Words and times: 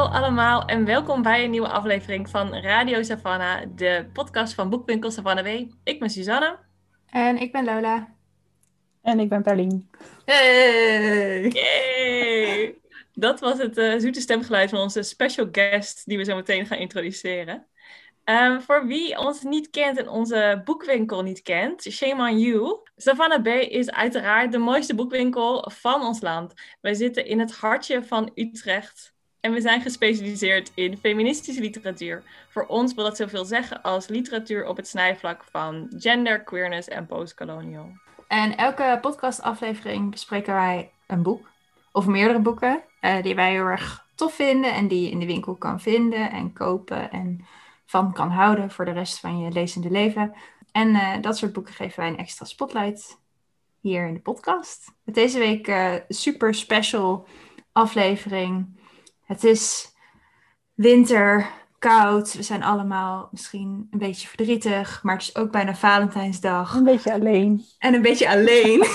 Hallo 0.00 0.14
allemaal 0.14 0.64
en 0.64 0.84
welkom 0.84 1.22
bij 1.22 1.44
een 1.44 1.50
nieuwe 1.50 1.68
aflevering 1.68 2.28
van 2.28 2.54
Radio 2.54 3.02
Savannah, 3.02 3.62
de 3.74 4.06
podcast 4.12 4.54
van 4.54 4.70
Boekwinkel 4.70 5.10
Savannah 5.10 5.44
W. 5.44 5.70
Ik 5.84 6.00
ben 6.00 6.10
Suzanne. 6.10 6.58
En 7.06 7.36
ik 7.36 7.52
ben 7.52 7.64
Lola. 7.64 8.14
En 9.02 9.20
ik 9.20 9.28
ben 9.28 9.42
Perlien. 9.42 9.90
Hey! 10.24 11.48
Yay! 11.48 12.78
Dat 13.12 13.40
was 13.40 13.58
het 13.58 13.78
eh, 13.78 13.98
zoete 13.98 14.20
stemgeluid 14.20 14.70
van 14.70 14.78
onze 14.78 15.02
special 15.02 15.48
guest 15.52 16.06
die 16.06 16.16
we 16.16 16.24
zo 16.24 16.34
meteen 16.34 16.66
gaan 16.66 16.78
introduceren. 16.78 17.66
Ehm, 18.24 18.60
voor 18.60 18.86
wie 18.86 19.18
ons 19.18 19.42
niet 19.42 19.70
kent 19.70 19.98
en 19.98 20.08
onze 20.08 20.62
boekwinkel 20.64 21.22
niet 21.22 21.42
kent, 21.42 21.82
shame 21.82 22.30
on 22.30 22.38
you. 22.38 22.78
Savannah 22.96 23.42
B 23.42 23.46
is 23.46 23.90
uiteraard 23.90 24.52
de 24.52 24.58
mooiste 24.58 24.94
boekwinkel 24.94 25.70
van 25.74 26.02
ons 26.02 26.20
land. 26.20 26.52
Wij 26.80 26.94
zitten 26.94 27.26
in 27.26 27.38
het 27.40 27.52
hartje 27.52 28.04
van 28.04 28.30
Utrecht. 28.34 29.18
En 29.40 29.52
we 29.52 29.60
zijn 29.60 29.80
gespecialiseerd 29.80 30.72
in 30.74 30.98
feministische 30.98 31.60
literatuur. 31.60 32.22
Voor 32.48 32.66
ons 32.66 32.94
wil 32.94 33.04
dat 33.04 33.16
zoveel 33.16 33.44
zeggen 33.44 33.82
als 33.82 34.08
literatuur 34.08 34.66
op 34.66 34.76
het 34.76 34.88
snijvlak 34.88 35.44
van 35.50 35.92
gender, 35.96 36.42
queerness 36.42 36.88
en 36.88 37.06
postcolonial. 37.06 37.92
En 38.28 38.56
elke 38.56 38.98
podcastaflevering 39.00 40.10
bespreken 40.10 40.54
wij 40.54 40.90
een 41.06 41.22
boek. 41.22 41.48
Of 41.92 42.06
meerdere 42.06 42.38
boeken 42.38 42.82
eh, 43.00 43.22
die 43.22 43.34
wij 43.34 43.50
heel 43.50 43.66
erg 43.66 44.06
tof 44.14 44.34
vinden. 44.34 44.74
En 44.74 44.88
die 44.88 45.02
je 45.02 45.10
in 45.10 45.18
de 45.18 45.26
winkel 45.26 45.54
kan 45.54 45.80
vinden 45.80 46.30
en 46.30 46.52
kopen. 46.52 47.10
En 47.10 47.46
van 47.86 48.12
kan 48.12 48.30
houden 48.30 48.70
voor 48.70 48.84
de 48.84 48.92
rest 48.92 49.20
van 49.20 49.38
je 49.38 49.50
lezende 49.50 49.90
leven. 49.90 50.34
En 50.72 50.94
eh, 50.94 51.20
dat 51.20 51.36
soort 51.36 51.52
boeken 51.52 51.74
geven 51.74 52.00
wij 52.00 52.08
een 52.08 52.18
extra 52.18 52.44
spotlight 52.44 53.18
hier 53.80 54.06
in 54.06 54.14
de 54.14 54.20
podcast. 54.20 54.92
Met 55.04 55.14
deze 55.14 55.38
week 55.38 55.68
uh, 55.68 55.94
super 56.08 56.54
special 56.54 57.26
aflevering. 57.72 58.79
Het 59.30 59.44
is 59.44 59.94
winter, 60.74 61.50
koud. 61.78 62.34
We 62.34 62.42
zijn 62.42 62.62
allemaal 62.62 63.28
misschien 63.30 63.86
een 63.90 63.98
beetje 63.98 64.28
verdrietig. 64.28 65.02
Maar 65.02 65.14
het 65.14 65.22
is 65.22 65.36
ook 65.36 65.50
bijna 65.50 65.74
Valentijnsdag. 65.74 66.74
Een 66.74 66.84
beetje 66.84 67.12
alleen. 67.12 67.64
En 67.78 67.94
een 67.94 68.02
beetje 68.02 68.30
alleen. 68.30 68.86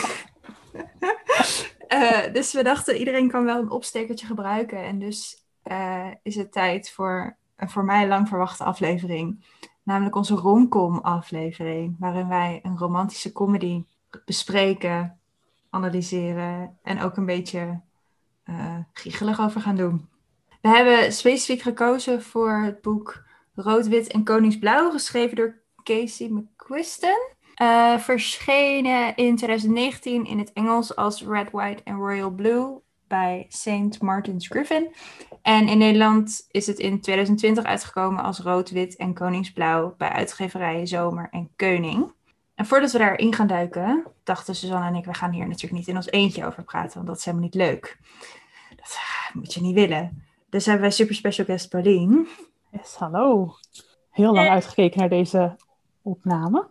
uh, 1.90 2.34
dus 2.38 2.54
we 2.54 2.64
dachten, 2.64 2.98
iedereen 2.98 3.30
kan 3.30 3.46
wel 3.46 3.60
een 3.60 3.70
opstekertje 3.70 4.26
gebruiken. 4.26 4.84
En 4.84 5.00
dus 5.00 5.46
uh, 5.64 6.08
is 6.24 6.36
het 6.36 6.52
tijd 6.52 6.92
voor 6.92 7.38
een 7.56 7.70
voor 7.70 7.86
mij 7.86 8.08
lang 8.08 8.28
verwachte 8.28 8.64
aflevering. 8.64 9.46
Namelijk 9.84 10.16
onze 10.16 10.36
romcom 10.36 10.98
aflevering. 10.98 11.96
Waarin 12.00 12.28
wij 12.28 12.60
een 12.64 12.78
romantische 12.78 13.32
comedy 13.32 13.84
bespreken, 14.26 15.20
analyseren. 15.70 16.78
En 16.84 17.02
ook 17.02 17.18
een 17.18 17.26
beetje 17.26 17.80
uh, 18.46 18.78
giechelig 18.94 19.40
over 19.40 19.62
gaan 19.62 19.76
doen. 19.76 20.14
We 20.66 20.72
hebben 20.72 21.14
specifiek 21.14 21.62
gekozen 21.62 22.22
voor 22.22 22.62
het 22.64 22.82
boek 22.82 23.24
Rood, 23.56 23.88
Wit 23.88 24.12
en 24.12 24.24
Koningsblauw, 24.24 24.92
geschreven 24.92 25.36
door 25.36 25.62
Casey 25.84 26.28
McQuiston. 26.28 27.30
Uh, 27.62 27.98
verschenen 27.98 29.16
in 29.16 29.36
2019 29.36 30.26
in 30.26 30.40
het 30.40 30.54
Engels 30.54 30.96
als 30.96 31.22
Red, 31.22 31.52
White 31.52 31.84
en 31.84 31.96
Royal 31.96 32.30
Blue 32.30 32.82
bij 33.08 33.46
St. 33.50 34.02
Martin's 34.02 34.48
Griffin. 34.48 34.94
En 35.42 35.68
in 35.68 35.78
Nederland 35.78 36.48
is 36.52 36.68
het 36.68 36.80
in 36.80 37.02
2020 37.02 37.64
uitgekomen 37.64 38.24
als 38.24 38.40
Rood, 38.40 38.70
Wit 38.70 38.96
en 38.96 39.14
Koningsblauw 39.14 39.96
bij 39.98 40.10
uitgeverijen 40.10 40.88
Zomer 40.88 41.28
en 41.32 41.50
Keuning. 41.56 42.12
En 42.56 42.66
voordat 42.66 42.92
we 42.92 42.98
daarin 42.98 43.34
gaan 43.34 43.48
duiken, 43.48 44.04
dachten 44.24 44.56
Suzanne 44.56 44.88
en 44.88 44.96
ik, 44.96 45.06
we 45.06 45.14
gaan 45.14 45.32
hier 45.32 45.48
natuurlijk 45.48 45.74
niet 45.74 45.88
in 45.88 45.96
ons 45.96 46.12
eentje 46.12 46.46
over 46.46 46.64
praten, 46.64 46.94
want 46.94 47.08
dat 47.08 47.18
is 47.18 47.26
helemaal 47.26 47.46
niet 47.46 47.56
leuk. 47.56 47.98
Dat 48.76 49.00
moet 49.34 49.54
je 49.54 49.62
niet 49.62 49.76
willen. 49.76 50.34
Dus 50.56 50.66
hebben 50.66 50.84
wij 50.84 50.92
super 50.92 51.16
special 51.16 51.46
guest 51.46 51.70
Paulien. 51.70 52.28
Yes, 52.72 52.96
hallo. 52.96 53.56
Heel 54.10 54.34
lang 54.34 54.50
uitgekeken 54.50 55.00
naar 55.00 55.10
deze 55.10 55.56
opname. 56.02 56.68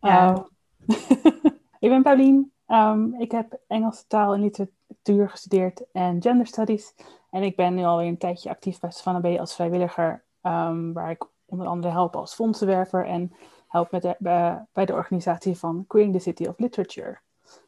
Ja. 0.00 0.46
Uh, 0.86 0.96
ik 1.84 1.88
ben 1.90 2.02
Paulien. 2.02 2.52
Um, 2.68 3.14
ik 3.14 3.30
heb 3.30 3.58
Engelse 3.66 4.06
taal 4.06 4.34
en 4.34 4.40
literatuur 4.40 5.30
gestudeerd 5.30 5.90
en 5.92 6.22
gender 6.22 6.46
studies. 6.46 6.94
En 7.30 7.42
ik 7.42 7.56
ben 7.56 7.74
nu 7.74 7.84
alweer 7.84 8.06
een 8.06 8.18
tijdje 8.18 8.50
actief 8.50 8.80
bij 8.80 8.90
Savannah 8.90 9.34
B 9.34 9.38
als 9.38 9.54
vrijwilliger. 9.54 10.24
Um, 10.42 10.92
waar 10.92 11.10
ik 11.10 11.26
onder 11.44 11.66
andere 11.66 11.92
help 11.92 12.16
als 12.16 12.34
fondsenwerver 12.34 13.06
en 13.06 13.32
help 13.68 13.90
met 13.90 14.02
de, 14.02 14.16
bij, 14.18 14.66
bij 14.72 14.86
de 14.86 14.92
organisatie 14.92 15.58
van 15.58 15.84
Queering 15.86 16.14
the 16.14 16.20
City 16.20 16.46
of 16.46 16.58
Literature. 16.58 17.18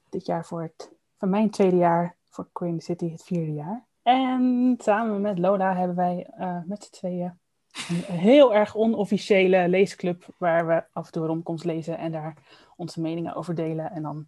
Dit 0.09 0.27
jaar 0.27 0.47
voor 0.47 0.63
het, 0.63 0.93
van 1.19 1.31
mijn 1.31 1.51
tweede 1.51 1.77
jaar 1.77 2.17
voor 2.29 2.49
Queering 2.53 2.81
the 2.81 2.85
City 2.85 3.11
het 3.11 3.23
vierde 3.23 3.53
jaar. 3.53 3.91
En 4.03 4.75
samen 4.79 5.21
met 5.21 5.39
Lola 5.39 5.77
hebben 5.77 5.97
wij 5.97 6.31
uh, 6.39 6.59
met 6.65 6.85
z'n 6.85 6.91
tweeën 6.91 7.41
een 7.89 8.19
heel 8.19 8.55
erg 8.55 8.77
onofficiële 8.77 9.69
leesclub 9.69 10.25
waar 10.39 10.67
we 10.67 10.85
af 10.93 11.07
en 11.07 11.13
toe 11.13 11.27
romcoms 11.27 11.63
lezen 11.63 11.99
en 11.99 12.13
daar 12.13 12.37
onze 12.77 13.01
meningen 13.01 13.35
over 13.35 13.55
delen 13.55 13.91
en 13.91 14.03
dan 14.03 14.27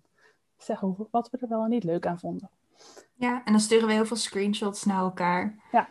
zeggen 0.57 1.09
wat 1.11 1.31
we 1.31 1.39
er 1.41 1.49
wel 1.49 1.65
en 1.65 1.71
niet 1.71 1.85
leuk 1.85 2.07
aan 2.07 2.19
vonden. 2.19 2.51
Ja, 3.15 3.43
en 3.45 3.53
dan 3.53 3.61
sturen 3.61 3.87
we 3.87 3.93
heel 3.93 4.07
veel 4.07 4.17
screenshots 4.17 4.85
naar 4.85 4.99
elkaar. 4.99 5.55
Ja. 5.73 5.89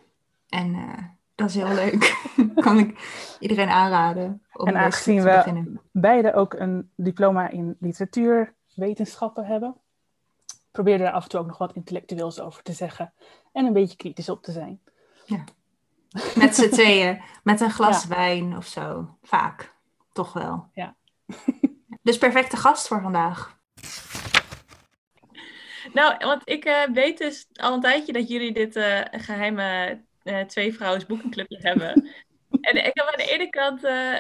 En 0.50 0.74
uh, 0.74 0.98
dat 1.36 1.50
is 1.50 1.56
heel 1.56 1.74
leuk. 1.74 2.16
kan 2.66 2.78
ik 2.78 2.98
iedereen 3.40 3.70
aanraden 3.70 4.42
om 4.54 4.68
en 4.68 4.78
aangezien 4.78 5.18
te 5.18 5.24
we 5.24 5.36
beginnen. 5.36 5.82
beide 5.92 6.34
ook 6.34 6.54
een 6.54 6.92
diploma 6.96 7.50
in 7.50 7.76
literatuurwetenschappen 7.80 9.46
hebben, 9.46 9.76
probeerde 10.73 11.03
er 11.03 11.11
af 11.11 11.23
en 11.23 11.29
toe 11.29 11.39
ook 11.39 11.47
nog 11.47 11.57
wat 11.57 11.73
intellectueels 11.75 12.39
over 12.39 12.63
te 12.63 12.73
zeggen 12.73 13.13
en 13.53 13.66
een 13.66 13.73
beetje 13.73 13.97
kritisch 13.97 14.29
op 14.29 14.44
te 14.44 14.51
zijn. 14.51 14.79
Ja. 15.25 15.44
Met 16.35 16.56
z'n 16.56 16.69
tweeën, 16.79 17.22
met 17.44 17.61
een 17.61 17.72
glas 17.72 18.01
Ja. 18.03 18.07
wijn 18.09 18.57
of 18.57 18.66
zo. 18.67 19.17
Vaak, 19.23 19.73
toch 20.11 20.34
wel. 20.34 20.69
Ja. 20.73 20.95
Dus 22.01 22.17
perfecte 22.17 22.57
gast 22.57 22.88
voor 22.88 23.01
vandaag. 23.01 23.57
Nou, 25.94 26.16
want 26.25 26.41
ik 26.50 26.66
eh, 26.66 26.84
weet 26.94 27.17
dus 27.17 27.47
al 27.53 27.73
een 27.73 27.81
tijdje 27.81 28.13
dat 28.13 28.29
jullie 28.29 28.51
dit 28.53 28.75
eh, 28.75 29.01
geheime 29.11 30.00
eh, 30.23 30.41
twee 30.41 30.73
vrouwen 30.73 31.03
boekenclubje 31.07 31.57
hebben. 31.69 32.09
en 32.61 32.75
ik 32.85 32.91
heb 32.94 33.05
aan 33.07 33.25
de 33.25 33.31
ene 33.31 33.50
kant, 33.50 33.84
eh, 33.84 34.17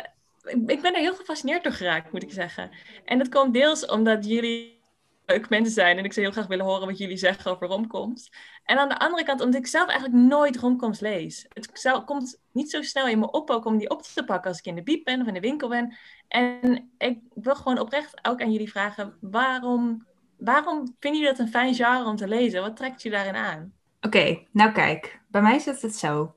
ik 0.65 0.81
ben 0.81 0.93
er 0.93 0.99
heel 0.99 1.15
gefascineerd 1.15 1.63
door 1.63 1.73
geraakt, 1.73 2.11
moet 2.11 2.23
ik 2.23 2.31
zeggen. 2.31 2.71
En 3.05 3.17
dat 3.17 3.29
komt 3.29 3.53
deels 3.53 3.85
omdat 3.85 4.25
jullie 4.25 4.82
leuke 5.25 5.47
mensen 5.49 5.73
zijn 5.73 5.97
en 5.97 6.03
ik 6.03 6.13
zou 6.13 6.25
heel 6.25 6.35
graag 6.35 6.47
willen 6.47 6.65
horen 6.65 6.87
wat 6.87 6.97
jullie 6.97 7.17
zeggen 7.17 7.51
over 7.51 7.67
romcoms. 7.67 8.31
En 8.63 8.77
aan 8.77 8.89
de 8.89 8.99
andere 8.99 9.23
kant 9.23 9.41
omdat 9.41 9.59
ik 9.59 9.67
zelf 9.67 9.89
eigenlijk 9.89 10.19
nooit 10.23 10.57
romcoms 10.57 10.99
lees. 10.99 11.45
Het 11.53 12.03
komt 12.05 12.39
niet 12.51 12.69
zo 12.69 12.81
snel 12.81 13.07
in 13.07 13.19
me 13.19 13.31
op 13.31 13.49
ook 13.49 13.65
om 13.65 13.77
die 13.77 13.89
op 13.89 14.01
te 14.01 14.25
pakken 14.25 14.49
als 14.49 14.59
ik 14.59 14.65
in 14.65 14.75
de 14.75 14.83
biep 14.83 15.03
ben 15.03 15.21
of 15.21 15.27
in 15.27 15.33
de 15.33 15.39
winkel 15.39 15.69
ben. 15.69 15.95
En 16.27 16.91
ik 16.97 17.19
wil 17.33 17.55
gewoon 17.55 17.79
oprecht 17.79 18.19
ook 18.21 18.41
aan 18.41 18.51
jullie 18.51 18.71
vragen, 18.71 19.17
waarom, 19.21 20.07
waarom 20.37 20.95
vinden 20.99 21.21
jullie 21.21 21.35
dat 21.35 21.45
een 21.45 21.51
fijn 21.51 21.75
genre 21.75 22.09
om 22.09 22.15
te 22.15 22.27
lezen? 22.27 22.61
Wat 22.61 22.75
trekt 22.75 23.01
je 23.01 23.09
daarin 23.09 23.35
aan? 23.35 23.73
Oké, 24.01 24.43
nou 24.51 24.71
kijk, 24.71 25.21
bij 25.27 25.41
mij 25.41 25.59
zit 25.59 25.81
het 25.81 25.95
zo. 25.95 26.35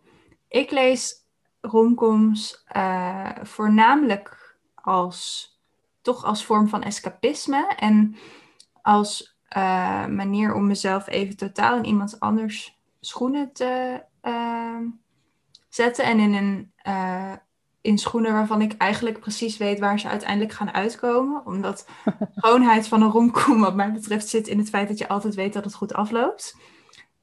Ik 0.48 0.70
lees 0.70 1.14
romcoms 1.60 2.64
eh, 2.66 3.30
voornamelijk 3.42 4.56
als, 4.74 5.50
toch 6.02 6.24
als 6.24 6.44
vorm 6.44 6.68
van 6.68 6.82
escapisme 6.82 7.66
en 7.76 8.16
als 8.86 9.38
eh, 9.48 10.06
manier 10.06 10.54
om 10.54 10.66
mezelf 10.66 11.08
even 11.08 11.36
totaal 11.36 11.76
in 11.76 11.84
iemand 11.84 12.20
anders 12.20 12.78
schoenen 13.00 13.52
te 13.52 14.02
eh, 14.20 14.78
zetten 15.68 16.04
en 16.04 16.18
in, 16.18 16.34
een, 16.34 16.72
eh, 16.76 17.32
in 17.80 17.98
schoenen 17.98 18.32
waarvan 18.32 18.62
ik 18.62 18.76
eigenlijk 18.76 19.20
precies 19.20 19.56
weet 19.56 19.78
waar 19.78 20.00
ze 20.00 20.08
uiteindelijk 20.08 20.52
gaan 20.52 20.72
uitkomen. 20.72 21.46
Omdat 21.46 21.88
schoonheid 22.36 22.88
van 22.88 23.02
een 23.02 23.10
romcom 23.10 23.60
wat 23.60 23.74
mij 23.74 23.92
betreft 23.92 24.28
zit 24.28 24.48
in 24.48 24.58
het 24.58 24.68
feit 24.68 24.88
dat 24.88 24.98
je 24.98 25.08
altijd 25.08 25.34
weet 25.34 25.52
dat 25.52 25.64
het 25.64 25.74
goed 25.74 25.94
afloopt. 25.94 26.56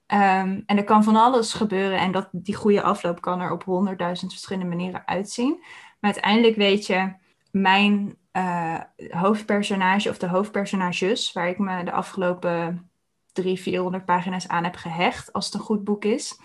Ehm, 0.06 0.62
en 0.66 0.78
er 0.78 0.84
kan 0.84 1.04
van 1.04 1.16
alles 1.16 1.54
gebeuren 1.54 2.00
en 2.00 2.12
dat, 2.12 2.30
die 2.32 2.56
goede 2.56 2.82
afloop 2.82 3.22
kan 3.22 3.42
er 3.42 3.52
op 3.52 3.64
honderdduizend 3.64 4.32
verschillende 4.32 4.70
manieren 4.70 5.08
uitzien. 5.08 5.58
Maar 6.00 6.12
uiteindelijk 6.12 6.56
weet 6.56 6.86
je, 6.86 7.14
mijn 7.52 8.18
eh, 8.34 8.80
hoofdpersonage 9.10 10.10
of 10.10 10.18
de 10.18 10.28
hoofdpersonages, 10.28 11.34
waar 11.34 11.48
ik 11.48 11.58
me 11.58 11.84
de 11.84 11.92
afgelopen 11.92 12.90
drie, 13.32 13.60
400 13.60 14.06
pagina's 14.06 14.48
aan 14.48 14.64
heb 14.64 14.76
gehecht, 14.76 15.34
als 15.34 15.46
het 15.46 15.54
een 15.54 15.60
goed 15.60 15.84
boek 15.84 16.06
is, 16.06 16.40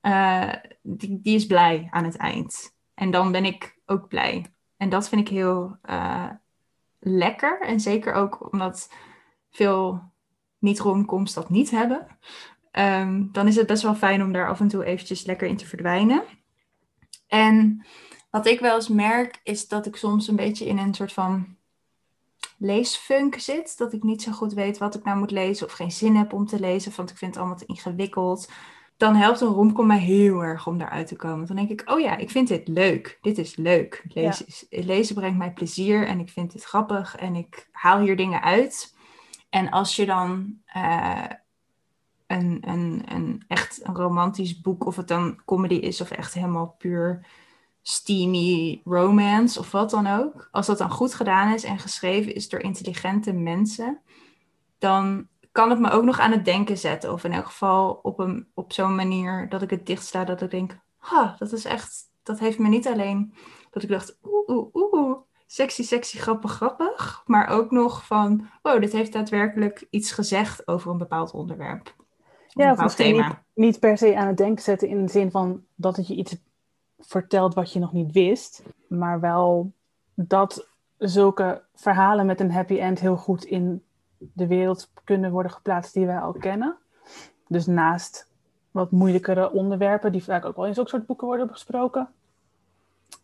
eh, 0.00 0.52
die, 0.82 1.20
die 1.22 1.34
is 1.34 1.46
blij 1.46 1.88
aan 1.90 2.04
het 2.04 2.16
eind. 2.16 2.74
En 2.94 3.10
dan 3.10 3.32
ben 3.32 3.44
ik 3.44 3.78
ook 3.86 4.08
blij. 4.08 4.46
En 4.76 4.88
dat 4.88 5.08
vind 5.08 5.20
ik 5.20 5.28
heel 5.28 5.76
uh, 5.90 6.30
lekker. 6.98 7.60
En 7.60 7.80
zeker 7.80 8.12
ook 8.12 8.52
omdat 8.52 8.92
veel 9.50 10.02
niet-romcoms 10.58 11.34
dat 11.34 11.50
niet 11.50 11.70
hebben. 11.70 12.06
Um, 12.72 13.28
dan 13.32 13.46
is 13.46 13.56
het 13.56 13.66
best 13.66 13.82
wel 13.82 13.94
fijn 13.94 14.22
om 14.22 14.32
daar 14.32 14.48
af 14.48 14.60
en 14.60 14.68
toe 14.68 14.84
eventjes 14.84 15.24
lekker 15.24 15.48
in 15.48 15.56
te 15.56 15.66
verdwijnen. 15.66 16.22
En 17.26 17.86
wat 18.36 18.46
ik 18.46 18.60
wel 18.60 18.74
eens 18.74 18.88
merk, 18.88 19.40
is 19.42 19.68
dat 19.68 19.86
ik 19.86 19.96
soms 19.96 20.28
een 20.28 20.36
beetje 20.36 20.66
in 20.66 20.78
een 20.78 20.94
soort 20.94 21.12
van 21.12 21.56
leesfunk 22.58 23.38
zit. 23.38 23.78
Dat 23.78 23.92
ik 23.92 24.02
niet 24.02 24.22
zo 24.22 24.32
goed 24.32 24.52
weet 24.52 24.78
wat 24.78 24.94
ik 24.94 25.04
nou 25.04 25.18
moet 25.18 25.30
lezen 25.30 25.66
of 25.66 25.72
geen 25.72 25.92
zin 25.92 26.16
heb 26.16 26.32
om 26.32 26.46
te 26.46 26.60
lezen, 26.60 26.92
want 26.96 27.10
ik 27.10 27.16
vind 27.16 27.30
het 27.30 27.40
allemaal 27.40 27.58
te 27.58 27.66
ingewikkeld. 27.66 28.50
Dan 28.96 29.14
helpt 29.14 29.40
een 29.40 29.48
romcom 29.48 29.86
mij 29.86 29.98
heel 29.98 30.44
erg 30.44 30.66
om 30.66 30.78
daaruit 30.78 31.06
te 31.06 31.16
komen. 31.16 31.46
Dan 31.46 31.56
denk 31.56 31.70
ik, 31.70 31.90
oh 31.90 32.00
ja, 32.00 32.16
ik 32.16 32.30
vind 32.30 32.48
dit 32.48 32.68
leuk. 32.68 33.18
Dit 33.20 33.38
is 33.38 33.56
leuk. 33.56 34.04
Lezen, 34.08 34.46
lezen 34.70 35.14
brengt 35.14 35.38
mij 35.38 35.52
plezier 35.52 36.06
en 36.06 36.20
ik 36.20 36.28
vind 36.28 36.52
het 36.52 36.64
grappig 36.64 37.16
en 37.16 37.34
ik 37.34 37.68
haal 37.72 38.00
hier 38.00 38.16
dingen 38.16 38.42
uit. 38.42 38.94
En 39.50 39.70
als 39.70 39.96
je 39.96 40.06
dan 40.06 40.58
uh, 40.76 41.24
een, 42.26 42.58
een, 42.60 43.02
een 43.08 43.44
echt 43.48 43.80
een 43.82 43.94
romantisch 43.94 44.60
boek, 44.60 44.86
of 44.86 44.96
het 44.96 45.08
dan 45.08 45.42
comedy 45.44 45.74
is 45.74 46.00
of 46.00 46.10
echt 46.10 46.34
helemaal 46.34 46.74
puur 46.78 47.26
steamy 47.88 48.80
romance 48.84 49.58
of 49.58 49.70
wat 49.70 49.90
dan 49.90 50.06
ook. 50.06 50.48
Als 50.50 50.66
dat 50.66 50.78
dan 50.78 50.90
goed 50.90 51.14
gedaan 51.14 51.54
is 51.54 51.64
en 51.64 51.78
geschreven 51.78 52.34
is 52.34 52.48
door 52.48 52.60
intelligente 52.60 53.32
mensen, 53.32 54.00
dan 54.78 55.28
kan 55.52 55.70
het 55.70 55.78
me 55.78 55.90
ook 55.90 56.04
nog 56.04 56.18
aan 56.18 56.30
het 56.30 56.44
denken 56.44 56.78
zetten. 56.78 57.12
Of 57.12 57.24
in 57.24 57.32
elk 57.32 57.46
geval 57.46 57.98
op, 58.02 58.18
een, 58.18 58.48
op 58.54 58.72
zo'n 58.72 58.94
manier 58.94 59.48
dat 59.48 59.62
ik 59.62 59.70
het 59.70 59.86
dichtsta, 59.86 60.24
dat 60.24 60.42
ik 60.42 60.50
denk, 60.50 60.78
ha, 60.96 61.34
dat 61.38 61.52
is 61.52 61.64
echt, 61.64 62.02
dat 62.22 62.38
heeft 62.38 62.58
me 62.58 62.68
niet 62.68 62.86
alleen 62.86 63.34
dat 63.70 63.82
ik 63.82 63.88
dacht, 63.88 64.18
oeh, 64.22 64.48
oeh, 64.48 64.92
oeh, 64.92 65.18
sexy, 65.46 65.82
sexy, 65.82 66.18
grappig, 66.18 66.52
grappig. 66.52 67.22
Maar 67.26 67.48
ook 67.48 67.70
nog 67.70 68.06
van, 68.06 68.48
oh, 68.62 68.80
dit 68.80 68.92
heeft 68.92 69.12
daadwerkelijk 69.12 69.86
iets 69.90 70.12
gezegd 70.12 70.68
over 70.68 70.90
een 70.90 70.98
bepaald 70.98 71.32
onderwerp. 71.32 71.94
Ja, 72.48 72.72
of 72.72 72.82
misschien 72.82 73.14
niet, 73.14 73.42
niet, 73.54 73.80
per 73.80 73.98
se 73.98 74.16
aan 74.16 74.26
het 74.26 74.36
denken 74.36 74.62
zetten 74.62 74.88
in 74.88 75.06
de 75.06 75.12
zin 75.12 75.30
van 75.30 75.64
dat 75.74 75.96
het 75.96 76.06
je 76.06 76.14
iets 76.14 76.36
vertelt 76.98 77.54
wat 77.54 77.72
je 77.72 77.78
nog 77.78 77.92
niet 77.92 78.12
wist, 78.12 78.62
maar 78.88 79.20
wel 79.20 79.72
dat 80.14 80.68
zulke 80.98 81.62
verhalen 81.74 82.26
met 82.26 82.40
een 82.40 82.52
happy 82.52 82.78
end 82.78 83.00
heel 83.00 83.16
goed 83.16 83.44
in 83.44 83.84
de 84.18 84.46
wereld 84.46 84.90
kunnen 85.04 85.30
worden 85.30 85.52
geplaatst 85.52 85.94
die 85.94 86.06
wij 86.06 86.18
al 86.18 86.32
kennen. 86.32 86.76
Dus 87.48 87.66
naast 87.66 88.30
wat 88.70 88.90
moeilijkere 88.90 89.50
onderwerpen, 89.50 90.12
die 90.12 90.24
vaak 90.24 90.44
ook 90.44 90.56
wel 90.56 90.66
in 90.66 90.74
zulke 90.74 90.90
soort 90.90 91.06
boeken 91.06 91.26
worden 91.26 91.46
besproken. 91.46 92.08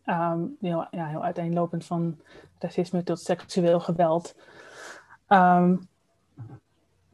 Um, 0.06 0.56
heel, 0.60 0.86
ja, 0.90 1.06
heel 1.06 1.22
uiteenlopend 1.24 1.84
van 1.84 2.18
racisme 2.58 3.02
tot 3.02 3.20
seksueel 3.20 3.80
geweld. 3.80 4.34
Um, 5.28 5.88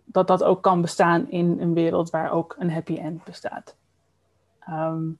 dat 0.05 0.27
dat 0.27 0.43
ook 0.43 0.63
kan 0.63 0.81
bestaan 0.81 1.31
in 1.31 1.61
een 1.61 1.75
wereld 1.75 2.11
waar 2.11 2.31
ook 2.31 2.57
een 2.59 2.73
happy 2.73 2.97
end 2.97 3.25
bestaat. 3.25 3.77
Um, 4.71 5.19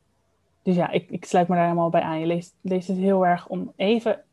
dus 0.69 0.77
ja, 0.77 0.91
ik, 0.91 1.11
ik 1.11 1.25
sluit 1.25 1.49
me 1.49 1.55
daar 1.55 1.65
helemaal 1.65 1.91
bij 1.91 2.01
aan. 2.01 2.21
Je 2.21 2.27
leest, 2.27 2.55
leest 2.61 2.89
het 2.89 2.97
heel 2.97 3.27
erg 3.27 3.47
om 3.47 3.73
even, 3.77 4.25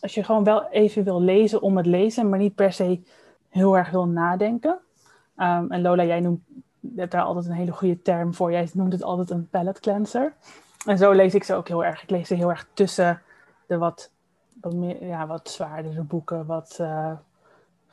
als 0.00 0.14
je 0.14 0.24
gewoon 0.24 0.44
wel 0.44 0.68
even 0.68 1.04
wil 1.04 1.20
lezen 1.20 1.62
om 1.62 1.76
het 1.76 1.86
lezen, 1.86 2.28
maar 2.28 2.38
niet 2.38 2.54
per 2.54 2.72
se 2.72 3.00
heel 3.48 3.76
erg 3.76 3.90
wil 3.90 4.06
nadenken. 4.06 4.78
Um, 5.36 5.70
en 5.70 5.82
Lola, 5.82 6.04
jij 6.04 6.20
noemt, 6.20 6.40
hebt 6.96 7.12
daar 7.12 7.22
altijd 7.22 7.46
een 7.46 7.52
hele 7.52 7.72
goede 7.72 8.02
term 8.02 8.34
voor. 8.34 8.52
Jij 8.52 8.68
noemt 8.72 8.92
het 8.92 9.02
altijd 9.02 9.30
een 9.30 9.48
palette 9.48 9.80
cleanser. 9.80 10.32
En 10.86 10.98
zo 10.98 11.12
lees 11.12 11.34
ik 11.34 11.44
ze 11.44 11.54
ook 11.54 11.68
heel 11.68 11.84
erg. 11.84 12.02
Ik 12.02 12.10
lees 12.10 12.28
ze 12.28 12.34
heel 12.34 12.50
erg 12.50 12.68
tussen 12.72 13.22
de 13.66 13.78
wat, 13.78 14.10
wat, 14.60 14.74
meer, 14.74 15.06
ja, 15.06 15.26
wat 15.26 15.50
zwaardere 15.50 16.02
boeken, 16.02 16.46
wat 16.46 16.78
uh, 16.80 17.12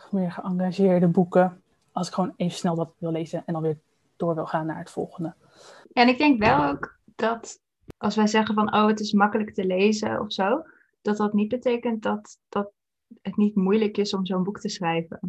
meer 0.09 0.31
geëngageerde 0.31 1.07
boeken. 1.07 1.61
Als 1.91 2.07
ik 2.07 2.13
gewoon 2.13 2.33
even 2.37 2.57
snel 2.57 2.75
wat 2.75 2.91
wil 2.97 3.11
lezen 3.11 3.43
en 3.45 3.53
dan 3.53 3.61
weer 3.61 3.77
door 4.15 4.35
wil 4.35 4.45
gaan 4.45 4.65
naar 4.65 4.79
het 4.79 4.91
volgende. 4.91 5.33
En 5.93 6.07
ik 6.07 6.17
denk 6.17 6.39
wel 6.39 6.63
ook 6.63 6.99
dat 7.15 7.59
als 8.01 8.15
wij 8.15 8.27
zeggen 8.27 8.55
van 8.55 8.73
oh, 8.73 8.87
het 8.87 8.99
is 8.99 9.11
makkelijk 9.11 9.53
te 9.53 9.65
lezen 9.65 10.19
of 10.19 10.33
zo, 10.33 10.63
dat 11.01 11.17
dat 11.17 11.33
niet 11.33 11.49
betekent 11.49 12.03
dat, 12.03 12.39
dat 12.49 12.71
het 13.21 13.37
niet 13.37 13.55
moeilijk 13.55 13.97
is 13.97 14.13
om 14.13 14.25
zo'n 14.25 14.43
boek 14.43 14.59
te 14.59 14.69
schrijven. 14.69 15.19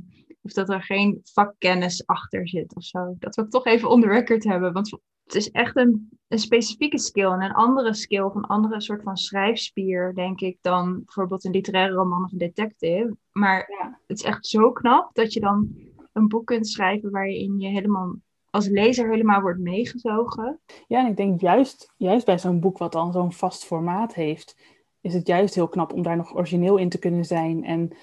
Of 0.42 0.52
dat 0.52 0.68
er 0.68 0.82
geen 0.82 1.20
vakkennis 1.22 2.06
achter 2.06 2.48
zit 2.48 2.76
of 2.76 2.84
zo. 2.84 3.14
Dat 3.18 3.34
we 3.34 3.42
het 3.42 3.50
toch 3.50 3.66
even 3.66 3.90
on 3.90 4.00
the 4.00 4.08
record 4.08 4.44
hebben. 4.44 4.72
Want 4.72 4.90
het 5.24 5.34
is 5.34 5.50
echt 5.50 5.76
een, 5.76 6.18
een 6.28 6.38
specifieke 6.38 6.98
skill 6.98 7.30
en 7.30 7.42
een 7.42 7.52
andere 7.52 7.94
skill 7.94 8.20
of 8.20 8.34
een 8.34 8.44
andere 8.44 8.80
soort 8.80 9.02
van 9.02 9.16
schrijfspier, 9.16 10.14
denk 10.14 10.40
ik, 10.40 10.58
dan 10.60 11.02
bijvoorbeeld 11.04 11.44
een 11.44 11.52
literaire 11.52 11.94
roman 11.94 12.24
of 12.24 12.32
een 12.32 12.38
detective. 12.38 13.16
Maar 13.32 13.70
ja. 13.78 13.98
het 14.06 14.18
is 14.18 14.24
echt 14.24 14.46
zo 14.46 14.72
knap 14.72 15.14
dat 15.14 15.32
je 15.32 15.40
dan 15.40 15.76
een 16.12 16.28
boek 16.28 16.46
kunt 16.46 16.68
schrijven 16.68 17.10
waarin 17.10 17.58
je 17.58 17.68
helemaal 17.68 18.16
als 18.52 18.68
lezer 18.68 19.10
helemaal 19.10 19.40
wordt 19.40 19.60
meegezogen. 19.60 20.60
Ja, 20.88 20.98
en 20.98 21.06
ik 21.06 21.16
denk 21.16 21.40
juist, 21.40 21.92
juist 21.96 22.26
bij 22.26 22.38
zo'n 22.38 22.60
boek 22.60 22.78
wat 22.78 22.92
dan 22.92 23.12
zo'n 23.12 23.32
vast 23.32 23.64
formaat 23.64 24.14
heeft, 24.14 24.56
is 25.00 25.14
het 25.14 25.26
juist 25.26 25.54
heel 25.54 25.68
knap 25.68 25.92
om 25.92 26.02
daar 26.02 26.16
nog 26.16 26.34
origineel 26.34 26.76
in 26.76 26.88
te 26.88 26.98
kunnen 26.98 27.24
zijn. 27.24 27.64
En 27.64 27.96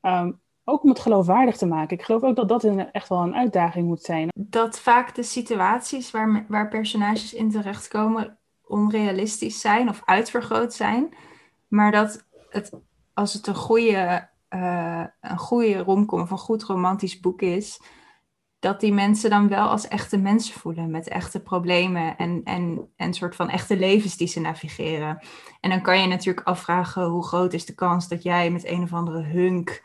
ehm, 0.00 0.32
ook 0.64 0.82
om 0.82 0.88
het 0.88 0.98
geloofwaardig 0.98 1.56
te 1.56 1.66
maken. 1.66 1.96
Ik 1.96 2.04
geloof 2.04 2.22
ook 2.22 2.36
dat 2.36 2.48
dat 2.48 2.64
echt 2.64 3.08
wel 3.08 3.22
een 3.22 3.34
uitdaging 3.34 3.86
moet 3.86 4.02
zijn. 4.02 4.28
Dat 4.34 4.78
vaak 4.78 5.14
de 5.14 5.22
situaties 5.22 6.10
waar, 6.10 6.46
waar 6.48 6.68
personages 6.68 7.34
in 7.34 7.50
terechtkomen 7.50 8.38
onrealistisch 8.66 9.60
zijn 9.60 9.88
of 9.88 10.02
uitvergroot 10.04 10.74
zijn. 10.74 11.14
Maar 11.68 11.92
dat 11.92 12.26
het, 12.50 12.72
als 13.14 13.32
het 13.32 13.46
een 13.46 13.54
goede, 13.54 14.28
uh, 14.50 15.04
een 15.20 15.38
goede 15.38 15.78
romcom 15.78 16.20
of 16.20 16.30
een 16.30 16.38
goed 16.38 16.62
romantisch 16.62 17.20
boek 17.20 17.42
is, 17.42 17.80
dat 18.66 18.80
die 18.80 18.92
mensen 18.92 19.30
dan 19.30 19.48
wel 19.48 19.68
als 19.68 19.88
echte 19.88 20.16
mensen 20.16 20.60
voelen 20.60 20.90
met 20.90 21.08
echte 21.08 21.40
problemen 21.40 22.16
en, 22.16 22.40
en, 22.44 22.88
en 22.96 23.14
soort 23.14 23.36
van 23.36 23.50
echte 23.50 23.76
levens 23.76 24.16
die 24.16 24.28
ze 24.28 24.40
navigeren. 24.40 25.18
En 25.60 25.70
dan 25.70 25.82
kan 25.82 26.00
je 26.00 26.06
natuurlijk 26.06 26.46
afvragen 26.46 27.04
hoe 27.04 27.26
groot 27.26 27.52
is 27.52 27.64
de 27.64 27.74
kans 27.74 28.08
dat 28.08 28.22
jij 28.22 28.50
met 28.50 28.66
een 28.66 28.82
of 28.82 28.92
andere 28.92 29.22
hunk 29.22 29.82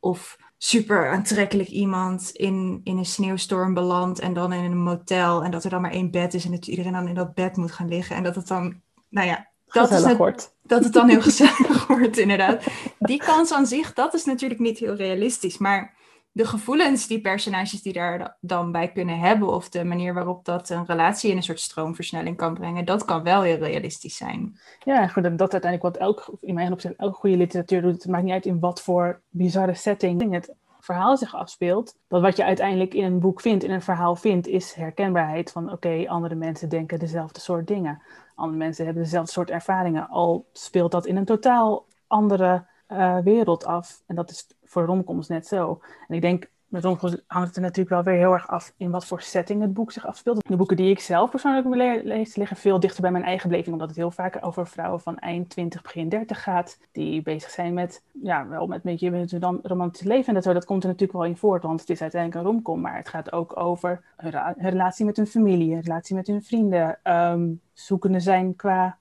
of 0.00 0.36
super 0.58 1.10
aantrekkelijk 1.10 1.68
iemand 1.68 2.30
in, 2.30 2.80
in 2.84 2.98
een 2.98 3.04
sneeuwstorm 3.04 3.74
belandt 3.74 4.18
en 4.18 4.32
dan 4.32 4.52
in 4.52 4.64
een 4.64 4.82
motel 4.82 5.44
en 5.44 5.50
dat 5.50 5.64
er 5.64 5.70
dan 5.70 5.80
maar 5.80 5.90
één 5.90 6.10
bed 6.10 6.34
is 6.34 6.44
en 6.44 6.50
dat 6.50 6.66
iedereen 6.66 6.92
dan 6.92 7.08
in 7.08 7.14
dat 7.14 7.34
bed 7.34 7.56
moet 7.56 7.72
gaan 7.72 7.88
liggen 7.88 8.16
en 8.16 8.22
dat 8.22 8.34
het 8.34 8.46
dan, 8.46 8.80
nou 9.08 9.26
ja, 9.26 9.48
dat, 9.66 9.90
is 9.90 10.04
het, 10.04 10.54
dat 10.62 10.84
het 10.84 10.92
dan 10.92 11.08
heel 11.08 11.22
gezellig 11.30 11.86
wordt 11.86 12.18
inderdaad. 12.18 12.64
Die 12.98 13.18
kans 13.18 13.52
aan 13.52 13.66
zich, 13.66 13.92
dat 13.92 14.14
is 14.14 14.24
natuurlijk 14.24 14.60
niet 14.60 14.78
heel 14.78 14.94
realistisch, 14.94 15.58
maar 15.58 15.93
de 16.34 16.46
gevoelens 16.46 17.06
die 17.06 17.20
personages 17.20 17.82
die 17.82 17.92
daar 17.92 18.36
dan 18.40 18.72
bij 18.72 18.92
kunnen 18.92 19.18
hebben, 19.18 19.48
of 19.48 19.68
de 19.68 19.84
manier 19.84 20.14
waarop 20.14 20.44
dat 20.44 20.68
een 20.68 20.86
relatie 20.86 21.30
in 21.30 21.36
een 21.36 21.42
soort 21.42 21.60
stroomversnelling 21.60 22.36
kan 22.36 22.54
brengen, 22.54 22.84
dat 22.84 23.04
kan 23.04 23.22
wel 23.22 23.42
heel 23.42 23.56
realistisch 23.56 24.16
zijn. 24.16 24.58
Ja, 24.84 25.06
goed, 25.06 25.22
dat 25.22 25.52
uiteindelijk 25.52 25.82
wat 25.82 25.96
elk, 25.96 26.36
in 26.40 26.54
mijn 26.54 26.72
opzicht 26.72 26.94
elke 26.96 27.16
goede 27.16 27.36
literatuur 27.36 27.82
doet. 27.82 28.02
Het 28.02 28.10
maakt 28.10 28.24
niet 28.24 28.32
uit 28.32 28.46
in 28.46 28.60
wat 28.60 28.82
voor 28.82 29.20
bizarre 29.30 29.74
setting 29.74 30.32
het 30.32 30.54
verhaal 30.80 31.16
zich 31.16 31.34
afspeelt. 31.34 31.96
Dat 32.08 32.20
wat 32.20 32.36
je 32.36 32.44
uiteindelijk 32.44 32.94
in 32.94 33.04
een 33.04 33.20
boek 33.20 33.40
vindt, 33.40 33.64
in 33.64 33.70
een 33.70 33.82
verhaal 33.82 34.16
vindt, 34.16 34.46
is 34.46 34.72
herkenbaarheid 34.72 35.50
van 35.50 35.72
oké, 35.72 36.04
andere 36.08 36.34
mensen 36.34 36.68
denken 36.68 36.98
dezelfde 36.98 37.40
soort 37.40 37.66
dingen. 37.66 38.02
Andere 38.34 38.58
mensen 38.58 38.84
hebben 38.84 39.02
dezelfde 39.02 39.32
soort 39.32 39.50
ervaringen, 39.50 40.08
al 40.08 40.48
speelt 40.52 40.92
dat 40.92 41.06
in 41.06 41.16
een 41.16 41.24
totaal 41.24 41.86
andere 42.06 42.66
uh, 42.88 43.18
wereld 43.18 43.64
af. 43.64 44.02
En 44.06 44.14
dat 44.14 44.30
is 44.30 44.46
voor 44.64 44.84
romcoms 44.84 45.28
net 45.28 45.46
zo. 45.46 45.80
En 46.08 46.14
ik 46.14 46.20
denk, 46.20 46.50
met 46.74 46.84
romcoms 46.84 47.22
hangt 47.26 47.46
het 47.46 47.56
er 47.56 47.62
natuurlijk 47.62 47.88
wel 47.88 48.02
weer 48.02 48.22
heel 48.22 48.32
erg 48.32 48.48
af 48.48 48.72
in 48.76 48.90
wat 48.90 49.06
voor 49.06 49.20
setting 49.20 49.60
het 49.60 49.74
boek 49.74 49.92
zich 49.92 50.06
afspeelt. 50.06 50.48
De 50.48 50.56
boeken 50.56 50.76
die 50.76 50.90
ik 50.90 51.00
zelf 51.00 51.30
persoonlijk 51.30 52.02
lees, 52.04 52.36
liggen 52.36 52.56
veel 52.56 52.80
dichter 52.80 53.02
bij 53.02 53.10
mijn 53.10 53.24
eigen 53.24 53.48
beleving, 53.48 53.72
omdat 53.72 53.88
het 53.88 53.96
heel 53.96 54.10
vaak 54.10 54.38
over 54.40 54.66
vrouwen 54.66 55.00
van 55.00 55.18
eind 55.18 55.48
20, 55.48 55.82
begin 55.82 56.08
30 56.08 56.42
gaat, 56.42 56.78
die 56.92 57.22
bezig 57.22 57.50
zijn 57.50 57.74
met, 57.74 58.02
ja, 58.22 58.48
wel 58.48 58.66
met 58.66 58.76
een 58.76 58.90
beetje 58.90 59.10
met 59.10 59.30
hun 59.30 59.60
romantisch 59.62 60.06
leven. 60.06 60.34
En 60.34 60.42
dat, 60.42 60.54
dat 60.54 60.64
komt 60.64 60.82
er 60.82 60.88
natuurlijk 60.88 61.18
wel 61.18 61.28
in 61.28 61.36
voort, 61.36 61.62
want 61.62 61.80
het 61.80 61.90
is 61.90 62.00
uiteindelijk 62.00 62.40
een 62.40 62.50
romcom, 62.50 62.80
maar 62.80 62.96
het 62.96 63.08
gaat 63.08 63.32
ook 63.32 63.60
over 63.60 64.02
hun, 64.16 64.54
relatie 64.56 65.04
met 65.04 65.16
hun 65.16 65.26
familie, 65.26 65.74
een 65.74 65.82
relatie 65.82 66.14
met 66.14 66.26
hun 66.26 66.42
vrienden, 66.42 66.98
um, 67.04 67.60
zoekende 67.72 68.20
zijn 68.20 68.56
qua 68.56 68.98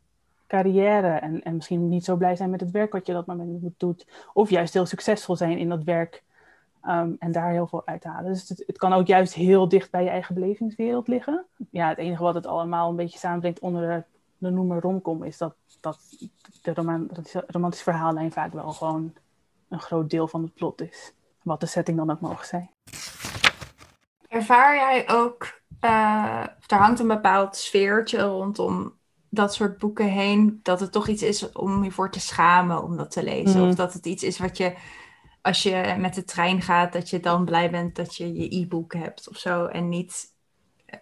carrière 0.54 1.08
en, 1.08 1.44
en 1.44 1.56
misschien 1.56 1.90
niet 1.90 2.06
zo 2.06 2.16
blij 2.16 2.36
zijn 2.36 2.50
met 2.50 2.60
het 2.60 2.72
werk 2.72 2.92
wat 2.92 3.08
je 3.08 3.14
dat 3.14 3.26
moment 3.26 3.74
doet. 3.78 4.08
Of 4.34 4.50
juist 4.50 4.74
heel 4.74 4.86
succesvol 4.86 5.36
zijn 5.36 5.58
in 5.58 5.70
dat 5.70 5.84
werk 5.84 6.24
ehm, 6.82 7.12
en 7.20 7.32
daar 7.32 7.52
heel 7.52 7.68
veel 7.68 7.82
uit 7.86 8.04
halen. 8.04 8.32
Dus 8.32 8.50
het, 8.50 8.64
het, 8.68 8.78
kan 8.78 8.94
ook 8.94 9.08
juist 9.08 9.34
heel 9.34 9.68
dicht 9.68 9.92
bij 9.92 10.04
je 10.04 10.10
eigen 10.10 10.36
belevingswereld 10.36 11.08
liggen. 11.08 11.46
Ja, 11.70 11.88
het 11.88 11.98
enige 11.98 12.24
wat 12.24 12.34
het 12.34 12.46
allemaal 12.46 12.90
een 12.90 12.96
beetje 12.96 13.20
samenbrengt 13.20 13.60
onder 13.60 14.06
de, 14.38 14.50
noemer 14.50 14.82
romcom 14.82 15.24
is 15.24 15.38
dat, 15.38 15.56
dat 15.80 16.00
de 16.62 16.74
roman, 16.74 17.10
romantische 17.48 17.92
verhaallijn 17.92 18.32
vaak 18.32 18.54
wel 18.54 18.72
gewoon 18.72 19.14
een 19.70 19.82
groot 19.82 20.10
deel 20.10 20.28
van 20.28 20.42
het 20.42 20.54
plot 20.54 20.82
is. 20.82 21.14
Wat 21.42 21.60
de 21.60 21.66
setting 21.66 21.98
dan 21.98 22.12
ook 22.12 22.20
mogen 22.20 22.46
zijn. 22.46 22.70
Ervaar 24.28 24.76
jij 24.76 25.10
ook 25.10 25.62
uh, 25.82 26.44
er 26.68 26.78
hangt 26.78 27.00
een 27.00 27.08
bepaald 27.08 27.56
sfeertje 27.56 28.22
rondom 28.22 28.94
dat 29.34 29.54
soort 29.54 29.78
boeken 29.78 30.10
heen. 30.10 30.60
Dat 30.64 30.80
het 30.80 30.92
toch 30.92 31.08
iets 31.08 31.24
is 31.24 31.52
om 31.52 31.84
je 31.84 31.92
voor 31.92 32.12
te 32.12 32.20
schamen 32.20 32.84
om 32.84 32.98
dat 32.98 33.12
te 33.12 33.24
lezen. 33.24 33.60
Mhm. 33.60 33.70
Of 33.70 33.76
dat 33.76 33.94
het 33.94 34.06
iets 34.06 34.24
is 34.24 34.40
wat 34.40 34.58
je, 34.58 34.76
als 35.42 35.64
je 35.64 35.96
met 35.98 36.14
de 36.14 36.24
trein 36.24 36.62
gaat, 36.62 36.94
dat 36.94 37.10
je 37.10 37.20
dan 37.20 37.46
blij 37.46 37.70
bent 37.72 37.96
dat 37.96 38.16
je 38.16 38.34
je 38.34 38.56
e-book 38.56 38.94
hebt 38.94 39.30
of 39.30 39.38
zo. 39.38 39.66
En 39.66 39.90
niet 39.90 40.33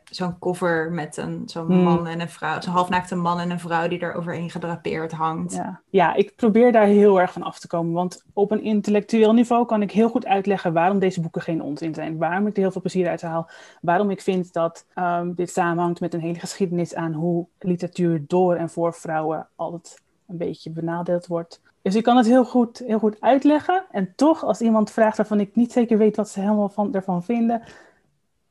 zo'n 0.03 0.39
cover 0.39 0.91
met 0.91 1.17
een, 1.17 1.43
zo'n 1.45 1.65
Hmm. 1.65 1.83
man 1.83 2.07
en 2.07 2.21
een 2.21 2.29
vrouw, 2.29 2.62
zo'n 2.62 2.74
halfnaakte 2.74 3.15
man 3.15 3.39
en 3.39 3.50
een 3.50 3.60
vrouw 3.60 3.88
die 3.88 4.00
er 4.00 4.13
overheen 4.13 4.50
gedrapeerd 4.50 5.12
hangt. 5.12 5.53
Ja. 5.53 5.81
ja, 5.89 6.13
ik 6.13 6.36
probeer 6.36 6.71
daar 6.71 6.86
heel 6.86 7.19
erg 7.19 7.31
van 7.31 7.43
af 7.43 7.60
te 7.60 7.67
komen. 7.67 7.93
Want 7.93 8.24
op 8.33 8.51
een 8.51 8.63
intellectueel 8.63 9.33
niveau 9.33 9.65
kan 9.65 9.81
ik 9.81 9.91
heel 9.91 10.10
goed 10.10 10.25
uitleggen 10.25 10.74
waarom 10.74 11.00
deze 11.00 11.21
boeken 11.21 11.41
geen 11.41 11.62
onzin 11.62 11.93
zijn. 11.93 12.17
Waarom 12.17 12.48
ik 12.48 12.55
er 12.55 12.62
heel 12.62 12.71
veel 12.71 12.81
plezier 12.81 13.10
uit 13.10 13.21
haal. 13.21 13.50
Waarom 13.81 14.10
ik 14.10 14.21
vind 14.21 14.53
dat 14.53 14.86
ehm, 14.93 15.33
dit 15.33 15.50
samenhangt 15.50 16.00
met 16.00 16.13
een 16.13 16.19
hele 16.19 16.39
geschiedenis 16.39 16.95
aan 16.95 17.13
hoe 17.13 17.45
literatuur 17.60 18.24
door 18.27 18.55
en 18.55 18.69
voor 18.69 18.93
vrouwen 18.93 19.48
altijd 19.55 20.01
een 20.27 20.38
beetje 20.38 20.69
benadeeld 20.69 21.27
wordt. 21.27 21.62
Dus 21.81 21.95
ik 21.95 22.03
kan 22.03 22.17
het 22.17 22.25
heel 22.25 22.45
goed, 22.45 22.83
heel 22.86 23.00
goed 23.00 23.21
uitleggen. 23.21 23.86
En 23.91 24.13
toch, 24.15 24.43
als 24.43 24.62
iemand 24.62 24.91
vraagt 24.91 25.17
waarvan 25.17 25.39
ik 25.39 25.55
niet 25.55 25.71
zeker 25.71 25.98
weet 25.98 26.15
wat 26.15 26.29
ze 26.29 26.39
helemaal 26.39 26.69
van, 26.69 26.93
ervan 26.93 27.24
vinden. 27.24 27.62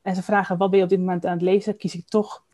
En 0.02 0.14
ze 0.14 0.22
vragen 0.22 0.56
wat 0.56 0.70
ben 0.70 0.78
je 0.78 0.84
op 0.84 0.90
dit 0.90 0.98
moment 0.98 1.26
aan 1.26 1.32
het 1.32 1.42
lezen, 1.42 1.76
kies 1.76 1.94
ik 1.94 2.08
toch, 2.08 2.44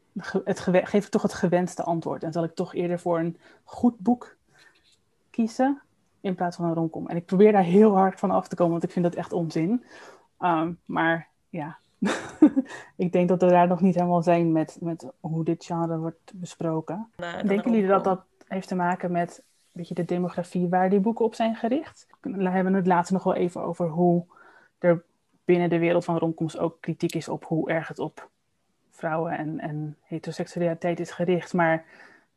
het 0.45 0.61
geef 0.61 1.05
ik 1.05 1.11
toch 1.11 1.23
het 1.23 1.35
gewenste 1.35 1.83
antwoord. 1.83 2.23
En 2.23 2.33
zal 2.33 2.45
ik 2.45 2.55
toch 2.55 2.75
eerder 2.75 2.99
voor 2.99 3.19
een 3.19 3.39
goed 3.65 3.99
boek 3.99 4.37
kiezen 5.31 5.81
in 6.21 6.35
plaats 6.35 6.57
van 6.57 6.65
een 6.65 6.75
romcom. 6.75 7.07
En 7.07 7.17
ik 7.17 7.27
probeer 7.27 7.53
daar 7.53 7.63
heel 7.63 7.97
hard 7.97 8.19
van 8.19 8.31
af 8.31 8.49
te 8.49 8.57
komen, 8.57 8.73
want 8.73 8.85
ik 8.85 8.91
vind 8.91 9.05
dat 9.05 9.15
echt 9.15 9.33
onzin. 9.33 9.85
Ehm, 10.39 10.73
maar 10.85 11.29
ja, 11.49 11.79
ik 12.97 13.13
denk 13.13 13.29
dat 13.29 13.41
we 13.41 13.49
daar 13.49 13.69
nog 13.69 13.81
niet 13.81 13.95
helemaal 13.95 14.23
zijn 14.23 14.53
met, 14.53 14.79
met 14.81 15.07
hoe 15.21 15.45
dit 15.45 15.65
genre 15.65 15.99
wordt 15.99 16.33
besproken. 16.35 17.09
Eh, 17.17 17.43
Denken 17.43 17.73
jullie 17.73 17.87
dat 17.89 18.05
dat 18.05 18.21
heeft 18.49 18.69
te 18.69 18.75
maken 18.75 19.13
met 19.13 19.39
een 19.39 19.73
beetje 19.73 19.95
de 19.95 20.05
demografie 20.05 20.69
waar 20.69 20.91
die 20.91 21.01
boeken 21.01 21.25
op 21.25 21.35
zijn 21.35 21.57
gericht? 21.57 22.07
We 22.21 22.49
hebben 22.49 22.75
het 22.75 22.87
later 22.87 23.13
nog 23.13 23.23
wel 23.23 23.35
even 23.35 23.63
over 23.63 23.89
hoe 23.89 24.25
er 24.79 25.05
binnen 25.47 25.71
de 25.71 25.79
wereld 25.79 26.05
van 26.05 26.19
romcoms 26.19 26.59
ook 26.59 26.77
kritiek 26.81 27.15
is 27.15 27.29
op 27.29 27.45
hoe 27.45 27.71
erg 27.71 27.89
het 27.89 27.99
op 27.99 28.31
vrouwen 28.91 29.39
en, 29.39 29.61
en 29.61 29.97
heteroseksualiteit 30.03 31.01
is 31.01 31.11
gericht. 31.11 31.53
Maar 31.53 31.85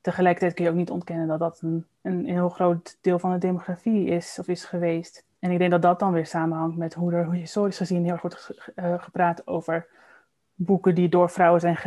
tegelijkertijd 0.02 0.54
kun 0.54 0.64
je 0.64 0.70
ook 0.70 0.76
niet 0.76 0.90
ontkennen 0.90 1.28
dat 1.28 1.40
dat 1.40 1.62
een, 1.62 1.86
een 2.02 2.26
heel 2.26 2.50
groot 2.50 2.98
deel 3.02 3.20
van 3.20 3.32
de 3.32 3.38
demografie 3.38 4.06
is 4.06 4.40
of 4.40 4.48
is 4.48 4.66
geweest. 4.66 5.26
En 5.40 5.52
ik 5.52 5.58
denk 5.58 5.72
dat 5.72 5.82
dat 5.82 6.00
dan 6.00 6.14
weer 6.14 6.26
samenhangt 6.26 6.78
met 6.78 6.94
hoe 6.94 7.14
er 7.14 7.32
historisch 7.32 7.78
gezien 7.78 8.04
heel 8.04 8.12
erg 8.12 8.22
wordt 8.22 8.72
eh, 8.76 9.04
gepraat 9.04 9.48
over 9.48 9.88
boeken 10.56 10.96
die 10.96 11.10
door 11.10 11.30
vrouwen 11.30 11.62
zijn 11.62 11.78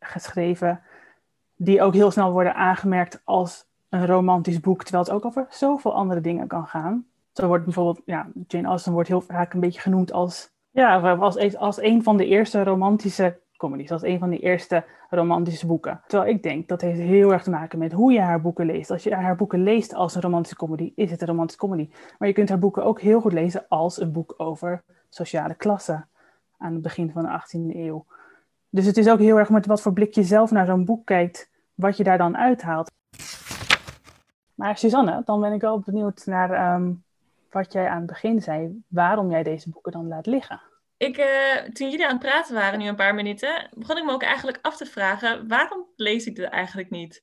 geschreven, 0.00 0.80
die 1.56 1.82
ook 1.82 1.94
heel 1.94 2.10
snel 2.10 2.32
worden 2.32 2.54
aangemerkt 2.54 3.20
als 3.24 3.68
een 3.88 4.06
romantisch 4.06 4.60
boek, 4.60 4.82
terwijl 4.82 5.04
het 5.04 5.12
ook 5.12 5.24
over 5.24 5.46
zoveel 5.48 5.94
andere 5.94 6.20
dingen 6.20 6.46
kan 6.46 6.66
gaan. 6.66 7.06
Zo 7.32 7.46
wordt 7.46 7.64
bijvoorbeeld, 7.64 8.02
ja, 8.04 8.30
Jane 8.46 8.68
Austen 8.68 8.92
wordt 8.92 9.08
heel 9.08 9.20
vaak 9.20 9.52
een 9.52 9.60
beetje 9.60 9.80
genoemd 9.80 10.12
als, 10.12 10.50
ja, 10.70 11.14
als, 11.14 11.56
als 11.56 11.82
een 11.82 12.02
van 12.02 12.16
de 12.16 12.26
eerste 12.26 12.64
romantische 12.64 13.40
comedies, 13.56 13.90
als 13.90 14.02
een 14.02 14.18
van 14.18 14.30
de 14.30 14.38
eerste 14.38 14.84
romantische 15.10 15.66
boeken. 15.66 16.00
Terwijl 16.06 16.30
ik 16.30 16.42
denk 16.42 16.68
dat 16.68 16.80
heeft 16.80 16.98
heel 16.98 17.32
erg 17.32 17.42
te 17.42 17.50
maken 17.50 17.78
met 17.78 17.92
hoe 17.92 18.12
je 18.12 18.20
haar 18.20 18.40
boeken 18.40 18.66
leest. 18.66 18.90
Als 18.90 19.02
je 19.02 19.14
haar 19.14 19.36
boeken 19.36 19.62
leest 19.62 19.94
als 19.94 20.14
een 20.14 20.20
romantische 20.20 20.56
comedy, 20.56 20.92
is 20.94 21.10
het 21.10 21.20
een 21.20 21.26
romantische 21.26 21.60
comedy. 21.60 21.90
Maar 22.18 22.28
je 22.28 22.34
kunt 22.34 22.48
haar 22.48 22.58
boeken 22.58 22.84
ook 22.84 23.00
heel 23.00 23.20
goed 23.20 23.32
lezen 23.32 23.64
als 23.68 24.00
een 24.00 24.12
boek 24.12 24.34
over 24.36 24.82
sociale 25.08 25.54
klasse 25.54 26.04
aan 26.58 26.72
het 26.72 26.82
begin 26.82 27.10
van 27.10 27.22
de 27.22 27.40
18e 27.40 27.76
eeuw. 27.76 28.04
Dus 28.68 28.86
het 28.86 28.96
is 28.96 29.08
ook 29.08 29.18
heel 29.18 29.38
erg 29.38 29.50
met 29.50 29.66
wat 29.66 29.82
voor 29.82 29.92
blik 29.92 30.14
je 30.14 30.22
zelf 30.22 30.50
naar 30.50 30.66
zo'n 30.66 30.84
boek 30.84 31.06
kijkt, 31.06 31.50
wat 31.74 31.96
je 31.96 32.04
daar 32.04 32.18
dan 32.18 32.36
uithaalt. 32.36 32.90
Maar 34.54 34.78
Suzanne, 34.78 35.22
dan 35.24 35.40
ben 35.40 35.52
ik 35.52 35.60
wel 35.60 35.80
benieuwd 35.80 36.26
naar 36.26 36.50
ehm, 36.50 36.92
wat 37.50 37.72
jij 37.72 37.88
aan 37.88 37.98
het 37.98 38.06
begin 38.06 38.40
zei, 38.40 38.82
waarom 38.88 39.30
jij 39.30 39.42
deze 39.42 39.70
boeken 39.70 39.92
dan 39.92 40.08
laat 40.08 40.26
liggen. 40.26 40.60
Ik, 40.96 41.16
eh, 41.16 41.56
toen 41.72 41.90
jullie 41.90 42.06
aan 42.06 42.18
het 42.18 42.26
praten 42.26 42.54
waren, 42.54 42.78
nu 42.78 42.86
een 42.86 42.96
paar 42.96 43.14
minuten, 43.14 43.68
begon 43.74 43.96
ik 43.96 44.04
me 44.04 44.12
ook 44.12 44.22
eigenlijk 44.22 44.58
af 44.62 44.76
te 44.76 44.86
vragen, 44.86 45.48
waarom 45.48 45.86
lees 45.96 46.26
ik 46.26 46.36
dit 46.36 46.48
eigenlijk 46.48 46.90
niet? 46.90 47.22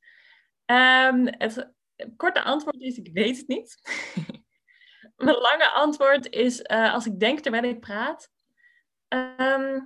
Ehm, 0.65 1.25
het 1.25 1.73
korte 2.17 2.41
antwoord 2.41 2.79
is, 2.79 2.97
ik 2.97 3.09
weet 3.13 3.37
het 3.37 3.47
niet. 3.47 3.79
Mijn 5.15 5.37
lange 5.37 5.69
antwoord 5.69 6.29
is, 6.29 6.61
eh, 6.61 6.93
als 6.93 7.05
ik 7.05 7.19
denk 7.19 7.39
terwijl 7.39 7.63
ik 7.63 7.79
praat, 7.79 8.31
ehm, 9.07 9.79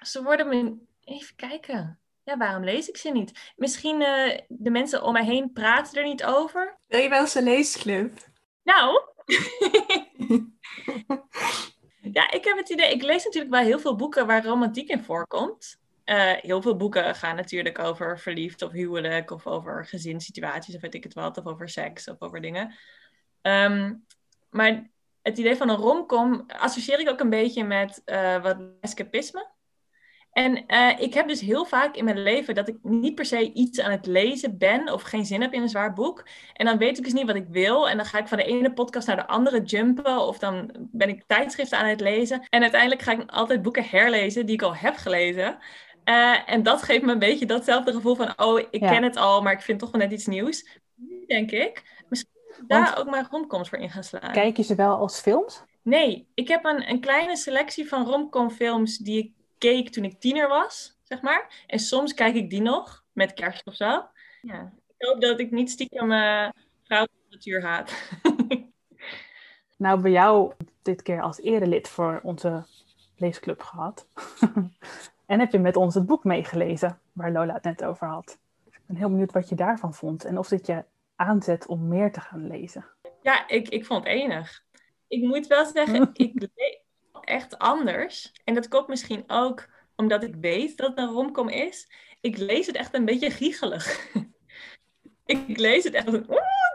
ze 0.00 0.22
worden 0.22 0.48
me... 0.48 0.84
Even 1.04 1.36
kijken. 1.36 2.00
Ja, 2.22 2.36
waarom 2.36 2.64
lees 2.64 2.88
ik 2.88 2.96
ze 2.96 3.10
niet? 3.10 3.52
Misschien 3.56 4.02
eh, 4.02 4.40
de 4.48 4.70
mensen 4.70 5.02
om 5.02 5.12
mij 5.12 5.24
heen 5.24 5.52
praten 5.52 5.98
er 5.98 6.04
niet 6.04 6.24
over. 6.24 6.78
Wil 6.86 7.00
je 7.00 7.08
wel 7.08 7.20
eens 7.20 7.34
een 7.34 7.42
leesclub? 7.42 8.18
Nou, 8.62 9.00
ja, 12.16 12.30
ik 12.30 12.44
heb 12.44 12.56
het 12.56 12.68
idee, 12.68 12.92
ik 12.92 13.02
lees 13.02 13.24
natuurlijk 13.24 13.54
wel 13.54 13.62
heel 13.62 13.78
veel 13.78 13.96
boeken 13.96 14.26
waar 14.26 14.44
romantiek 14.44 14.88
in 14.88 15.02
voorkomt. 15.02 15.78
Eh, 16.04 16.32
heel 16.32 16.62
veel 16.62 16.76
boeken 16.76 17.14
gaan 17.14 17.36
natuurlijk 17.36 17.78
over 17.78 18.18
verliefd 18.18 18.62
of 18.62 18.72
huwelijk 18.72 19.30
of 19.30 19.46
over 19.46 19.86
gezinssituaties 19.86 20.74
of 20.74 20.80
weet 20.80 20.94
ik 20.94 21.04
het 21.04 21.14
wat, 21.14 21.38
of 21.38 21.46
over 21.46 21.68
seks 21.68 22.08
of 22.08 22.16
over 22.18 22.40
dingen. 22.40 22.74
Ehm, 23.40 23.94
maar 24.50 24.90
het 25.22 25.38
idee 25.38 25.56
van 25.56 25.68
een 25.68 25.76
romcom 25.76 26.44
associeer 26.46 27.00
ik 27.00 27.08
ook 27.08 27.20
een 27.20 27.30
beetje 27.30 27.64
met 27.64 28.02
eh, 28.04 28.42
wat 28.42 28.56
escapisme. 28.80 29.54
En 30.36 30.66
eh, 30.66 30.92
ik 30.98 31.14
heb 31.14 31.28
dus 31.28 31.40
heel 31.40 31.64
vaak 31.64 31.94
in 31.96 32.04
mijn 32.04 32.22
leven 32.22 32.54
dat 32.54 32.68
ik 32.68 32.76
niet 32.82 33.14
per 33.14 33.24
se 33.24 33.52
iets 33.52 33.80
aan 33.80 33.90
het 33.90 34.06
lezen 34.06 34.58
ben 34.58 34.92
of 34.92 35.02
geen 35.02 35.24
zin 35.26 35.40
heb 35.40 35.52
in 35.52 35.62
een 35.62 35.68
zwaar 35.68 35.92
boek. 35.92 36.26
En 36.52 36.66
dan 36.66 36.78
weet 36.78 36.98
ik 36.98 37.04
dus 37.04 37.12
niet 37.12 37.26
wat 37.26 37.34
ik 37.36 37.46
wil. 37.48 37.88
En 37.88 37.96
dan 37.96 38.06
ga 38.06 38.18
ik 38.18 38.28
van 38.28 38.38
de 38.38 38.44
ene 38.44 38.72
podcast 38.72 39.06
naar 39.06 39.16
de 39.16 39.26
andere 39.26 39.62
jumpen. 39.62 40.18
Of 40.18 40.38
dan 40.38 40.70
ben 40.92 41.08
ik 41.08 41.24
tijdschriften 41.26 41.78
aan 41.78 41.86
het 41.86 42.00
lezen. 42.00 42.46
En 42.48 42.62
uiteindelijk 42.62 43.02
ga 43.02 43.12
ik 43.12 43.30
altijd 43.30 43.62
boeken 43.62 43.84
herlezen 43.84 44.46
die 44.46 44.54
ik 44.54 44.62
al 44.62 44.74
heb 44.74 44.96
gelezen. 44.96 45.58
Eh, 46.04 46.36
en 46.46 46.62
dat 46.62 46.82
geeft 46.82 47.02
me 47.04 47.12
een 47.12 47.18
beetje 47.18 47.46
datzelfde 47.46 47.92
gevoel 47.92 48.14
van, 48.14 48.32
oh, 48.36 48.58
ik 48.58 48.80
Ja. 48.80 48.90
ken 48.92 49.02
het 49.02 49.16
al, 49.16 49.42
maar 49.42 49.52
ik 49.52 49.60
vind 49.60 49.78
toch 49.78 49.90
wel 49.90 50.00
net 50.00 50.12
iets 50.12 50.26
nieuws. 50.26 50.68
Denk 51.26 51.50
ik, 51.50 51.82
misschien 52.08 52.30
daar 52.66 52.82
Want- 52.84 52.96
ook 52.96 53.06
maar 53.10 53.26
romcoms 53.30 53.68
voor 53.68 53.78
in 53.78 53.90
gaan 53.90 54.04
slaan. 54.04 54.32
Kijk 54.32 54.56
je 54.56 54.62
ze 54.62 54.74
wel 54.74 54.96
als 54.96 55.20
films? 55.20 55.62
Nee, 55.82 56.26
ik 56.34 56.48
heb 56.48 56.64
een, 56.64 56.90
een 56.90 57.00
kleine 57.00 57.36
selectie 57.36 57.88
van 57.88 58.04
romcom 58.06 58.50
films 58.50 58.98
die 58.98 59.18
ik 59.18 59.32
keek 59.58 59.88
toen 59.88 60.04
ik 60.04 60.20
tiener 60.20 60.48
was, 60.48 60.98
zeg 61.02 61.22
maar. 61.22 61.64
En 61.66 61.78
soms 61.78 62.14
kijk 62.14 62.34
ik 62.34 62.50
die 62.50 62.62
nog, 62.62 63.04
met 63.12 63.34
kerst 63.34 63.66
of 63.66 63.74
zo. 63.74 64.06
Ja. 64.42 64.72
Ik 64.98 65.06
hoop 65.06 65.20
dat 65.20 65.40
ik 65.40 65.50
niet 65.50 65.70
stiekem 65.70 66.12
uh, 66.12 66.48
vrouwenliteratuur 66.84 67.62
haat. 67.62 67.92
Nou, 69.76 70.00
bij 70.00 70.10
jou 70.10 70.52
dit 70.82 71.02
keer 71.02 71.22
als 71.22 71.40
erelid 71.40 71.88
voor 71.88 72.20
onze 72.22 72.66
leesclub 73.16 73.62
gehad. 73.62 74.08
en 75.26 75.40
heb 75.40 75.52
je 75.52 75.58
met 75.58 75.76
ons 75.76 75.94
het 75.94 76.06
boek 76.06 76.24
meegelezen, 76.24 77.00
waar 77.12 77.32
Lola 77.32 77.54
het 77.54 77.62
net 77.62 77.84
over 77.84 78.06
had. 78.06 78.38
Ik 78.64 78.80
ben 78.86 78.96
heel 78.96 79.08
benieuwd 79.08 79.32
wat 79.32 79.48
je 79.48 79.54
daarvan 79.54 79.94
vond 79.94 80.24
en 80.24 80.38
of 80.38 80.48
dit 80.48 80.66
je 80.66 80.84
aanzet 81.16 81.66
om 81.66 81.88
meer 81.88 82.12
te 82.12 82.20
gaan 82.20 82.46
lezen. 82.46 82.84
Ja, 83.22 83.48
ik, 83.48 83.68
ik 83.68 83.86
vond 83.86 84.04
het 84.04 84.12
enig. 84.12 84.64
Ik 85.08 85.22
moet 85.22 85.46
wel 85.46 85.64
zeggen, 85.64 86.10
ik 86.12 86.32
lees 86.34 86.78
echt 87.26 87.58
anders. 87.58 88.32
En 88.44 88.54
dat 88.54 88.68
komt 88.68 88.88
misschien 88.88 89.24
ook 89.26 89.68
omdat 89.96 90.22
ik 90.22 90.34
weet 90.40 90.76
dat 90.76 90.88
het 90.88 90.98
een 90.98 91.12
romcom 91.12 91.48
is. 91.48 91.90
Ik 92.20 92.38
lees 92.38 92.66
het 92.66 92.76
echt 92.76 92.94
een 92.94 93.04
beetje 93.04 93.30
giechelig. 93.30 94.08
ik 95.26 95.58
lees 95.58 95.84
het 95.84 95.94
echt, 95.94 96.12
ik 96.12 96.26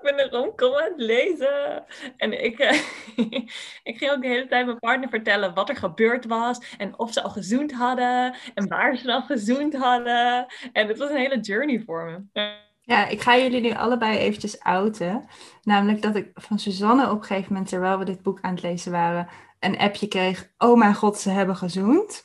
ben 0.01 0.19
een 0.19 0.29
romcom 0.29 0.75
aan 0.75 0.83
het 0.83 0.93
lezen. 0.95 1.85
En 2.17 2.43
ik, 2.43 2.59
uh, 2.59 2.71
ik 3.89 3.97
ging 3.97 4.11
ook 4.11 4.21
de 4.21 4.27
hele 4.27 4.47
tijd 4.47 4.65
mijn 4.65 4.79
partner 4.79 5.09
vertellen 5.09 5.53
wat 5.53 5.69
er 5.69 5.75
gebeurd 5.75 6.25
was. 6.25 6.75
En 6.77 6.99
of 6.99 7.13
ze 7.13 7.21
al 7.21 7.29
gezoend 7.29 7.71
hadden. 7.71 8.35
En 8.53 8.67
waar 8.67 8.97
ze 8.97 9.13
al 9.13 9.21
gezoend 9.21 9.75
hadden. 9.75 10.45
En 10.73 10.87
het 10.87 10.97
was 10.97 11.09
een 11.09 11.17
hele 11.17 11.39
journey 11.39 11.83
voor 11.85 12.29
me. 12.33 12.51
Ja, 12.83 13.07
ik 13.07 13.21
ga 13.21 13.37
jullie 13.37 13.61
nu 13.61 13.73
allebei 13.73 14.17
eventjes 14.17 14.59
outen. 14.59 15.27
Namelijk 15.63 16.01
dat 16.01 16.15
ik 16.15 16.29
van 16.33 16.59
Suzanne 16.59 17.09
op 17.09 17.17
een 17.17 17.23
gegeven 17.23 17.53
moment, 17.53 17.69
terwijl 17.69 17.97
we 17.97 18.05
dit 18.05 18.21
boek 18.21 18.41
aan 18.41 18.53
het 18.53 18.61
lezen 18.61 18.91
waren, 18.91 19.27
een 19.61 19.77
appje 19.77 20.07
kreeg. 20.07 20.51
Oh 20.57 20.77
mijn 20.77 20.95
god, 20.95 21.17
ze 21.17 21.29
hebben 21.29 21.55
gezoend. 21.55 22.23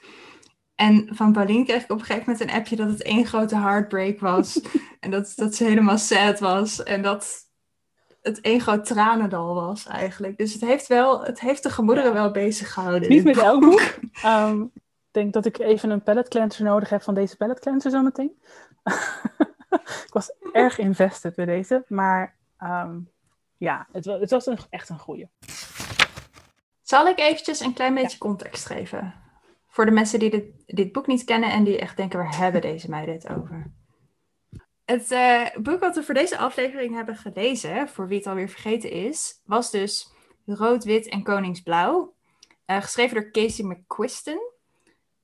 En 0.75 1.09
van 1.11 1.33
Pauline 1.33 1.65
kreeg 1.65 1.83
ik 1.83 1.91
op 1.91 1.99
een 1.99 2.05
gegeven 2.05 2.31
moment 2.31 2.51
een 2.51 2.57
appje 2.57 2.77
dat 2.77 2.89
het 2.89 3.03
één 3.03 3.27
grote 3.27 3.57
heartbreak 3.57 4.21
was. 4.21 4.61
en 5.01 5.11
dat, 5.11 5.33
dat 5.37 5.55
ze 5.55 5.65
helemaal 5.65 5.99
sad 5.99 6.39
was. 6.39 6.83
En 6.83 7.03
dat 7.03 7.47
het 8.23 8.41
één 8.41 8.61
groot 8.61 8.85
tranendal 8.85 9.55
was 9.55 9.87
eigenlijk. 9.87 10.39
Dus 10.39 10.53
het 10.53 10.63
heeft, 10.63 10.87
wel, 10.87 11.25
het 11.25 11.41
heeft 11.41 11.63
de 11.63 11.71
gemoederen 11.71 12.13
wel 12.13 12.31
bezig 12.31 12.73
gehouden. 12.73 13.09
Niet 13.09 13.25
met 13.25 13.39
elk 13.39 13.61
boek. 13.61 13.99
Um, 14.25 14.71
ik 14.75 15.23
denk 15.23 15.33
dat 15.33 15.47
ik 15.47 15.59
even 15.59 15.91
een 15.91 16.03
palette 16.03 16.31
cleanser 16.31 16.65
nodig 16.65 16.89
heb 16.89 17.03
van 17.03 17.15
deze 17.15 17.37
palette 17.37 17.61
cleanser 17.61 17.91
zometeen. 17.91 18.33
ik 20.07 20.13
was 20.13 20.33
erg 20.53 20.79
invested 20.79 21.35
bij 21.35 21.45
deze. 21.45 21.85
Maar 21.89 22.37
um, 22.63 23.11
ja, 23.57 23.87
het, 23.93 24.05
het 24.05 24.31
was 24.31 24.47
een, 24.47 24.59
echt 24.71 24.89
een 24.89 24.99
goeie. 24.99 25.29
Zal 26.87 27.07
ik 27.07 27.19
eventjes 27.19 27.61
een 27.61 27.73
klein 27.73 27.95
beetje 27.95 28.11
ja. 28.11 28.19
context 28.19 28.67
geven? 28.67 29.15
Voor 29.69 29.85
de 29.85 29.91
mensen 29.91 30.19
die 30.19 30.31
dit, 30.31 30.45
dit 30.67 30.93
boek 30.93 31.07
niet 31.07 31.25
kennen 31.25 31.51
en 31.51 31.65
die 31.65 31.79
echt 31.79 31.97
denken, 31.97 32.19
waar 32.19 32.37
hebben 32.37 32.61
deze 32.61 32.91
meiden 32.91 33.15
het 33.15 33.29
over? 33.29 33.73
Het 34.85 35.11
uh, 35.11 35.47
boek 35.63 35.81
wat 35.81 35.95
we 35.95 36.03
voor 36.03 36.15
deze 36.15 36.39
aflevering 36.39 36.95
hebben 36.95 37.17
gelezen, 37.17 37.89
voor 37.89 38.09
wie 38.09 38.19
het 38.19 38.27
alweer 38.27 38.49
vergeten 38.49 38.91
is, 38.91 39.41
was 39.45 39.71
dus 39.71 40.13
Rood, 40.45 40.85
Wit 40.85 41.09
en 41.09 41.23
Koningsblauw. 41.23 42.15
Uh, 42.67 42.83
geschreven 42.83 43.15
door 43.15 43.31
Casey 43.31 43.65
McQuiston. 43.65 44.41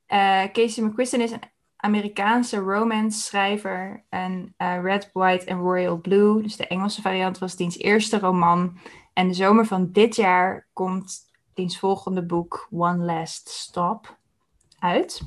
Uh, 0.09 0.45
Casey 0.45 0.85
McQuiston 0.85 1.21
is 1.21 1.31
een 1.31 1.51
Amerikaanse 1.77 2.57
romance 2.57 3.21
schrijver. 3.21 4.05
En 4.09 4.55
Red, 4.57 5.11
White 5.13 5.45
en 5.45 5.59
Royal 5.59 6.01
Blue, 6.01 6.43
dus 6.43 6.57
de 6.57 6.67
Engelse 6.67 7.03
variant, 7.03 7.39
was 7.39 7.57
diens 7.57 7.79
eerste 7.79 8.19
roman. 8.19 8.79
En 9.13 9.29
de 9.29 9.35
zomer 9.35 9.67
van 9.67 9.93
dit 9.93 10.17
jaar 10.17 10.69
komt 10.73 11.31
diens 11.55 11.79
volgende 11.79 12.23
boek 12.23 12.69
One 12.71 13.05
Last 13.05 13.49
Stop 13.49 14.17
uit. 14.79 15.23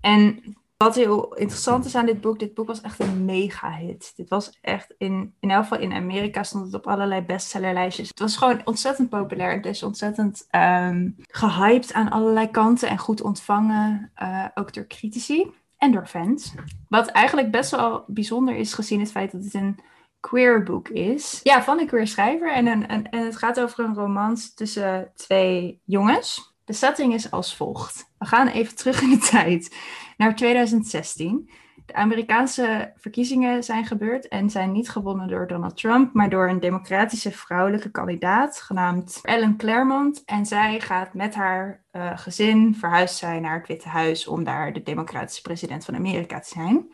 En 0.00 0.42
wat 0.76 0.94
heel 0.94 1.34
interessant 1.34 1.84
is 1.84 1.94
aan 1.94 2.06
dit 2.06 2.20
boek, 2.20 2.38
dit 2.38 2.54
boek 2.54 2.66
was 2.66 2.80
echt 2.80 3.00
een 3.00 3.24
mega 3.24 3.72
hit. 3.72 4.12
Dit 4.16 4.28
was 4.28 4.58
echt, 4.60 4.94
in, 4.98 5.34
in 5.40 5.50
elk 5.50 5.62
geval 5.62 5.78
in 5.78 5.92
Amerika 5.92 6.42
stond 6.42 6.64
het 6.64 6.74
op 6.74 6.86
allerlei 6.86 7.20
bestsellerlijstjes. 7.20 8.08
Het 8.08 8.18
was 8.18 8.36
gewoon 8.36 8.60
ontzettend 8.64 9.08
populair. 9.08 9.52
Het 9.54 9.66
is 9.66 9.82
ontzettend 9.82 10.46
um, 10.50 11.16
gehyped 11.18 11.92
aan 11.92 12.10
allerlei 12.10 12.50
kanten 12.50 12.88
en 12.88 12.98
goed 12.98 13.22
ontvangen, 13.22 14.12
uh, 14.22 14.44
ook 14.54 14.74
door 14.74 14.86
critici 14.86 15.50
en 15.76 15.92
door 15.92 16.06
fans. 16.06 16.54
Wat 16.88 17.08
eigenlijk 17.08 17.50
best 17.50 17.70
wel 17.70 18.04
bijzonder 18.06 18.56
is 18.56 18.74
gezien 18.74 19.00
het 19.00 19.10
feit 19.10 19.32
dat 19.32 19.44
het 19.44 19.54
een 19.54 19.78
queer 20.20 20.62
boek 20.62 20.88
is. 20.88 21.40
Ja, 21.42 21.62
van 21.62 21.78
een 21.78 21.86
queer 21.86 22.06
schrijver. 22.06 22.52
En, 22.52 22.66
een, 22.66 22.86
en, 22.86 23.06
het 23.10 23.36
gaat 23.36 23.60
over 23.60 23.84
een 23.84 23.94
romans 23.94 24.54
tussen 24.54 25.12
twee 25.14 25.80
jongens. 25.84 26.54
De 26.64 26.72
setting 26.72 27.14
is 27.14 27.30
als 27.30 27.56
volgt. 27.56 28.12
We 28.18 28.26
gaan 28.26 28.48
even 28.48 28.76
terug 28.76 29.02
in 29.02 29.10
de 29.10 29.18
tijd 29.30 29.76
naar 30.16 30.36
2016. 30.36 31.50
De 31.86 31.96
Amerikaanse 31.96 32.92
verkiezingen 32.96 33.64
zijn 33.64 33.84
gebeurd 33.84 34.28
en 34.28 34.50
zijn 34.50 34.72
niet 34.72 34.90
gewonnen 34.90 35.28
door 35.28 35.46
Donald 35.46 35.76
Trump, 35.76 36.12
maar 36.12 36.30
door 36.30 36.48
een 36.48 36.60
democratische 36.60 37.30
vrouwelijke 37.30 37.90
kandidaat 37.90 38.60
genaamd 38.60 39.18
Ellen 39.22 39.56
Claremont. 39.56 40.22
En 40.24 40.46
zij 40.46 40.80
gaat 40.80 41.14
met 41.14 41.34
haar 41.34 41.84
uh, 41.92 42.18
gezin 42.18 42.74
verhuisd 42.74 43.22
naar 43.22 43.58
het 43.58 43.66
Witte 43.66 43.88
Huis 43.88 44.26
om 44.26 44.44
daar 44.44 44.72
de 44.72 44.82
democratische 44.82 45.42
president 45.42 45.84
van 45.84 45.94
Amerika 45.94 46.40
te 46.40 46.48
zijn. 46.48 46.90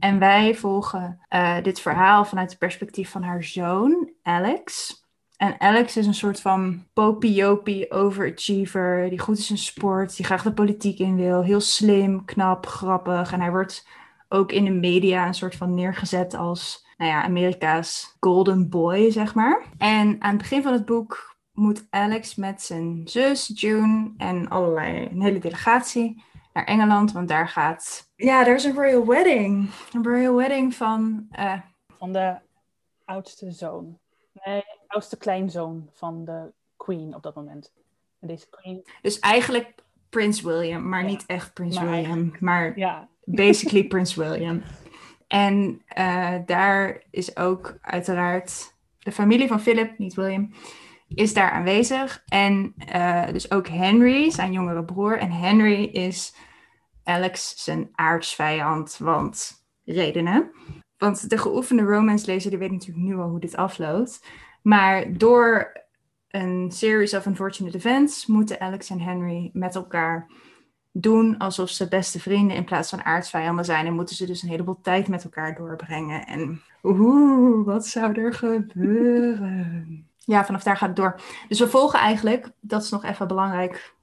En 0.00 0.18
wij 0.18 0.54
volgen 0.54 1.20
uh, 1.30 1.62
dit 1.62 1.80
verhaal 1.80 2.24
vanuit 2.24 2.50
het 2.50 2.58
perspectief 2.58 3.10
van 3.10 3.22
haar 3.22 3.44
zoon, 3.44 4.10
Alex. 4.22 4.96
En 5.36 5.60
Alex 5.60 5.96
is 5.96 6.06
een 6.06 6.14
soort 6.14 6.40
van 6.40 6.84
popiopie 6.92 7.90
overachiever, 7.90 9.08
die 9.10 9.18
goed 9.18 9.38
is 9.38 9.50
in 9.50 9.58
sport, 9.58 10.16
die 10.16 10.26
graag 10.26 10.42
de 10.42 10.52
politiek 10.52 10.98
in 10.98 11.16
wil. 11.16 11.42
Heel 11.42 11.60
slim, 11.60 12.24
knap, 12.24 12.66
grappig. 12.66 13.32
En 13.32 13.40
hij 13.40 13.50
wordt 13.50 13.88
ook 14.28 14.52
in 14.52 14.64
de 14.64 14.70
media 14.70 15.26
een 15.26 15.34
soort 15.34 15.56
van 15.56 15.74
neergezet 15.74 16.34
als, 16.34 16.86
nou 16.96 17.10
ja, 17.10 17.22
Amerika's 17.22 18.16
golden 18.20 18.68
boy, 18.68 19.10
zeg 19.10 19.34
maar. 19.34 19.62
En 19.78 20.16
aan 20.22 20.30
het 20.30 20.38
begin 20.38 20.62
van 20.62 20.72
het 20.72 20.84
boek 20.84 21.36
moet 21.52 21.86
Alex 21.90 22.34
met 22.34 22.62
zijn 22.62 23.00
zus 23.04 23.50
June 23.54 24.12
en 24.16 24.48
allerlei, 24.48 25.08
een 25.10 25.22
hele 25.22 25.38
delegatie 25.38 26.22
naar 26.58 26.66
Engeland, 26.66 27.12
want 27.12 27.28
daar 27.28 27.48
gaat, 27.48 28.10
ja, 28.16 28.46
er 28.46 28.54
is 28.54 28.64
een 28.64 28.74
royal 28.74 29.06
wedding. 29.06 29.70
Een 29.92 30.04
royal 30.04 30.34
wedding 30.34 30.74
van... 30.74 31.26
Uh... 31.38 31.60
Van 31.98 32.12
de 32.12 32.36
oudste 33.04 33.50
zoon. 33.50 33.98
Nee, 34.44 34.62
oudste 34.86 35.16
kleinzoon 35.16 35.88
van 35.92 36.24
de 36.24 36.52
queen 36.76 37.14
op 37.14 37.22
dat 37.22 37.34
moment. 37.34 37.72
En 38.20 38.28
deze 38.28 38.48
queen... 38.50 38.86
Dus 39.02 39.18
eigenlijk 39.18 39.74
Prins 40.08 40.40
William, 40.40 40.88
maar 40.88 41.04
niet 41.04 41.24
echt 41.26 41.52
Prins 41.52 41.80
William. 41.80 42.32
Maar 42.40 42.78
ja. 42.78 43.08
basically 43.24 43.84
Prins 43.86 44.14
William. 44.14 44.62
En 45.28 45.82
uh, 45.98 46.34
daar 46.46 47.02
is 47.10 47.36
ook 47.36 47.78
uiteraard 47.80 48.74
de 48.98 49.12
familie 49.12 49.48
van 49.48 49.60
Philip, 49.60 49.98
niet 49.98 50.14
William, 50.14 50.52
is 51.08 51.34
daar 51.34 51.50
aanwezig. 51.50 52.22
En 52.26 52.74
uh, 52.94 53.26
dus 53.32 53.50
ook 53.50 53.68
Henry, 53.68 54.30
zijn 54.30 54.52
jongere 54.52 54.84
broer. 54.84 55.18
En 55.18 55.30
Henry 55.30 55.84
is 55.84 56.34
Alex 57.08 57.64
zijn 57.64 57.88
aardsvijand, 57.92 58.96
want 58.98 59.64
redenen. 59.84 60.50
Want 60.96 61.30
de 61.30 61.38
geoefende 61.38 61.82
romance-lezer 61.82 62.50
die 62.50 62.58
weet 62.58 62.70
natuurlijk 62.70 63.06
nu 63.06 63.16
al 63.16 63.28
hoe 63.28 63.40
dit 63.40 63.56
afloopt. 63.56 64.26
Maar 64.62 65.12
door 65.12 65.72
een 66.28 66.70
series 66.72 67.14
of 67.14 67.26
unfortunate 67.26 67.76
events 67.76 68.26
moeten 68.26 68.60
Alex 68.60 68.90
en 68.90 69.00
Henry 69.00 69.50
met 69.52 69.74
elkaar 69.74 70.30
doen 70.92 71.38
alsof 71.38 71.68
ze 71.68 71.88
beste 71.88 72.20
vrienden 72.20 72.56
in 72.56 72.64
plaats 72.64 72.90
van 72.90 73.04
aardsvijanden 73.04 73.64
zijn. 73.64 73.86
En 73.86 73.94
moeten 73.94 74.16
ze 74.16 74.26
dus 74.26 74.42
een 74.42 74.48
heleboel 74.48 74.80
tijd 74.82 75.08
met 75.08 75.24
elkaar 75.24 75.54
doorbrengen. 75.54 76.26
En 76.26 76.62
oeh, 76.82 77.66
wat 77.66 77.86
zou 77.86 78.12
er 78.12 78.34
gebeuren? 78.34 80.06
Ja, 80.16 80.44
vanaf 80.44 80.62
daar 80.62 80.76
gaat 80.76 80.88
het 80.88 80.96
door. 80.96 81.20
Dus 81.48 81.58
we 81.58 81.68
volgen 81.68 81.98
eigenlijk, 81.98 82.50
dat 82.60 82.82
is 82.82 82.90
nog 82.90 83.04
even 83.04 83.28
belangrijk 83.28 83.94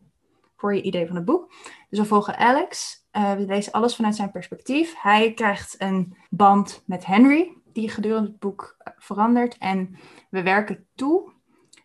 voor 0.55 0.75
je 0.75 0.81
idee 0.81 1.07
van 1.07 1.15
het 1.15 1.25
boek. 1.25 1.51
Dus 1.95 2.03
we 2.03 2.09
volgen 2.09 2.37
Alex. 2.37 3.03
Uh, 3.11 3.33
we 3.33 3.45
lezen 3.45 3.71
alles 3.71 3.95
vanuit 3.95 4.15
zijn 4.15 4.31
perspectief. 4.31 5.01
Hij 5.01 5.33
krijgt 5.33 5.75
een 5.77 6.17
band 6.29 6.83
met 6.85 7.05
Henry, 7.05 7.57
die 7.73 7.89
gedurende 7.89 8.27
het 8.27 8.39
boek 8.39 8.75
eh, 8.77 8.93
verandert. 8.97 9.57
En 9.57 9.97
we 10.29 10.43
werken 10.43 10.87
toe 10.95 11.31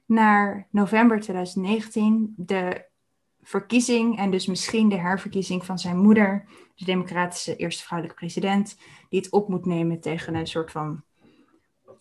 naar 0.07 0.67
november 0.71 1.21
2019, 1.21 2.35
de 2.37 2.85
verkiezing 3.43 4.19
en 4.19 4.31
dus 4.31 4.47
misschien 4.47 4.89
de 4.89 4.99
herverkiezing 4.99 5.65
van 5.65 5.79
zijn 5.79 5.99
moeder, 5.99 6.49
de 6.75 6.85
democratische 6.85 7.57
eerste 7.57 7.85
vrouwelijke 7.85 8.21
president, 8.21 8.77
die 9.09 9.21
het 9.21 9.31
op 9.31 9.49
moet 9.49 9.67
nemen 9.67 10.01
tegen 10.01 10.35
een 10.35 10.47
soort 10.47 10.71
van 10.71 11.03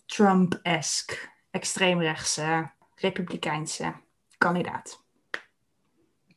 Trump-esque, 0.06 1.16
extreemrechtse, 1.50 2.70
republikeinse 2.94 3.94
kandidaat. 4.38 5.04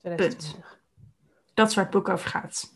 Punt. 0.01 0.57
Dat 1.53 1.69
is 1.69 1.75
waar 1.75 1.83
het 1.83 1.93
boek 1.93 2.09
over 2.09 2.29
gaat. 2.29 2.71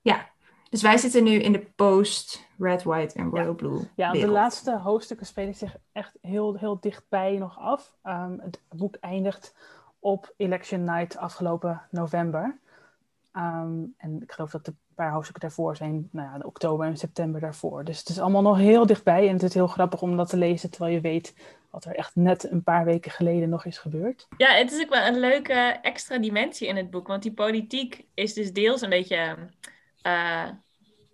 Ja, 0.00 0.28
dus 0.70 0.82
wij 0.82 0.96
zitten 0.96 1.24
nu 1.24 1.30
in 1.30 1.52
de 1.52 1.66
post 1.76 2.48
Red, 2.58 2.82
White 2.82 3.18
en 3.18 3.30
Royal 3.30 3.54
Blue. 3.54 3.88
Ja, 3.96 4.12
de 4.12 4.28
laatste 4.28 4.78
hoofdstukken 4.78 5.26
spelen 5.26 5.54
zich 5.54 5.76
echt 5.92 6.12
heel, 6.20 6.54
heel 6.54 6.80
dichtbij 6.80 7.36
nog 7.36 7.58
af. 7.58 7.96
Um, 8.04 8.40
het 8.40 8.60
boek 8.68 8.96
eindigt 9.00 9.54
op 9.98 10.34
Election 10.36 10.84
Night 10.84 11.16
afgelopen 11.16 11.82
november. 11.90 12.58
Um, 13.36 13.94
en 13.96 14.22
ik 14.22 14.32
geloof 14.32 14.50
dat 14.50 14.64
de 14.64 14.74
paar 14.94 15.10
hoofdstukken 15.12 15.48
daarvoor 15.48 15.76
zijn, 15.76 16.08
nou 16.12 16.28
ja, 16.32 16.38
de 16.38 16.46
oktober 16.46 16.86
en 16.86 16.96
september 16.96 17.40
daarvoor. 17.40 17.84
Dus 17.84 17.98
het 17.98 18.08
is 18.08 18.20
allemaal 18.20 18.42
nog 18.42 18.56
heel 18.56 18.86
dichtbij 18.86 19.26
en 19.28 19.32
het 19.32 19.42
is 19.42 19.54
heel 19.54 19.66
grappig 19.66 20.02
om 20.02 20.16
dat 20.16 20.28
te 20.28 20.36
lezen 20.36 20.70
terwijl 20.70 20.94
je 20.94 21.00
weet 21.00 21.34
wat 21.70 21.84
er 21.84 21.94
echt 21.94 22.16
net 22.16 22.50
een 22.50 22.62
paar 22.62 22.84
weken 22.84 23.10
geleden 23.10 23.48
nog 23.48 23.64
is 23.64 23.78
gebeurd. 23.78 24.26
Ja, 24.36 24.54
het 24.54 24.72
is 24.72 24.82
ook 24.82 24.94
wel 24.94 25.06
een 25.06 25.18
leuke 25.18 25.78
extra 25.82 26.18
dimensie 26.18 26.68
in 26.68 26.76
het 26.76 26.90
boek, 26.90 27.06
want 27.06 27.22
die 27.22 27.32
politiek 27.32 28.06
is 28.14 28.34
dus 28.34 28.52
deels 28.52 28.80
een 28.80 28.90
beetje. 28.90 29.36
Uh, 30.06 30.48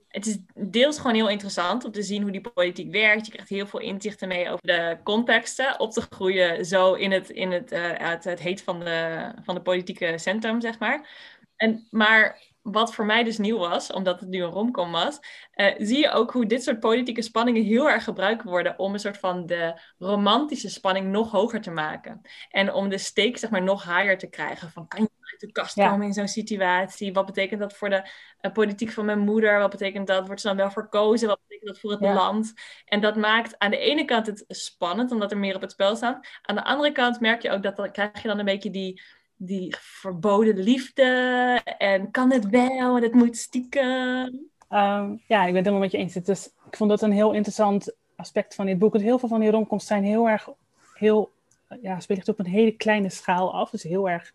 het 0.08 0.26
is 0.26 0.38
deels 0.54 0.96
gewoon 0.96 1.14
heel 1.14 1.28
interessant 1.28 1.84
om 1.84 1.92
te 1.92 2.02
zien 2.02 2.22
hoe 2.22 2.30
die 2.30 2.50
politiek 2.54 2.92
werkt. 2.92 3.26
Je 3.26 3.32
krijgt 3.32 3.50
heel 3.50 3.66
veel 3.66 3.80
inzichten 3.80 4.28
mee 4.28 4.50
over 4.50 4.66
de 4.66 4.98
contexten. 5.04 5.80
Op 5.80 5.92
te 5.92 6.00
groeien 6.00 6.64
zo 6.64 6.92
in 6.92 7.12
het, 7.12 7.30
in 7.30 7.50
het, 7.50 7.72
uh, 7.72 7.90
het 8.20 8.40
heet 8.40 8.62
van 8.62 8.80
de, 8.80 9.30
van 9.42 9.54
de 9.54 9.60
politieke 9.60 10.18
centrum, 10.18 10.60
zeg 10.60 10.78
maar. 10.78 11.08
En, 11.56 11.86
maar 11.90 12.40
wat 12.70 12.94
voor 12.94 13.06
mij 13.06 13.24
dus 13.24 13.38
nieuw 13.38 13.58
was, 13.58 13.92
omdat 13.92 14.20
het 14.20 14.28
nu 14.28 14.42
een 14.42 14.50
romcom 14.50 14.92
was, 14.92 15.18
uh, 15.54 15.74
zie 15.78 15.98
je 15.98 16.10
ook 16.10 16.32
hoe 16.32 16.46
dit 16.46 16.62
soort 16.62 16.80
politieke 16.80 17.22
spanningen 17.22 17.62
heel 17.62 17.90
erg 17.90 18.04
gebruikt 18.04 18.42
worden 18.42 18.78
om 18.78 18.92
een 18.92 18.98
soort 18.98 19.18
van 19.18 19.46
de 19.46 19.80
romantische 19.98 20.68
spanning 20.70 21.06
nog 21.06 21.30
hoger 21.30 21.60
te 21.60 21.70
maken. 21.70 22.20
En 22.50 22.72
om 22.72 22.88
de 22.88 22.98
steek 22.98 23.38
zeg 23.38 23.50
maar 23.50 23.62
nog 23.62 23.84
higher 23.84 24.18
te 24.18 24.28
krijgen. 24.28 24.70
Van 24.70 24.88
kan 24.88 25.02
je 25.02 25.08
uit 25.20 25.40
de 25.40 25.52
kast 25.52 25.74
komen 25.74 26.06
in 26.06 26.12
zo'n 26.12 26.28
situatie? 26.28 27.12
Wat 27.12 27.26
betekent 27.26 27.60
dat 27.60 27.76
voor 27.76 27.90
de 27.90 28.10
uh, 28.40 28.52
politiek 28.52 28.90
van 28.90 29.04
mijn 29.04 29.18
moeder? 29.18 29.58
Wat 29.58 29.70
betekent 29.70 30.06
dat? 30.06 30.26
Wordt 30.26 30.40
ze 30.40 30.46
dan 30.46 30.56
wel 30.56 30.70
verkozen? 30.70 31.28
Wat 31.28 31.40
betekent 31.46 31.68
dat 31.68 31.80
voor 31.80 31.90
het 31.90 32.00
land? 32.00 32.52
En 32.84 33.00
dat 33.00 33.16
maakt 33.16 33.58
aan 33.58 33.70
de 33.70 33.78
ene 33.78 34.04
kant 34.04 34.26
het 34.26 34.44
spannend, 34.48 35.10
omdat 35.10 35.30
er 35.30 35.38
meer 35.38 35.54
op 35.54 35.60
het 35.60 35.72
spel 35.72 35.96
staat. 35.96 36.28
Aan 36.42 36.54
de 36.54 36.64
andere 36.64 36.92
kant 36.92 37.20
merk 37.20 37.42
je 37.42 37.50
ook 37.50 37.62
dat 37.62 37.76
dan 37.76 37.92
krijg 37.92 38.22
je 38.22 38.28
dan 38.28 38.38
een 38.38 38.44
beetje 38.44 38.70
die 38.70 39.02
die 39.36 39.76
verboden 39.78 40.58
liefde 40.58 41.60
en 41.78 42.10
kan 42.10 42.32
het 42.32 42.48
wel 42.48 42.96
en 42.96 43.02
het 43.02 43.14
moet 43.14 43.36
stiekem. 43.36 44.48
Um, 44.70 45.22
ja, 45.26 45.44
ik 45.44 45.52
ben 45.52 45.54
het 45.54 45.54
helemaal 45.54 45.78
met 45.78 45.90
je 45.90 45.98
eens. 45.98 46.16
Ik 46.66 46.76
vond 46.76 46.90
dat 46.90 47.02
een 47.02 47.12
heel 47.12 47.32
interessant 47.32 47.94
aspect 48.16 48.54
van 48.54 48.66
dit 48.66 48.78
boek. 48.78 48.92
Want 48.92 49.04
heel 49.04 49.18
veel 49.18 49.28
van 49.28 49.40
die 49.40 49.50
romcoms 49.50 49.86
zijn 49.86 50.04
heel 50.04 50.28
erg, 50.28 50.48
heel, 50.94 51.30
ja, 51.82 52.00
spelen 52.00 52.28
op 52.28 52.38
een 52.38 52.46
hele 52.46 52.72
kleine 52.72 53.10
schaal 53.10 53.54
af. 53.54 53.70
Dus 53.70 53.82
heel 53.82 54.08
erg 54.08 54.32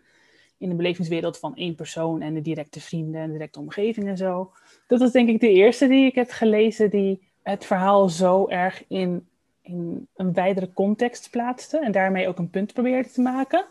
in 0.57 0.69
de 0.69 0.75
belevingswereld 0.75 1.37
van 1.37 1.55
één 1.55 1.75
persoon 1.75 2.21
en 2.21 2.33
de 2.33 2.41
directe 2.41 2.81
vrienden 2.81 3.21
en 3.21 3.27
de 3.27 3.33
directe 3.33 3.59
omgeving 3.59 4.07
en 4.07 4.17
zo. 4.17 4.51
Dat 4.87 5.01
is 5.01 5.11
denk 5.11 5.29
ik 5.29 5.39
de 5.39 5.49
eerste 5.49 5.87
die 5.87 6.05
ik 6.05 6.15
heb 6.15 6.29
gelezen 6.29 6.89
die 6.89 7.29
het 7.43 7.65
verhaal 7.65 8.09
zo 8.09 8.47
erg 8.47 8.83
in, 8.87 9.27
in 9.61 10.07
een 10.15 10.33
wijdere 10.33 10.73
context 10.73 11.29
plaatste 11.29 11.79
en 11.79 11.91
daarmee 11.91 12.27
ook 12.27 12.37
een 12.37 12.49
punt 12.49 12.73
probeerde 12.73 13.09
te 13.09 13.21
maken. 13.21 13.65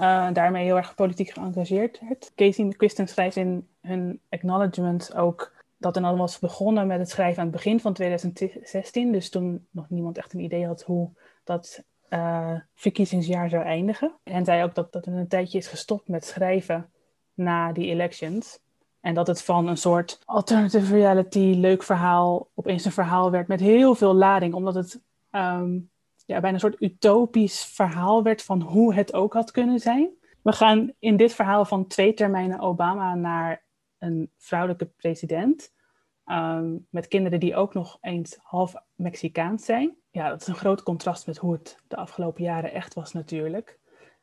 Uh, 0.00 0.32
daarmee 0.32 0.64
heel 0.64 0.76
erg 0.76 0.94
politiek 0.94 1.30
geëngageerd 1.30 2.00
werd. 2.08 2.32
Casey 2.34 2.64
en 2.64 2.76
Kristen 2.76 3.08
schrijft 3.08 3.36
in 3.36 3.68
hun 3.80 4.20
acknowledgement 4.28 5.14
ook 5.14 5.52
dat 5.76 5.96
er 5.96 6.02
al 6.02 6.16
was 6.16 6.38
begonnen 6.38 6.86
met 6.86 6.98
het 6.98 7.10
schrijven 7.10 7.38
aan 7.38 7.46
het 7.46 7.56
begin 7.56 7.80
van 7.80 7.92
2016. 7.92 9.12
Dus 9.12 9.30
toen 9.30 9.66
nog 9.70 9.88
niemand 9.88 10.18
echt 10.18 10.32
een 10.32 10.40
idee 10.40 10.66
had 10.66 10.82
hoe 10.82 11.10
dat 11.44 11.84
uh, 12.08 12.54
verkiezingsjaar 12.74 13.48
zou 13.48 13.64
eindigen. 13.64 14.12
En 14.22 14.44
zei 14.44 14.62
ook 14.62 14.74
dat, 14.74 14.92
dat 14.92 15.06
er 15.06 15.12
een 15.12 15.28
tijdje 15.28 15.58
is 15.58 15.66
gestopt 15.66 16.08
met 16.08 16.24
schrijven 16.24 16.90
na 17.34 17.72
die 17.72 17.90
elections. 17.90 18.58
En 19.00 19.14
dat 19.14 19.26
het 19.26 19.42
van 19.42 19.66
een 19.66 19.76
soort 19.76 20.20
alternative 20.24 20.94
reality, 20.94 21.54
leuk 21.56 21.82
verhaal, 21.82 22.48
opeens 22.54 22.84
een 22.84 22.92
verhaal 22.92 23.30
werd 23.30 23.48
met 23.48 23.60
heel 23.60 23.94
veel 23.94 24.14
lading. 24.14 24.54
Omdat 24.54 24.74
het 24.74 25.00
um, 25.30 25.89
ja, 26.30 26.40
bijna 26.40 26.54
een 26.54 26.60
soort 26.60 26.82
utopisch 26.82 27.64
verhaal 27.64 28.22
werd 28.22 28.42
van 28.42 28.60
hoe 28.60 28.94
het 28.94 29.14
ook 29.14 29.32
had 29.32 29.50
kunnen 29.50 29.78
zijn. 29.78 30.10
We 30.42 30.52
gaan 30.52 30.92
in 30.98 31.16
dit 31.16 31.34
verhaal 31.34 31.64
van 31.64 31.86
twee 31.86 32.14
termijnen 32.14 32.60
Obama 32.60 33.14
naar 33.14 33.64
een 33.98 34.30
vrouwelijke 34.36 34.84
president. 34.84 35.72
Um, 36.26 36.86
met 36.90 37.08
kinderen 37.08 37.40
die 37.40 37.56
ook 37.56 37.74
nog 37.74 37.98
eens 38.00 38.38
half 38.42 38.74
Mexicaans 38.94 39.64
zijn. 39.64 39.96
Ja, 40.10 40.28
dat 40.28 40.40
is 40.40 40.46
een 40.46 40.54
groot 40.54 40.82
contrast 40.82 41.26
met 41.26 41.36
hoe 41.36 41.52
het 41.52 41.76
de 41.88 41.96
afgelopen 41.96 42.42
jaren 42.42 42.72
echt 42.72 42.94
was 42.94 43.12
natuurlijk. 43.12 43.78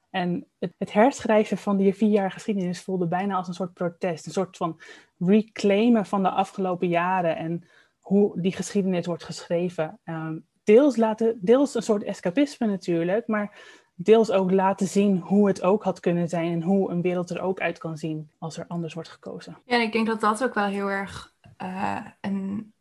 En 0.10 0.48
het, 0.60 0.74
het 0.78 0.94
herschrijven 0.94 1.58
van 1.58 1.78
die 1.78 1.94
vier 1.94 2.10
jaar 2.10 2.32
geschiedenis 2.32 2.82
voelde 2.82 3.08
bijna 3.08 3.36
als 3.36 3.48
een 3.48 3.54
soort 3.54 3.74
protest. 3.74 4.26
Een 4.26 4.32
soort 4.32 4.58
van 4.58 4.80
reclaimen 5.18 6.06
van 6.06 6.24
de 6.24 6.30
afgelopen 6.30 6.88
jaren 6.88 7.38
en 7.38 7.68
hoe 8.00 8.42
die 8.42 8.54
geschiedenis 8.54 9.06
wordt 9.06 9.24
geschreven. 9.24 10.00
Um, 10.06 10.46
deels, 10.68 10.96
laten, 10.96 11.38
deels 11.42 11.76
een 11.76 11.82
soort 11.82 12.04
escapisme 12.04 12.68
natuurlijk, 12.68 13.28
maar 13.28 13.60
deels 13.96 14.32
ook 14.32 14.52
laten 14.52 14.88
zien 14.88 15.20
hoe 15.20 15.48
het 15.48 15.62
ook 15.62 15.84
had 15.84 16.00
kunnen 16.00 16.30
zijn 16.30 16.52
en 16.52 16.62
hoe 16.62 16.92
een 16.92 17.02
wereld 17.02 17.30
er 17.30 17.42
ook 17.42 17.60
uit 17.60 17.78
kan 17.78 17.98
zien 17.98 18.30
als 18.40 18.58
er 18.58 18.66
anders 18.68 18.94
wordt 18.94 19.10
gekozen. 19.10 19.58
Ja, 19.66 19.76
en 19.76 19.82
ik 19.82 19.92
denk 19.92 20.08
dat 20.08 20.22
dat 20.22 20.44
ook 20.44 20.54
wel 20.54 20.66
heel 20.66 20.90
erg 20.90 21.34
uh, 21.64 22.06
een 22.22 22.74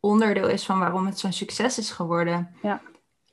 onderdeel 0.00 0.48
is 0.48 0.66
van 0.66 0.78
waarom 0.78 1.06
het 1.06 1.18
zo'n 1.18 1.32
succes 1.32 1.78
is 1.78 1.90
geworden. 1.90 2.54
Ja. 2.62 2.80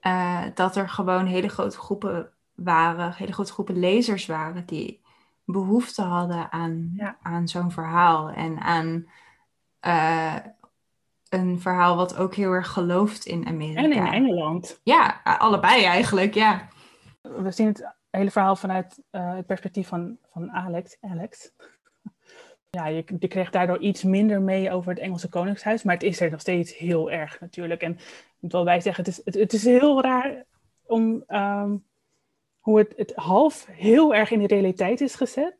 Uh, 0.01 0.51
dat 0.55 0.75
er 0.75 0.89
gewoon 0.89 1.25
hele 1.25 1.49
grote 1.49 1.77
groepen 1.77 2.29
waren, 2.55 3.13
hele 3.13 3.33
grote 3.33 3.51
groepen 3.51 3.79
lezers 3.79 4.25
waren 4.25 4.65
die 4.65 5.01
behoefte 5.45 6.01
hadden 6.01 6.51
aan, 6.51 6.93
ja. 6.95 7.17
aan 7.21 7.47
zo'n 7.47 7.71
verhaal 7.71 8.29
en 8.29 8.59
aan 8.59 9.05
uh, 9.85 10.35
een 11.33 11.61
verhaal 11.61 11.95
wat 11.95 12.17
ook 12.17 12.35
heel 12.35 12.51
erg 12.51 12.67
gelooft 12.67 13.25
in 13.25 13.47
Amerika. 13.47 13.83
En 13.83 13.91
in 13.91 14.05
Engeland. 14.05 14.79
Ja, 14.83 15.21
allebei 15.23 15.83
eigenlijk, 15.83 16.33
ja. 16.33 16.67
We 17.21 17.51
zien 17.51 17.67
het 17.67 17.93
hele 18.09 18.31
verhaal 18.31 18.55
vanuit 18.55 19.01
uh, 19.11 19.35
het 19.35 19.45
perspectief 19.45 19.87
van, 19.87 20.17
van 20.31 20.51
Alex. 20.51 20.97
Alex. 21.01 21.51
Ja, 22.69 22.87
je, 22.87 23.03
je 23.19 23.27
kreeg 23.27 23.49
daardoor 23.49 23.77
iets 23.77 24.03
minder 24.03 24.41
mee 24.41 24.71
over 24.71 24.89
het 24.89 24.99
Engelse 24.99 25.29
Koningshuis, 25.29 25.83
maar 25.83 25.93
het 25.93 26.03
is 26.03 26.19
er 26.19 26.31
nog 26.31 26.39
steeds 26.39 26.77
heel 26.77 27.11
erg 27.11 27.39
natuurlijk. 27.39 27.81
En 27.81 27.97
wat 28.39 28.63
wij 28.63 28.79
zeggen, 28.81 29.03
het 29.03 29.13
is, 29.13 29.21
het, 29.25 29.33
het 29.33 29.53
is 29.53 29.63
heel 29.63 30.01
raar 30.01 30.45
om 30.83 31.23
um, 31.27 31.85
hoe 32.59 32.77
het, 32.77 32.93
het 32.95 33.15
half 33.15 33.65
heel 33.65 34.15
erg 34.15 34.31
in 34.31 34.39
de 34.39 34.47
realiteit 34.47 35.01
is 35.01 35.15
gezet, 35.15 35.57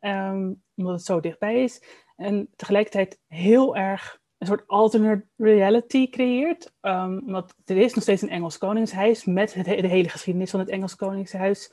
um, 0.00 0.62
omdat 0.76 0.94
het 0.94 1.04
zo 1.04 1.20
dichtbij 1.20 1.62
is, 1.62 1.82
en 2.16 2.48
tegelijkertijd 2.56 3.20
heel 3.26 3.76
erg 3.76 4.20
een 4.50 4.56
soort 4.56 4.68
alternate 4.68 5.26
reality 5.36 6.08
creëert. 6.08 6.72
Um, 6.80 7.18
omdat 7.18 7.54
er 7.64 7.76
is 7.76 7.94
nog 7.94 8.02
steeds 8.02 8.22
een 8.22 8.28
Engels 8.28 8.58
Koningshuis 8.58 9.24
met 9.24 9.54
het, 9.54 9.64
de 9.64 9.86
hele 9.86 10.08
geschiedenis 10.08 10.50
van 10.50 10.60
het 10.60 10.68
Engels 10.68 10.96
Koningshuis, 10.96 11.72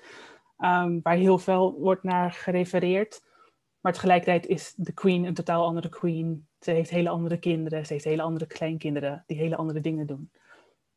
um, 0.58 1.00
waar 1.04 1.16
heel 1.16 1.38
veel 1.38 1.74
wordt 1.80 2.04
naar 2.04 2.32
gerefereerd. 2.32 3.24
Maar 3.80 3.94
tegelijkertijd 3.94 4.46
is 4.48 4.74
de 4.76 4.94
Queen 4.94 5.26
een 5.26 5.34
totaal 5.34 5.66
andere 5.66 5.90
Queen. 5.90 6.48
Ze 6.60 6.72
heeft 6.72 6.90
hele 6.90 7.10
andere 7.10 7.38
kinderen, 7.38 7.86
ze 7.86 7.94
heeft 7.94 8.06
hele 8.06 8.22
andere 8.22 8.48
kleinkinderen 8.48 9.24
die 9.28 9.38
hele 9.38 9.56
andere 9.56 9.80
dingen 9.80 10.08
doen. 10.08 10.32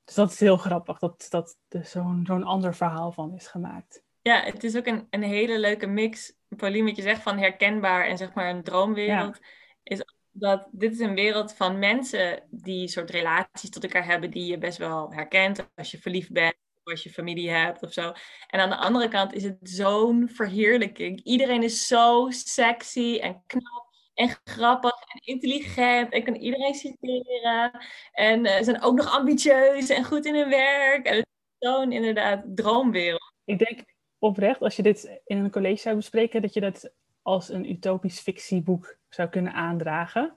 Dus 0.04 0.14
dat 0.14 0.30
is 0.30 0.40
heel 0.40 0.56
grappig 0.56 0.98
dat, 0.98 1.26
dat 1.30 1.58
er 1.68 1.84
zo'n 1.84 2.24
zo'n 2.26 2.44
ander 2.44 2.74
verhaal 2.74 3.12
van 3.12 3.34
is 3.34 3.46
gemaakt. 3.46 4.02
Ja, 4.22 4.42
het 4.42 4.64
is 4.64 4.76
ook 4.76 4.86
een, 4.86 5.06
een 5.10 5.22
hele 5.22 5.58
leuke 5.58 5.86
mix. 5.86 6.36
Pauline, 6.48 6.86
wat 6.86 6.96
je 6.96 7.02
zegt 7.02 7.22
van 7.22 7.38
herkenbaar 7.38 8.06
en 8.06 8.16
zeg 8.16 8.34
maar 8.34 8.50
een 8.50 8.62
droomwereld. 8.62 9.38
Ja. 9.40 9.46
Is 9.82 10.15
dat 10.38 10.68
dit 10.70 10.92
is 10.92 10.98
een 10.98 11.14
wereld 11.14 11.54
van 11.54 11.78
mensen 11.78 12.42
die 12.50 12.88
soort 12.88 13.10
relaties 13.10 13.70
tot 13.70 13.82
elkaar 13.82 14.06
hebben 14.06 14.30
die 14.30 14.46
je 14.46 14.58
best 14.58 14.78
wel 14.78 15.12
herkent 15.12 15.68
als 15.74 15.90
je 15.90 15.98
verliefd 15.98 16.32
bent 16.32 16.54
of 16.84 16.92
als 16.92 17.02
je 17.02 17.10
familie 17.10 17.50
hebt 17.50 17.82
of 17.82 17.92
zo. 17.92 18.12
En 18.46 18.60
aan 18.60 18.70
de 18.70 18.76
andere 18.76 19.08
kant 19.08 19.32
is 19.32 19.42
het 19.42 19.56
zo'n 19.62 20.28
verheerlijking. 20.32 21.22
Iedereen 21.22 21.62
is 21.62 21.86
zo 21.86 22.26
sexy 22.30 23.18
en 23.22 23.42
knap 23.46 23.86
en 24.14 24.36
grappig 24.44 24.92
en 25.12 25.20
intelligent 25.24 26.12
en 26.12 26.24
kan 26.24 26.34
iedereen 26.34 26.74
citeren. 26.74 27.70
En 28.12 28.44
uh, 28.44 28.60
zijn 28.60 28.82
ook 28.82 28.96
nog 28.96 29.18
ambitieus 29.18 29.88
en 29.88 30.04
goed 30.04 30.26
in 30.26 30.34
hun 30.34 30.48
werk. 30.48 31.06
En 31.06 31.16
het 31.16 31.26
is 31.58 31.68
zo'n 31.68 31.92
inderdaad 31.92 32.42
droomwereld. 32.54 33.34
Ik 33.44 33.58
denk 33.58 33.80
oprecht, 34.18 34.60
als 34.60 34.76
je 34.76 34.82
dit 34.82 35.20
in 35.24 35.38
een 35.38 35.50
college 35.50 35.80
zou 35.80 35.96
bespreken, 35.96 36.42
dat 36.42 36.54
je 36.54 36.60
dat 36.60 36.92
als 37.22 37.48
een 37.48 37.70
utopisch 37.70 38.20
fictieboek 38.20 38.98
zou 39.16 39.28
kunnen 39.28 39.52
aandragen. 39.52 40.34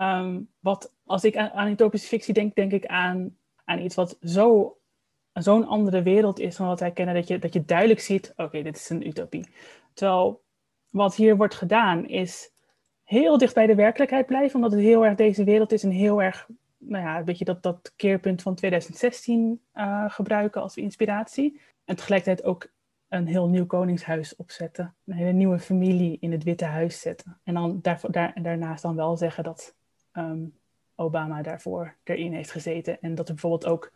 Um, 0.00 0.48
wat, 0.60 0.94
als 1.04 1.24
ik 1.24 1.36
aan, 1.36 1.68
utopische 1.68 2.08
fictie 2.08 2.34
denk, 2.34 2.54
denk 2.54 2.72
ik 2.72 2.86
aan, 2.86 3.36
aan 3.64 3.78
iets 3.78 3.94
wat 3.94 4.16
zo, 4.22 4.78
zo'n 5.32 5.66
andere 5.66 6.02
wereld 6.02 6.38
is 6.38 6.56
dan 6.56 6.66
wat 6.66 6.80
wij 6.80 6.92
kennen, 6.92 7.14
dat 7.14 7.28
je, 7.28 7.38
dat 7.38 7.52
je 7.52 7.64
duidelijk 7.64 8.00
ziet, 8.00 8.32
oké, 8.36 8.62
dit 8.62 8.76
is 8.76 8.90
een 8.90 9.06
utopie. 9.06 9.48
Terwijl 9.92 10.42
wat 10.90 11.14
hier 11.14 11.36
wordt 11.36 11.54
gedaan 11.54 12.08
is 12.08 12.52
heel 13.02 13.38
dicht 13.38 13.54
bij 13.54 13.66
de 13.66 13.74
werkelijkheid 13.74 14.26
blijven, 14.26 14.54
omdat 14.54 14.72
het 14.72 14.80
heel 14.80 15.04
erg 15.04 15.14
deze 15.14 15.44
wereld 15.44 15.72
is 15.72 15.82
en 15.82 15.90
heel 15.90 16.22
erg, 16.22 16.48
nou 16.78 17.04
ja, 17.04 17.18
een 17.18 17.24
beetje 17.24 17.44
dat, 17.44 17.62
dat 17.62 17.92
keerpunt 17.96 18.42
van 18.42 18.54
2016 18.54 19.60
uh, 19.74 20.04
gebruiken 20.08 20.62
als 20.62 20.76
inspiratie. 20.76 21.60
En 21.84 21.96
tegelijkertijd 21.96 22.46
ook 22.46 22.72
een 23.08 23.26
heel 23.26 23.48
nieuw 23.48 23.66
koningshuis 23.66 24.36
opzetten. 24.36 24.94
Een 25.04 25.14
hele 25.14 25.32
nieuwe 25.32 25.58
familie 25.58 26.16
in 26.20 26.32
het 26.32 26.42
Witte 26.42 26.64
Huis 26.64 27.00
zetten. 27.00 27.38
En 27.42 27.54
dan 27.54 27.78
daar, 27.82 28.00
daar, 28.10 28.42
daarnaast 28.42 28.82
dan 28.82 28.96
wel 28.96 29.16
zeggen 29.16 29.44
dat 29.44 29.74
um, 30.12 30.54
Obama 30.94 31.42
daarvoor 31.42 31.94
erin 32.04 32.32
heeft 32.32 32.50
gezeten. 32.50 33.00
En 33.00 33.14
dat 33.14 33.28
er 33.28 33.34
bijvoorbeeld 33.34 33.66
ook, 33.66 33.92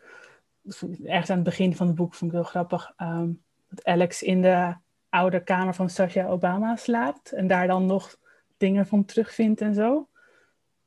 ergens 1.04 1.30
aan 1.30 1.36
het 1.36 1.44
begin 1.44 1.76
van 1.76 1.86
het 1.86 1.96
boek 1.96 2.14
vond 2.14 2.30
ik 2.30 2.36
heel 2.36 2.46
grappig, 2.46 2.92
um, 2.96 3.42
dat 3.68 3.84
Alex 3.84 4.22
in 4.22 4.42
de 4.42 4.74
oude 5.08 5.42
kamer 5.42 5.74
van 5.74 5.90
Sasha 5.90 6.26
Obama 6.26 6.76
slaapt. 6.76 7.32
En 7.32 7.46
daar 7.46 7.66
dan 7.66 7.86
nog 7.86 8.16
dingen 8.56 8.86
van 8.86 9.04
terugvindt 9.04 9.60
en 9.60 9.74
zo. 9.74 10.08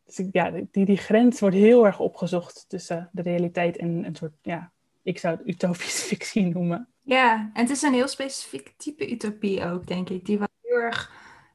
Dus 0.06 0.28
ja, 0.32 0.52
die, 0.52 0.86
die 0.86 0.98
grens 0.98 1.40
wordt 1.40 1.56
heel 1.56 1.86
erg 1.86 2.00
opgezocht 2.00 2.66
tussen 2.68 3.10
de 3.12 3.22
realiteit 3.22 3.78
en 3.78 4.06
een 4.06 4.16
soort, 4.16 4.34
ja, 4.42 4.72
ik 5.02 5.20
zou 5.20 5.38
het 5.38 5.48
utopische 5.48 6.08
fictie 6.16 6.46
noemen. 6.46 6.91
Ja, 7.04 7.50
en 7.54 7.62
het 7.62 7.70
is 7.70 7.82
een 7.82 7.94
heel 7.94 8.08
specifiek 8.08 8.74
type 8.78 9.12
utopie 9.12 9.66
ook, 9.66 9.88
denk 9.88 10.10
ik, 10.10 10.26
die 10.26 10.38
wel 10.38 10.48
heel 10.62 10.78
erg 10.78 11.12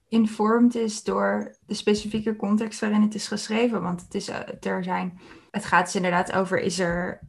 informed 0.09 0.75
is 0.75 1.03
door 1.03 1.57
de 1.67 1.75
specifieke 1.75 2.37
context 2.37 2.81
waarin 2.81 3.03
het 3.03 3.15
is 3.15 3.29
geschreven. 3.29 3.83
Want 3.83 4.01
het, 4.01 4.15
is, 4.15 4.29
er 4.61 4.85
zijn, 4.85 5.21
het 5.51 5.65
gaat 5.65 5.85
dus 5.85 5.95
inderdaad 5.95 6.33
over, 6.33 6.61
is 6.61 6.79
er 6.79 7.21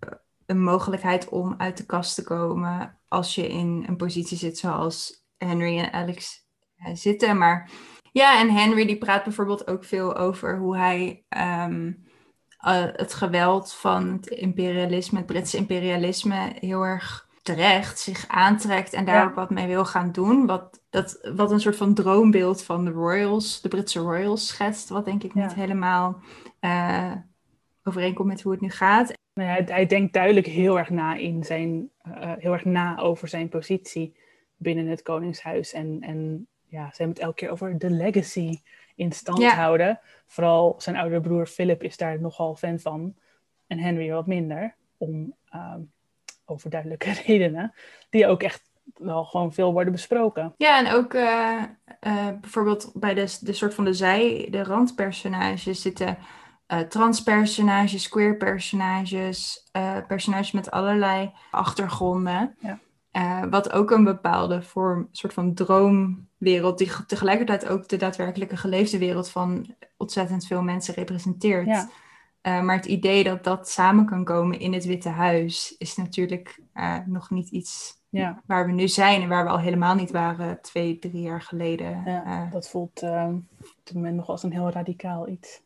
een 0.45 0.63
mogelijkheid 0.63 1.29
om 1.29 1.55
uit 1.57 1.77
de 1.77 1.85
kast 1.85 2.15
te 2.15 2.23
komen 2.23 2.99
als 3.07 3.35
je 3.35 3.47
in 3.47 3.83
een 3.87 3.97
positie 3.97 4.37
zit 4.37 4.57
zoals 4.57 5.25
Henry 5.37 5.79
en 5.79 5.93
Alex 5.93 6.47
zitten. 6.93 7.37
Maar 7.37 7.69
ja, 8.11 8.39
en 8.39 8.49
Henry 8.49 8.85
die 8.85 8.97
praat 8.97 9.23
bijvoorbeeld 9.23 9.67
ook 9.67 9.83
veel 9.83 10.15
over 10.15 10.57
hoe 10.57 10.77
hij 10.77 11.25
uh, 11.37 11.93
het 12.93 13.13
geweld 13.13 13.73
van 13.73 14.11
het 14.11 14.27
imperialisme, 14.27 15.17
het 15.17 15.27
Britse 15.27 15.57
imperialisme, 15.57 16.55
heel 16.59 16.83
erg 16.83 17.26
terecht 17.47 17.99
zich 17.99 18.27
aantrekt 18.27 18.93
en 18.93 19.05
daar 19.05 19.25
ook 19.25 19.35
wat 19.35 19.49
mee 19.49 19.67
wil 19.67 19.85
gaan 19.85 20.11
doen. 20.11 20.45
Wat, 20.45 20.81
dat, 20.89 21.29
wat 21.35 21.51
een 21.51 21.59
soort 21.59 21.75
van 21.75 21.93
droombeeld 21.93 22.63
van 22.63 22.85
de 22.85 22.91
Royals, 22.91 23.61
de 23.61 23.67
Britse 23.67 23.99
Royals 23.99 24.47
schetst, 24.47 24.89
wat 24.89 25.05
denk 25.05 25.23
ik 25.23 25.33
niet 25.33 25.53
helemaal 25.53 26.19
uh, 26.61 27.11
overeenkomt 27.83 28.27
met 28.27 28.41
hoe 28.41 28.51
het 28.51 28.61
nu 28.61 28.69
gaat. 28.69 29.13
Nou 29.33 29.49
ja, 29.49 29.55
hij, 29.55 29.63
hij, 29.65 29.85
denkt 29.85 30.13
duidelijk 30.13 30.45
heel 30.45 30.77
erg 30.77 30.89
na 30.89 31.15
in 31.15 31.43
zijn, 31.43 31.89
uh, 32.07 32.31
heel 32.37 32.53
erg 32.53 32.65
na 32.65 32.99
over 32.99 33.27
zijn 33.27 33.49
positie 33.49 34.15
binnen 34.57 34.87
het 34.87 35.01
Koningshuis. 35.01 35.73
En, 35.73 36.01
en 36.01 36.47
ja, 36.65 36.89
ze 36.89 36.95
hebben 36.97 37.15
het 37.15 37.19
elke 37.19 37.35
keer 37.35 37.49
over 37.49 37.77
de 37.77 37.89
legacy 37.89 38.61
in 38.95 39.11
stand 39.11 39.39
ja. 39.39 39.55
houden. 39.55 39.99
Vooral 40.25 40.75
zijn 40.77 40.97
oudere 40.97 41.21
broer 41.21 41.45
Philip 41.45 41.83
is 41.83 41.97
daar 41.97 42.21
nogal 42.21 42.55
fan 42.55 42.79
van. 42.79 43.15
En 43.67 43.79
Henry 43.79 44.11
wat 44.11 44.27
minder. 44.27 44.75
Om 44.97 45.33
um, 45.53 45.91
over 46.49 46.69
duidelijke 46.69 47.11
redenen. 47.25 47.73
Die 48.09 48.27
ook 48.27 48.43
echt 48.43 48.61
wel 48.93 49.23
gewoon 49.23 49.53
veel 49.53 49.73
worden 49.73 49.91
besproken. 49.91 50.53
Ja, 50.57 50.85
en 50.85 50.93
ook 50.93 51.13
uh, 51.13 51.63
uh, 52.07 52.27
bijvoorbeeld 52.41 52.91
bij 52.93 53.13
de, 53.13 53.37
de 53.39 53.53
soort 53.53 53.73
van 53.73 53.85
de 53.85 53.93
zij, 53.93 54.47
de 54.51 54.63
randpersonages 54.63 55.81
zitten 55.81 56.17
uh, 56.67 56.79
transpersonages, 56.79 58.09
queer 58.09 58.37
personages, 58.37 59.69
personages 60.07 60.51
met 60.51 60.71
allerlei 60.71 61.31
achtergronden. 61.51 62.55
Ja. 62.59 62.79
Wat 63.49 63.71
ook 63.71 63.91
een 63.91 64.03
bepaalde 64.03 64.61
vorm, 64.61 65.07
soort 65.11 65.33
van 65.33 65.53
droomwereld, 65.53 66.77
die 66.77 66.91
tegelijkertijd 67.07 67.67
ook 67.67 67.87
de 67.87 67.97
daadwerkelijke 67.97 68.57
geleefde 68.57 68.97
wereld 68.97 69.29
van 69.29 69.75
ontzettend 69.97 70.47
veel 70.47 70.61
mensen 70.61 70.93
representeert. 70.93 71.65
Ja. 71.65 71.89
Uh, 72.47 72.61
maar 72.61 72.75
het 72.75 72.85
idee 72.85 73.23
dat 73.23 73.43
dat 73.43 73.69
samen 73.69 74.05
kan 74.05 74.23
komen 74.23 74.59
in 74.59 74.73
het 74.73 74.85
Witte 74.85 75.09
Huis 75.09 75.75
is 75.77 75.95
natuurlijk 75.95 76.59
uh, 76.73 76.97
nog 77.05 77.29
niet 77.29 77.49
iets 77.49 77.99
ja. 78.09 78.41
waar 78.45 78.65
we 78.65 78.71
nu 78.71 78.87
zijn 78.87 79.21
en 79.21 79.29
waar 79.29 79.43
we 79.43 79.49
al 79.49 79.59
helemaal 79.59 79.95
niet 79.95 80.11
waren 80.11 80.61
twee, 80.61 80.99
drie 80.99 81.21
jaar 81.21 81.41
geleden. 81.41 82.01
Ja, 82.05 82.49
dat 82.51 82.69
voelt 82.69 83.03
op 83.03 83.75
dit 83.83 83.93
moment 83.93 84.15
nog 84.15 84.29
als 84.29 84.43
een 84.43 84.51
heel 84.51 84.69
radicaal 84.69 85.27
iets. 85.27 85.61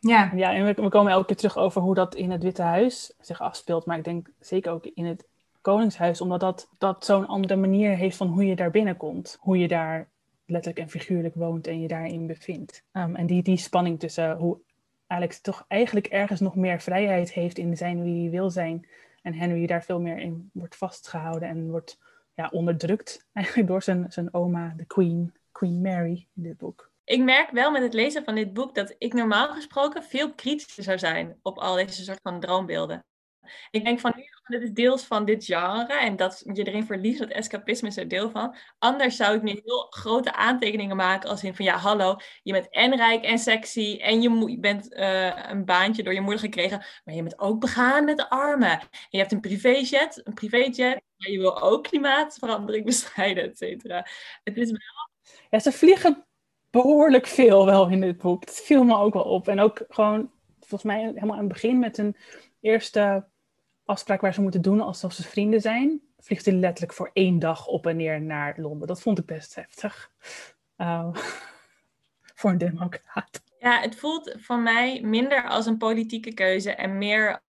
Ja. 0.00 0.32
ja, 0.34 0.54
en 0.54 0.64
we, 0.64 0.82
we, 0.82 0.88
komen 0.88 1.12
elke 1.12 1.26
keer 1.26 1.36
terug 1.36 1.56
over 1.56 1.82
hoe 1.82 1.94
dat 1.94 2.14
in 2.14 2.30
het 2.30 2.42
Witte 2.42 2.62
Huis 2.62 3.14
zich 3.20 3.40
afspeelt. 3.40 3.86
Maar 3.86 3.98
ik 3.98 4.04
denk 4.04 4.30
zeker 4.40 4.72
ook 4.72 4.86
in 4.86 5.04
het 5.04 5.26
Koningshuis, 5.60 6.20
omdat 6.20 6.40
dat, 6.40 6.68
dat 6.78 7.04
zo'n 7.04 7.26
andere 7.26 7.56
manier 7.56 7.96
heeft 7.96 8.16
van 8.16 8.28
hoe 8.28 8.46
je 8.46 8.56
daar 8.56 8.70
binnenkomt. 8.70 9.36
Hoe 9.40 9.58
je 9.58 9.68
daar 9.68 10.08
letterlijk 10.46 10.84
en 10.84 10.90
figuurlijk 10.90 11.34
woont 11.34 11.66
en 11.66 11.80
je 11.80 11.88
daarin 11.88 12.26
bevindt. 12.26 12.82
Um, 12.92 13.16
en 13.16 13.26
die, 13.26 13.42
die 13.42 13.56
spanning 13.56 13.98
tussen 13.98 14.36
hoe 14.36 14.58
Alex 15.08 15.40
toch 15.40 15.64
eigenlijk 15.68 16.06
ergens 16.06 16.40
nog 16.40 16.54
meer 16.54 16.80
vrijheid 16.80 17.32
heeft 17.32 17.58
in 17.58 17.76
zijn 17.76 18.02
wie 18.02 18.22
hij 18.22 18.30
wil 18.30 18.50
zijn. 18.50 18.88
En 19.22 19.34
Henry 19.34 19.66
daar 19.66 19.82
veel 19.82 20.00
meer 20.00 20.18
in 20.18 20.50
wordt 20.52 20.76
vastgehouden 20.76 21.48
en 21.48 21.70
wordt 21.70 21.98
ja, 22.34 22.48
onderdrukt 22.52 23.24
eigenlijk 23.32 23.68
door 23.68 23.82
zijn, 23.82 24.12
zijn 24.12 24.34
oma, 24.34 24.74
de 24.76 24.84
Queen, 24.84 25.34
Queen 25.52 25.80
Mary 25.80 26.28
in 26.34 26.42
dit 26.42 26.56
boek 26.56 26.90
ik 27.08 27.22
merk 27.22 27.50
wel 27.50 27.70
met 27.70 27.82
het 27.82 27.94
lezen 27.94 28.24
van 28.24 28.34
dit 28.34 28.52
boek 28.52 28.74
dat 28.74 28.94
ik 28.98 29.12
normaal 29.12 29.54
gesproken 29.54 30.02
veel 30.02 30.34
kritischer 30.34 30.82
zou 30.82 30.98
zijn 30.98 31.38
op 31.42 31.58
al 31.58 31.74
deze 31.74 32.04
soort 32.04 32.20
van 32.22 32.40
droombeelden. 32.40 33.04
Ik 33.70 33.84
denk 33.84 34.00
van 34.00 34.12
nu, 34.16 34.22
dit 34.48 34.62
is 34.62 34.72
deels 34.72 35.04
van 35.04 35.24
dit 35.24 35.44
genre 35.44 35.98
en 35.98 36.16
dat 36.16 36.42
je 36.52 36.64
erin 36.64 36.84
verliest, 36.84 37.18
dat 37.18 37.28
escapisme 37.28 37.88
is 37.88 37.96
er 37.96 38.08
deel 38.08 38.30
van. 38.30 38.56
Anders 38.78 39.16
zou 39.16 39.36
ik 39.36 39.42
nu 39.42 39.60
heel 39.64 39.86
grote 39.90 40.32
aantekeningen 40.32 40.96
maken 40.96 41.28
als 41.28 41.44
in 41.44 41.54
van 41.54 41.64
ja, 41.64 41.76
hallo, 41.76 42.16
je 42.42 42.52
bent 42.52 42.68
en 42.70 42.96
rijk 42.96 43.24
en 43.24 43.38
sexy 43.38 43.98
en 44.00 44.22
je, 44.22 44.58
bent 44.60 44.92
uh, 44.92 45.50
een 45.50 45.64
baantje 45.64 46.02
door 46.02 46.14
je 46.14 46.20
moeder 46.20 46.40
gekregen, 46.40 46.84
maar 47.04 47.14
je 47.14 47.22
bent 47.22 47.38
ook 47.38 47.60
begaan 47.60 48.04
met 48.04 48.16
de 48.16 48.30
armen. 48.30 48.80
En 48.80 48.88
je 49.10 49.18
hebt 49.18 49.32
een 49.32 49.40
privéjet, 49.40 50.20
een 50.24 50.34
privéjet, 50.34 51.02
maar 51.16 51.30
je 51.30 51.38
wil 51.38 51.62
ook 51.62 51.84
klimaatverandering 51.84 52.84
bestrijden, 52.92 53.44
et 53.44 53.58
cetera. 53.58 54.06
Het 54.44 54.56
is 54.56 54.70
wel... 54.70 54.80
Ja, 55.50 55.58
ze 55.58 55.72
vliegen 55.72 56.26
behoorlijk 56.70 57.26
veel 57.26 57.66
wel 57.66 57.88
in 57.88 58.00
dit 58.00 58.18
boek. 58.18 58.46
Dat 58.46 58.56
viel 58.56 58.84
me 58.84 58.96
ook 58.96 59.14
wel 59.14 59.22
op. 59.22 59.48
En 59.48 59.60
ook 59.60 59.84
gewoon, 59.88 60.30
volgens 60.58 60.82
mij 60.82 61.00
helemaal 61.00 61.36
aan 61.36 61.44
het 61.44 61.52
begin 61.52 61.78
met 61.78 61.98
een 61.98 62.16
eerste 62.60 63.28
afspraak 63.88 64.20
waar 64.20 64.34
ze 64.34 64.40
moeten 64.40 64.62
doen 64.62 64.80
alsof 64.80 65.12
ze 65.12 65.22
vrienden 65.22 65.60
zijn. 65.60 66.00
Vliegt 66.18 66.44
hij 66.44 66.54
letterlijk 66.54 66.92
voor 66.92 67.10
één 67.12 67.38
dag 67.38 67.66
op 67.66 67.86
en 67.86 67.96
neer 67.96 68.20
naar 68.20 68.54
Londen. 68.56 68.88
Dat 68.88 69.02
vond 69.02 69.18
ik 69.18 69.26
best 69.26 69.54
heftig. 69.54 70.10
Uh, 70.76 71.08
voor 72.38 72.50
een 72.50 72.58
democraat. 72.58 73.42
Ja, 73.58 73.80
het 73.80 73.96
voelt 73.96 74.34
voor 74.38 74.58
mij 74.58 75.00
minder 75.00 75.48
als 75.48 75.66
een 75.66 75.78
politieke 75.78 76.34
keuze 76.34 76.70
en 76.74 76.98
meer 76.98 77.42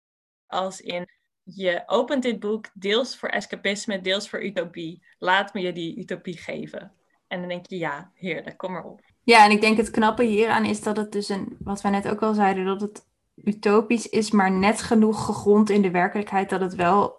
als 0.47 0.81
in 0.81 1.07
je 1.43 1.83
opent 1.85 2.23
dit 2.23 2.39
boek 2.39 2.69
deels 2.73 3.17
voor 3.17 3.29
escapisme, 3.29 4.01
deels 4.01 4.29
voor 4.29 4.43
utopie. 4.43 5.03
Laat 5.19 5.53
me 5.53 5.61
je 5.61 5.73
die 5.73 5.99
utopie 5.99 6.37
geven. 6.37 6.91
En 7.27 7.39
dan 7.39 7.49
denk 7.49 7.65
je, 7.67 7.77
ja, 7.77 8.11
heerlijk, 8.13 8.57
kom 8.57 8.71
maar 8.71 8.83
op. 8.83 9.01
Ja, 9.23 9.45
en 9.45 9.51
ik 9.51 9.61
denk 9.61 9.77
het 9.77 9.91
knappe 9.91 10.23
hieraan 10.23 10.65
is 10.65 10.81
dat 10.81 10.97
het 10.97 11.11
dus 11.11 11.29
een, 11.29 11.57
wat 11.59 11.81
wij 11.81 11.91
net 11.91 12.07
ook 12.07 12.21
al 12.21 12.33
zeiden, 12.33 12.65
dat 12.65 12.81
het 12.81 13.06
utopisch 13.43 14.09
is, 14.09 14.31
maar 14.31 14.51
net 14.51 14.81
genoeg 14.81 15.25
gegrond 15.25 15.69
in 15.69 15.81
de 15.81 15.91
werkelijkheid 15.91 16.49
dat 16.49 16.61
het 16.61 16.75
wel, 16.75 17.15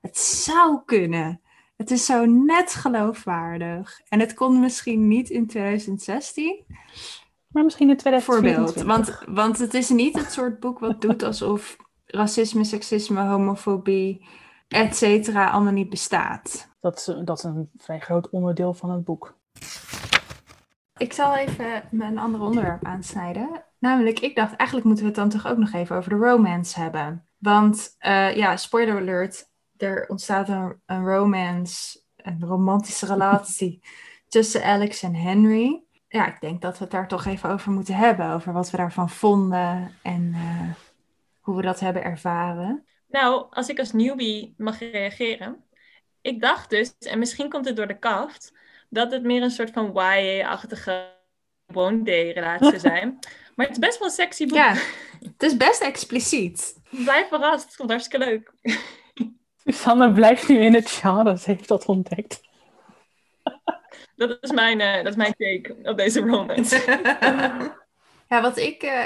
het 0.00 0.18
zou 0.18 0.80
kunnen. 0.84 1.40
Het 1.76 1.90
is 1.90 2.04
zo 2.06 2.24
net 2.24 2.74
geloofwaardig. 2.74 4.00
En 4.08 4.20
het 4.20 4.34
kon 4.34 4.60
misschien 4.60 5.08
niet 5.08 5.30
in 5.30 5.46
2016. 5.46 6.64
Maar 7.46 7.64
misschien 7.64 7.90
in 7.90 7.96
2024. 7.96 8.82
Voorbeeld. 8.82 9.16
Want, 9.26 9.36
want 9.36 9.58
het 9.58 9.74
is 9.74 9.88
niet 9.88 10.18
het 10.18 10.32
soort 10.32 10.60
boek 10.60 10.78
wat 10.78 11.00
doet 11.00 11.22
alsof 11.22 11.76
racisme, 12.06 12.64
seksisme, 12.64 13.26
homofobie, 13.26 14.26
et 14.68 14.96
cetera, 14.96 15.50
allemaal 15.50 15.72
niet 15.72 15.90
bestaat. 15.90 16.68
Dat 16.80 16.96
is, 16.98 17.24
dat 17.24 17.38
is 17.38 17.44
een 17.44 17.70
vrij 17.76 18.00
groot 18.00 18.30
onderdeel 18.30 18.74
van 18.74 18.90
het 18.90 19.04
boek. 19.04 19.38
Ik 20.96 21.12
zal 21.12 21.36
even 21.36 21.82
een 21.90 22.18
ander 22.18 22.40
onderwerp 22.40 22.84
aansnijden. 22.84 23.64
Namelijk, 23.80 24.20
ik 24.20 24.36
dacht, 24.36 24.56
eigenlijk 24.56 24.88
moeten 24.88 25.04
we 25.04 25.10
het 25.10 25.20
dan 25.20 25.40
toch 25.40 25.52
ook 25.52 25.58
nog 25.58 25.72
even 25.72 25.96
over 25.96 26.10
de 26.10 26.16
romance 26.16 26.80
hebben. 26.80 27.26
Want, 27.38 27.96
uh, 28.00 28.36
ja, 28.36 28.56
spoiler 28.56 28.96
alert, 28.96 29.44
er 29.76 30.08
ontstaat 30.08 30.48
een, 30.48 30.80
een 30.86 31.04
romance, 31.04 32.00
een 32.16 32.44
romantische 32.44 33.06
relatie 33.06 33.82
tussen 34.28 34.64
Alex 34.64 35.02
en 35.02 35.14
Henry. 35.14 35.82
Ja, 36.08 36.26
ik 36.26 36.40
denk 36.40 36.62
dat 36.62 36.78
we 36.78 36.84
het 36.84 36.92
daar 36.92 37.08
toch 37.08 37.26
even 37.26 37.50
over 37.50 37.72
moeten 37.72 37.94
hebben. 37.94 38.30
Over 38.30 38.52
wat 38.52 38.70
we 38.70 38.76
daarvan 38.76 39.10
vonden 39.10 39.94
en 40.02 40.32
uh, 40.34 40.70
hoe 41.40 41.56
we 41.56 41.62
dat 41.62 41.80
hebben 41.80 42.04
ervaren. 42.04 42.84
Nou, 43.08 43.46
als 43.50 43.68
ik 43.68 43.78
als 43.78 43.92
newbie 43.92 44.54
mag 44.56 44.78
reageren. 44.78 45.64
Ik 46.20 46.40
dacht 46.40 46.70
dus, 46.70 46.94
en 46.98 47.18
misschien 47.18 47.48
komt 47.48 47.64
het 47.64 47.76
door 47.76 47.86
de 47.86 47.98
kaft, 47.98 48.52
dat 48.88 49.12
het 49.12 49.22
meer 49.22 49.42
een 49.42 49.50
soort 49.50 49.70
van 49.70 49.90
YA-achtige 49.94 51.18
one 51.72 52.02
day 52.02 52.30
relatie 52.30 52.78
zijn. 52.78 53.18
Maar 53.54 53.66
het 53.66 53.74
is 53.74 53.82
best 53.82 53.98
wel 53.98 54.08
een 54.08 54.14
sexy 54.14 54.46
boek. 54.46 54.56
Ja, 54.56 54.74
het 55.20 55.42
is 55.42 55.56
best 55.56 55.82
expliciet. 55.82 56.80
Blijf 56.90 57.28
verrast, 57.28 57.64
het 57.64 57.76
vond 57.76 57.90
hartstikke 57.90 58.26
leuk. 58.26 58.52
Susanne 59.64 60.12
blijft 60.12 60.48
nu 60.48 60.58
in 60.58 60.74
het 60.74 60.90
genre, 60.90 61.38
ze 61.38 61.50
heeft 61.50 61.68
dat 61.68 61.86
ontdekt. 61.86 62.40
Dat 64.16 64.38
is 64.40 64.50
mijn, 64.50 64.80
uh, 64.80 64.96
dat 64.96 65.06
is 65.06 65.16
mijn 65.16 65.34
take 65.38 65.76
op 65.82 65.96
deze 65.96 66.20
romance. 66.20 66.98
ja, 68.28 68.42
wat 68.42 68.56
ik 68.56 68.82
uh, 68.82 69.04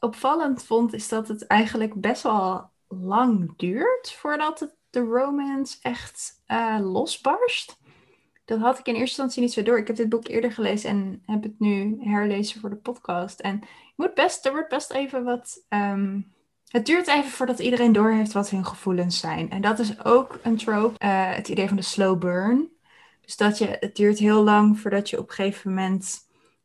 opvallend 0.00 0.64
vond, 0.64 0.92
is 0.92 1.08
dat 1.08 1.28
het 1.28 1.46
eigenlijk 1.46 1.94
best 1.94 2.22
wel 2.22 2.70
lang 2.88 3.56
duurt 3.56 4.12
voordat 4.12 4.60
het, 4.60 4.74
de 4.90 5.00
romance 5.00 5.78
echt 5.82 6.42
uh, 6.48 6.78
losbarst. 6.80 7.76
Dat 8.44 8.58
had 8.58 8.78
ik 8.78 8.86
in 8.86 8.94
eerste 8.94 9.22
instantie 9.22 9.42
niet 9.42 9.52
zo 9.52 9.62
door. 9.62 9.78
Ik 9.78 9.86
heb 9.86 9.96
dit 9.96 10.08
boek 10.08 10.28
eerder 10.28 10.52
gelezen 10.52 10.90
en 10.90 11.22
heb 11.26 11.42
het 11.42 11.60
nu 11.60 11.98
herlezen 12.00 12.60
voor 12.60 12.70
de 12.70 12.76
podcast. 12.76 13.40
En 13.40 13.60
best, 14.10 14.46
er 14.46 14.52
wordt 14.52 14.68
best 14.68 14.90
even 14.90 15.24
wat. 15.24 15.64
Ehm, 15.68 16.20
het 16.68 16.86
duurt 16.86 17.08
even 17.08 17.30
voordat 17.30 17.58
iedereen 17.58 17.92
doorheeft 17.92 18.32
wat 18.32 18.50
hun 18.50 18.66
gevoelens 18.66 19.20
zijn. 19.20 19.50
En 19.50 19.60
dat 19.60 19.78
is 19.78 20.04
ook 20.04 20.38
een 20.42 20.56
trope, 20.56 21.04
uh, 21.04 21.34
het 21.34 21.48
idee 21.48 21.68
van 21.68 21.76
de 21.76 21.82
slow 21.82 22.18
burn. 22.18 22.70
Dus 23.20 23.36
dat 23.36 23.58
je, 23.58 23.76
het 23.80 23.96
duurt 23.96 24.18
heel 24.18 24.42
lang 24.42 24.80
voordat 24.80 25.10
je 25.10 25.18
op 25.18 25.28
een 25.28 25.34
gegeven 25.34 25.70
moment 25.70 26.18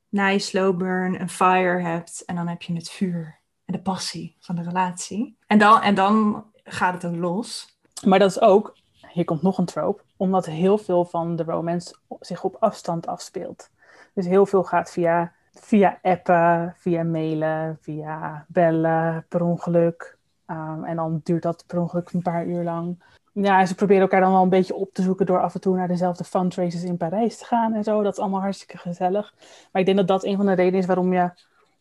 na 0.10 0.28
je 0.28 0.40
slow 0.40 0.78
burn 0.78 1.22
een 1.22 1.30
fire 1.30 1.82
hebt. 1.82 2.24
En 2.26 2.36
dan 2.36 2.48
heb 2.48 2.62
je 2.62 2.74
het 2.74 2.90
vuur 2.90 3.40
en 3.66 3.74
de 3.74 3.82
passie 3.82 4.36
van 4.40 4.56
de 4.56 4.64
relatie. 4.64 5.38
En 5.48 5.58
dan, 5.58 5.82
en 5.82 5.96
dan 5.96 6.46
gaat 6.64 6.94
het 6.94 7.06
ook 7.06 7.20
los. 7.20 7.78
Maar 8.06 8.20
dat 8.20 8.30
is 8.30 8.42
ook, 8.42 8.78
hier 9.12 9.26
komt 9.26 9.42
nog 9.42 9.58
een 9.58 9.66
trope, 9.66 10.04
omdat 10.18 10.46
heel 10.46 10.78
veel 10.78 11.06
van 11.06 11.36
de 11.36 11.44
romance 11.44 11.96
zich 12.20 12.44
op 12.44 12.56
afstand 12.60 13.08
afspeelt. 13.08 13.70
Dus 14.14 14.26
heel 14.26 14.46
veel 14.46 14.64
gaat 14.64 14.92
via, 14.92 15.34
via 15.60 16.00
appen, 16.02 16.74
via 16.78 17.04
mailen, 17.04 17.78
via 17.82 18.46
bellen, 18.48 19.26
per 19.28 19.42
ongeluk. 19.42 20.18
Um, 20.48 20.84
en 20.84 20.96
dan 20.96 21.22
duurt 21.24 21.44
dat 21.44 21.64
per 21.68 21.80
ongeluk 21.80 22.12
een 22.12 22.22
paar 22.22 22.46
uur 22.46 22.64
lang. 22.64 23.04
Ja, 23.32 23.66
ze 23.66 23.76
proberen 23.76 24.02
elkaar 24.02 24.22
dan 24.22 24.32
wel 24.32 24.42
een 24.42 24.50
beetje 24.50 24.76
op 24.76 24.94
te 24.94 25.02
zoeken 25.02 25.26
door 25.26 25.42
af 25.42 25.54
en 25.54 25.62
toe 25.62 25.76
naar 25.76 25.88
dezelfde 25.88 26.24
fundraisers 26.24 26.84
in 26.84 26.98
Parijs 26.98 27.38
te 27.38 27.46
gaan 27.46 27.74
en 27.74 27.84
zo. 27.84 28.04
Dat 28.04 28.14
is 28.14 28.20
allemaal 28.20 28.42
hartstikke 28.42 28.78
gezellig. 28.78 29.34
Maar 29.72 29.82
ik 29.82 29.86
denk 29.86 29.98
dat 29.98 30.08
dat 30.08 30.24
een 30.24 30.36
van 30.36 30.46
de 30.46 30.54
redenen 30.54 30.80
is 30.80 30.86
waarom, 30.86 31.14
je, 31.14 31.32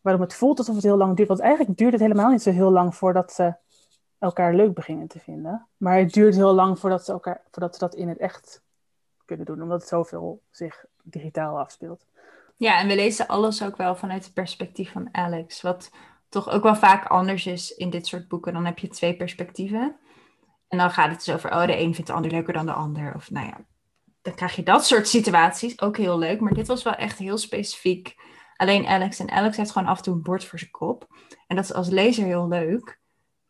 waarom 0.00 0.22
het 0.22 0.34
voelt 0.34 0.58
alsof 0.58 0.74
het 0.74 0.84
heel 0.84 0.96
lang 0.96 1.16
duurt. 1.16 1.28
Want 1.28 1.40
eigenlijk 1.40 1.78
duurt 1.78 1.92
het 1.92 2.00
helemaal 2.00 2.30
niet 2.30 2.42
zo 2.42 2.50
heel 2.50 2.70
lang 2.70 2.94
voordat 2.94 3.32
ze 3.32 3.54
elkaar 4.18 4.54
leuk 4.54 4.74
beginnen 4.74 5.06
te 5.06 5.18
vinden. 5.18 5.66
Maar 5.76 5.98
het 5.98 6.12
duurt 6.12 6.34
heel 6.34 6.54
lang 6.54 6.78
voordat 6.78 7.04
ze, 7.04 7.12
elkaar, 7.12 7.40
voordat 7.50 7.74
ze 7.74 7.80
dat 7.80 7.94
in 7.94 8.08
het 8.08 8.18
echt 8.18 8.62
kunnen 9.24 9.46
doen, 9.46 9.62
omdat 9.62 9.80
het 9.80 9.88
zoveel 9.88 10.40
zich 10.50 10.84
digitaal 11.02 11.58
afspeelt. 11.58 12.06
Ja, 12.56 12.78
en 12.78 12.88
we 12.88 12.94
lezen 12.94 13.26
alles 13.26 13.62
ook 13.62 13.76
wel 13.76 13.96
vanuit 13.96 14.24
het 14.24 14.34
perspectief 14.34 14.92
van 14.92 15.08
Alex, 15.12 15.62
wat 15.62 15.90
toch 16.28 16.48
ook 16.48 16.62
wel 16.62 16.76
vaak 16.76 17.06
anders 17.06 17.46
is 17.46 17.70
in 17.70 17.90
dit 17.90 18.06
soort 18.06 18.28
boeken. 18.28 18.52
Dan 18.52 18.64
heb 18.64 18.78
je 18.78 18.88
twee 18.88 19.16
perspectieven. 19.16 19.96
En 20.68 20.78
dan 20.78 20.90
gaat 20.90 21.10
het 21.10 21.24
dus 21.24 21.34
over, 21.34 21.50
oh, 21.50 21.66
de 21.66 21.78
een 21.78 21.94
vindt 21.94 22.06
de 22.06 22.12
ander 22.16 22.30
leuker 22.30 22.52
dan 22.52 22.66
de 22.66 22.72
ander. 22.72 23.14
Of 23.14 23.30
nou 23.30 23.46
ja, 23.46 23.60
dan 24.22 24.34
krijg 24.34 24.56
je 24.56 24.62
dat 24.62 24.86
soort 24.86 25.08
situaties. 25.08 25.80
Ook 25.80 25.96
heel 25.96 26.18
leuk, 26.18 26.40
maar 26.40 26.54
dit 26.54 26.66
was 26.66 26.82
wel 26.82 26.94
echt 26.94 27.18
heel 27.18 27.38
specifiek. 27.38 28.14
Alleen 28.56 28.86
Alex. 28.86 29.18
En 29.18 29.30
Alex 29.30 29.56
heeft 29.56 29.70
gewoon 29.70 29.88
af 29.88 29.96
en 29.96 30.02
toe 30.02 30.14
een 30.14 30.22
bord 30.22 30.44
voor 30.44 30.58
zijn 30.58 30.70
kop. 30.70 31.06
En 31.46 31.56
dat 31.56 31.64
is 31.64 31.72
als 31.72 31.88
lezer 31.88 32.24
heel 32.24 32.48
leuk. 32.48 33.00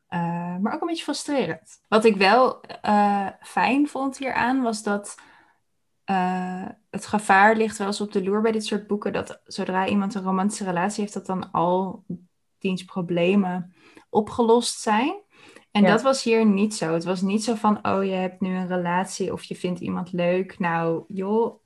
Eh, 0.06 0.56
maar 0.56 0.74
ook 0.74 0.80
een 0.80 0.86
beetje 0.86 1.04
frustrerend. 1.04 1.80
Wat 1.88 2.04
ik 2.04 2.16
wel 2.16 2.60
uh, 2.84 3.28
fijn 3.40 3.88
vond 3.88 4.18
hieraan 4.18 4.62
was 4.62 4.82
dat 4.82 5.14
uh, 6.10 6.66
het 6.90 7.06
gevaar 7.06 7.56
ligt 7.56 7.78
wel 7.78 7.86
eens 7.86 8.00
op 8.00 8.12
de 8.12 8.24
loer 8.24 8.42
bij 8.42 8.52
dit 8.52 8.64
soort 8.64 8.86
boeken. 8.86 9.12
Dat 9.12 9.40
zodra 9.44 9.86
iemand 9.86 10.14
een 10.14 10.22
romantische 10.22 10.64
relatie 10.64 11.00
heeft, 11.00 11.14
dat 11.14 11.26
dan 11.26 11.50
al 11.52 12.04
diens 12.58 12.84
problemen 12.84 13.74
opgelost 14.10 14.80
zijn. 14.80 15.24
En 15.70 15.82
Ja. 15.82 15.88
dat 15.90 16.02
was 16.02 16.22
hier 16.22 16.46
niet 16.46 16.74
zo. 16.74 16.92
Het 16.92 17.04
was 17.04 17.20
niet 17.20 17.44
zo 17.44 17.54
van, 17.54 17.86
oh, 17.88 18.04
je 18.04 18.10
hebt 18.12 18.40
nu 18.40 18.56
een 18.56 18.66
relatie 18.68 19.32
of 19.32 19.42
je 19.42 19.56
vindt 19.56 19.80
iemand 19.80 20.12
leuk. 20.12 20.58
Nou, 20.58 21.04
joh, 21.08 21.60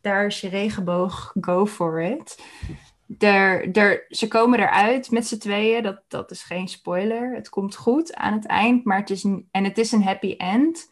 daar 0.00 0.26
is 0.26 0.40
je 0.40 0.48
regenboog, 0.48 1.32
go 1.40 1.66
for 1.66 2.02
it. 2.02 2.42
Ze 4.08 4.28
komen 4.28 4.58
eruit 4.58 5.10
met 5.10 5.26
z'n 5.26 5.38
tweeën, 5.38 5.82
dat, 5.82 6.02
dat 6.08 6.30
is 6.30 6.42
geen 6.42 6.68
spoiler. 6.68 7.34
Het 7.34 7.48
komt 7.48 7.76
goed 7.76 8.14
aan 8.14 8.32
het 8.32 8.46
eind, 8.46 8.84
maar 8.84 8.98
het 8.98 9.10
is, 9.10 9.24
en 9.50 9.64
het 9.64 9.78
is 9.78 9.92
een 9.92 10.02
happy 10.02 10.34
end. 10.36 10.90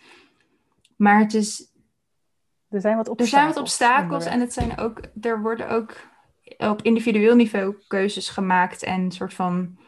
Maar 0.96 1.18
het 1.18 1.34
is, 1.34 1.72
Er 2.74 2.80
zijn 2.80 2.96
wat 2.96 3.06
er 3.06 3.12
obstakels. 3.12 3.30
zijn 3.30 3.46
wat 3.46 3.58
obstakels 3.58 4.24
onderweg. 4.26 4.32
en 4.34 4.40
het 4.40 4.52
zijn 4.52 4.78
ook, 4.78 5.00
er 5.20 5.40
worden 5.42 5.70
ook 5.70 5.96
op 6.58 6.82
individueel 6.82 7.34
niveau 7.34 7.76
keuzes 7.88 8.28
gemaakt 8.28 8.82
en 8.82 9.10
soort 9.12 9.34
van 9.34 9.78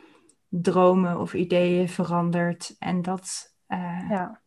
dromen 0.48 1.20
of 1.20 1.34
ideeën 1.34 1.88
veranderd. 1.88 2.76
En 2.78 3.02
dat 3.02 3.54
eh, 3.66 4.06
Ja. 4.10 4.40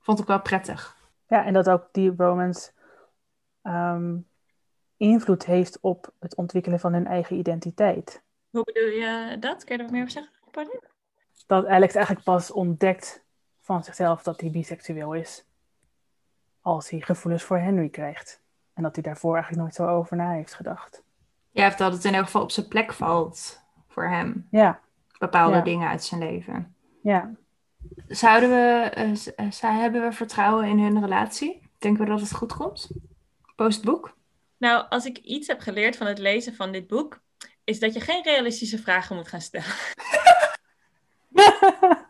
vond 0.00 0.18
ik 0.18 0.26
wel 0.26 0.40
prettig. 0.40 0.96
ja, 1.28 1.44
en 1.44 1.52
dat 1.52 1.68
ook 1.68 1.88
die 1.92 2.14
romance 2.16 2.72
ehm, 3.62 4.16
invloed 4.96 5.44
heeft 5.46 5.78
op 5.80 6.12
het 6.20 6.34
ontwikkelen 6.36 6.80
van 6.80 6.92
hun 6.92 7.06
eigen 7.06 7.36
identiteit. 7.36 8.22
Hoe 8.50 8.64
bedoel 8.64 8.88
je 8.88 9.36
dat? 9.40 9.64
Kun 9.64 9.72
je 9.76 9.78
er 9.78 9.82
wat 9.88 9.92
meer 9.92 10.00
over 10.02 10.12
zeggen? 10.12 10.32
Pauline? 10.50 10.82
Dat 11.46 11.66
Alex 11.66 11.94
eigenlijk 11.94 12.24
pas 12.24 12.50
ontdekt 12.50 13.24
van 13.60 13.84
zichzelf 13.84 14.22
dat 14.22 14.40
hij 14.40 14.50
biseksueel 14.50 15.12
is. 15.14 15.44
Als 16.66 16.90
hij 16.90 17.00
gevoelens 17.00 17.42
voor 17.42 17.58
Henry 17.58 17.88
krijgt. 17.88 18.40
En 18.74 18.82
dat 18.82 18.94
hij 18.94 19.02
daarvoor 19.02 19.32
eigenlijk 19.34 19.62
nooit 19.62 19.74
zo 19.74 19.86
over 19.96 20.16
na 20.16 20.30
heeft 20.32 20.54
gedacht. 20.54 21.02
Ja, 21.50 21.66
of 21.66 21.74
dat 21.76 21.92
het 21.92 22.04
in 22.04 22.14
elk 22.14 22.24
geval 22.24 22.42
op 22.42 22.50
zijn 22.50 22.68
plek 22.68 22.92
valt 22.92 23.60
voor 23.88 24.08
hem. 24.08 24.46
Ja, 24.50 24.80
Bepaalde 25.18 25.56
Ja. 25.56 25.62
dingen 25.62 25.88
uit 25.88 26.04
zijn 26.04 26.20
leven. 26.20 26.74
ja. 27.02 27.30
Zouden 28.08 28.48
we, 28.50 28.90
z- 29.16 29.28
zou- 29.58 29.74
hebben 29.74 30.02
we 30.02 30.12
vertrouwen 30.12 30.64
in 30.68 30.78
hun 30.78 31.00
relatie? 31.00 31.70
Denken 31.78 32.04
we 32.04 32.10
dat 32.10 32.20
het 32.20 32.34
goed 32.34 32.52
komt? 32.56 32.90
Postboek? 33.56 34.16
Nou, 34.56 34.86
als 34.88 35.04
ik 35.04 35.18
iets 35.18 35.46
heb 35.46 35.60
geleerd 35.60 35.96
van 35.96 36.06
het 36.06 36.18
lezen 36.18 36.54
van 36.54 36.72
dit 36.72 36.86
boek, 36.86 37.20
is 37.64 37.78
dat 37.80 37.94
je 37.94 38.00
geen 38.00 38.22
realistische 38.22 38.78
vragen 38.78 39.16
moet 39.16 39.28
gaan 39.28 39.40
stellen. 39.40 39.74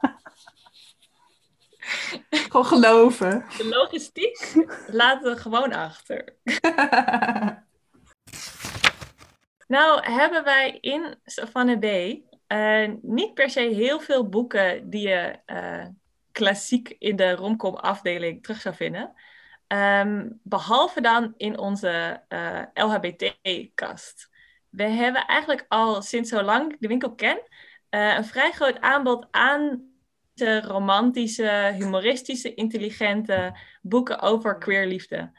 Gewoon 2.50 2.66
geloven. 2.66 3.44
De 3.56 3.68
logistiek 3.68 4.54
laten 5.02 5.32
we 5.32 5.40
gewoon 5.40 5.72
achter. 5.72 6.34
Nou, 9.66 10.10
hebben 10.10 10.44
wij 10.44 10.78
in 10.80 11.16
Savannah 11.24 11.78
Bay 11.78 12.24
eh, 12.46 12.90
niet 13.02 13.34
per 13.34 13.50
se 13.50 13.60
heel 13.60 14.00
veel 14.00 14.28
boeken 14.28 14.90
die 14.90 15.08
je 15.08 15.38
eh, 15.46 15.86
klassiek 16.32 16.96
in 16.98 17.16
de 17.16 17.34
romcom 17.34 17.74
afdeling 17.74 18.42
terug 18.42 18.60
zou 18.60 18.74
vinden. 18.74 19.12
Ehm, 19.66 20.28
behalve 20.42 21.00
dan 21.00 21.34
in 21.36 21.58
onze 21.58 22.22
eh, 22.28 22.62
LHBT-kast. 22.74 24.30
We 24.68 24.82
hebben 24.82 25.26
eigenlijk 25.26 25.64
al 25.68 26.02
sinds 26.02 26.30
zolang 26.30 26.72
ik 26.72 26.80
de 26.80 26.88
winkel 26.88 27.14
ken, 27.14 27.42
een 27.90 28.24
vrij 28.24 28.52
groot 28.52 28.80
aanbod 28.80 29.26
aan 29.30 29.95
romantische, 30.44 31.74
humoristische, 31.78 32.54
intelligente 32.54 33.56
boeken 33.82 34.20
over 34.20 34.58
queerliefde. 34.58 35.30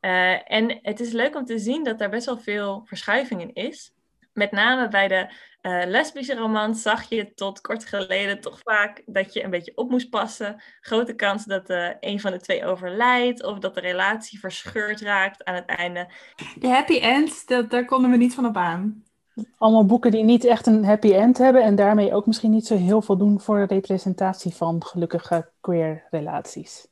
Eh, 0.00 0.52
en 0.52 0.78
het 0.82 1.00
is 1.00 1.12
leuk 1.12 1.36
om 1.36 1.44
te 1.44 1.58
zien 1.58 1.84
dat 1.84 1.98
daar 1.98 2.10
best 2.10 2.26
wel 2.26 2.38
veel 2.38 2.82
verschuiving 2.84 3.40
in 3.40 3.52
is. 3.52 3.92
Met 4.32 4.50
name 4.50 4.88
bij 4.88 5.08
de 5.08 5.32
eh, 5.60 5.82
lesbische 5.86 6.34
romans 6.34 6.82
zag 6.82 7.08
je 7.08 7.34
tot 7.34 7.60
kort 7.60 7.84
geleden 7.84 8.40
toch 8.40 8.60
vaak 8.62 9.02
dat 9.06 9.32
je 9.32 9.44
een 9.44 9.50
beetje 9.50 9.76
op 9.76 9.90
moest 9.90 10.10
passen. 10.10 10.62
Grote 10.80 11.14
kans 11.14 11.44
dat 11.44 11.70
eh, 11.70 11.90
een 12.00 12.20
van 12.20 12.32
de 12.32 12.40
twee 12.40 12.64
overlijdt 12.64 13.44
of 13.44 13.58
dat 13.58 13.74
de 13.74 13.80
relatie 13.80 14.38
verscheurd 14.38 15.00
raakt 15.00 15.44
aan 15.44 15.54
het 15.54 15.66
einde. 15.66 16.08
De 16.58 16.68
happy 16.68 16.98
end, 16.98 17.48
daar 17.48 17.84
konden 17.84 18.10
we 18.10 18.16
niet 18.16 18.34
van 18.34 18.46
op 18.46 18.56
aan. 18.56 19.04
Allemaal 19.58 19.86
boeken 19.86 20.10
die 20.10 20.24
niet 20.24 20.44
echt 20.44 20.66
een 20.66 20.84
happy 20.84 21.12
end 21.12 21.38
hebben. 21.38 21.62
En 21.62 21.74
daarmee 21.74 22.14
ook 22.14 22.26
misschien 22.26 22.50
niet 22.50 22.66
zo 22.66 22.76
heel 22.76 23.02
veel 23.02 23.16
doen 23.16 23.40
voor 23.40 23.56
de 23.56 23.74
representatie 23.74 24.54
van 24.54 24.84
gelukkige 24.84 25.50
queer 25.60 26.06
relaties. 26.10 26.86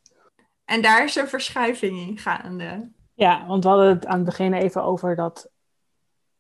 En 0.64 0.82
daar 0.82 1.04
is 1.04 1.16
een 1.16 1.28
verschuiving 1.28 1.98
in 2.08 2.18
gaande. 2.18 2.90
Ja, 3.14 3.46
want 3.46 3.62
we 3.62 3.68
hadden 3.68 3.88
het 3.88 4.06
aan 4.06 4.16
het 4.16 4.24
begin 4.24 4.52
even 4.52 4.82
over 4.82 5.16
dat 5.16 5.50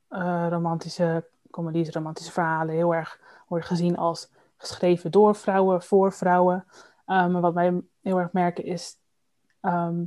eh, 0.08 0.46
romantische 0.50 1.28
comedies, 1.50 1.90
romantische 1.90 2.32
verhalen 2.32 2.74
heel 2.74 2.94
erg 2.94 3.20
worden 3.48 3.68
gezien 3.68 3.96
als 3.96 4.30
geschreven 4.56 5.10
door 5.10 5.36
vrouwen, 5.36 5.82
voor 5.82 6.12
vrouwen. 6.12 6.64
Eh, 7.06 7.26
maar 7.26 7.40
wat 7.40 7.54
wij 7.54 7.80
heel 8.02 8.18
erg 8.18 8.32
merken 8.32 8.64
is 8.64 8.96
ehm, 9.60 10.04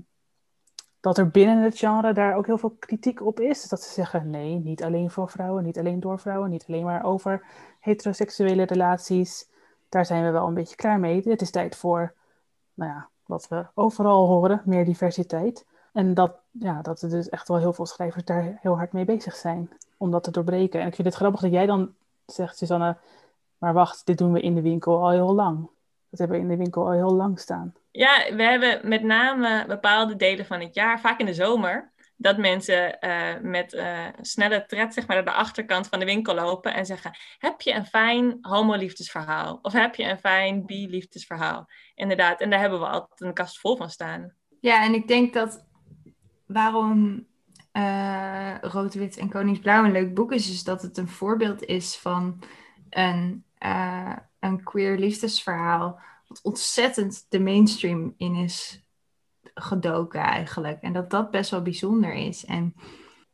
dat 1.05 1.17
er 1.17 1.29
binnen 1.29 1.63
het 1.63 1.77
genre 1.77 2.13
daar 2.13 2.35
ook 2.35 2.45
heel 2.45 2.57
veel 2.57 2.75
kritiek 2.79 3.25
op 3.25 3.39
is. 3.39 3.69
Dat 3.69 3.81
ze 3.81 3.93
zeggen 3.93 4.29
nee, 4.29 4.59
niet 4.59 4.83
alleen 4.83 5.11
voor 5.11 5.29
vrouwen, 5.29 5.63
niet 5.63 5.77
alleen 5.77 5.99
door 5.99 6.19
vrouwen, 6.19 6.49
niet 6.49 6.65
alleen 6.67 6.83
maar 6.83 7.03
over 7.03 7.45
heteroseksuele 7.79 8.63
relaties. 8.63 9.47
Daar 9.89 10.05
zijn 10.05 10.23
we 10.23 10.29
wel 10.29 10.47
een 10.47 10.53
beetje 10.53 10.75
klaar 10.75 10.99
mee. 10.99 11.21
Het 11.29 11.41
is 11.41 11.51
tijd 11.51 11.75
voor, 11.75 12.13
nou 12.73 12.91
ja, 12.91 13.07
wat 13.25 13.47
we 13.47 13.65
overal 13.73 14.27
horen, 14.27 14.61
meer 14.65 14.85
diversiteit. 14.85 15.65
En 15.93 16.13
dat, 16.13 16.35
ja, 16.51 16.81
dat 16.81 17.01
er 17.01 17.09
dus 17.09 17.29
echt 17.29 17.47
wel 17.47 17.57
heel 17.57 17.73
veel 17.73 17.85
schrijvers 17.85 18.25
daar 18.25 18.57
heel 18.61 18.77
hard 18.77 18.91
mee 18.91 19.05
bezig 19.05 19.35
zijn 19.35 19.69
om 19.97 20.11
dat 20.11 20.23
te 20.23 20.31
doorbreken. 20.31 20.81
En 20.81 20.87
ik 20.87 20.95
vind 20.95 21.07
het 21.07 21.17
grappig 21.17 21.41
dat 21.41 21.51
jij 21.51 21.65
dan 21.65 21.93
zegt, 22.25 22.57
Susanne, 22.57 22.97
maar 23.57 23.73
wacht, 23.73 24.05
dit 24.05 24.17
doen 24.17 24.31
we 24.31 24.41
in 24.41 24.55
de 24.55 24.61
winkel 24.61 25.03
al 25.03 25.09
heel 25.09 25.33
lang. 25.33 25.69
Dat 26.17 26.27
hebben 26.27 26.45
we 26.45 26.51
in 26.51 26.57
de 26.57 26.63
winkel 26.63 26.85
al 26.85 26.91
heel 26.91 27.15
lang 27.15 27.39
staan. 27.39 27.73
Ja, 27.91 28.35
we 28.35 28.43
hebben 28.43 28.89
met 28.89 29.03
name 29.03 29.65
bepaalde 29.67 30.15
delen 30.15 30.45
van 30.45 30.59
het 30.59 30.75
jaar, 30.75 30.99
vaak 30.99 31.19
in 31.19 31.25
de 31.25 31.33
zomer, 31.33 31.93
dat 32.17 32.37
mensen 32.37 32.99
eh, 32.99 33.41
met 33.41 33.73
eh, 33.73 34.05
snelle 34.21 34.65
tred 34.65 34.93
zeg 34.93 35.07
maar, 35.07 35.15
naar 35.15 35.25
de 35.25 35.31
achterkant 35.31 35.87
van 35.87 35.99
de 35.99 36.05
winkel 36.05 36.35
lopen 36.35 36.73
en 36.73 36.85
zeggen: 36.85 37.11
Heb 37.37 37.61
je 37.61 37.73
een 37.73 37.85
fijn 37.85 38.37
homo-liefdesverhaal? 38.41 39.59
Of 39.61 39.73
heb 39.73 39.95
je 39.95 40.03
een 40.03 40.19
fijn 40.19 40.65
bi-liefdesverhaal? 40.65 41.67
Inderdaad, 41.95 42.41
en 42.41 42.49
daar 42.49 42.59
hebben 42.59 42.79
we 42.79 42.87
altijd 42.87 43.21
een 43.21 43.33
kast 43.33 43.59
vol 43.59 43.77
van 43.77 43.89
staan. 43.89 44.33
Ja, 44.59 44.83
en 44.83 44.93
ik 44.93 45.07
denk 45.07 45.33
dat 45.33 45.65
waarom 46.45 47.27
eh, 47.71 48.55
Rood, 48.61 48.93
Wit 48.93 49.17
en 49.17 49.29
Koningsblauw 49.29 49.83
een 49.83 49.91
leuk 49.91 50.13
boek 50.13 50.31
is, 50.31 50.49
is 50.49 50.63
dat 50.63 50.81
het 50.81 50.97
een 50.97 51.07
voorbeeld 51.07 51.63
is 51.63 51.97
van 51.97 52.43
een, 52.89 53.45
eh, 53.57 54.15
een 54.45 54.63
queer 54.63 54.97
liefdesverhaal. 54.97 55.99
Wat 56.27 56.39
ontzettend 56.43 57.25
de 57.29 57.39
mainstream 57.39 58.13
in 58.17 58.35
is 58.35 58.83
gedoken 59.53 60.19
eigenlijk. 60.21 60.81
En 60.81 60.93
dat 60.93 61.09
dat 61.09 61.31
best 61.31 61.51
wel 61.51 61.61
bijzonder 61.61 62.13
is. 62.13 62.45
En 62.45 62.73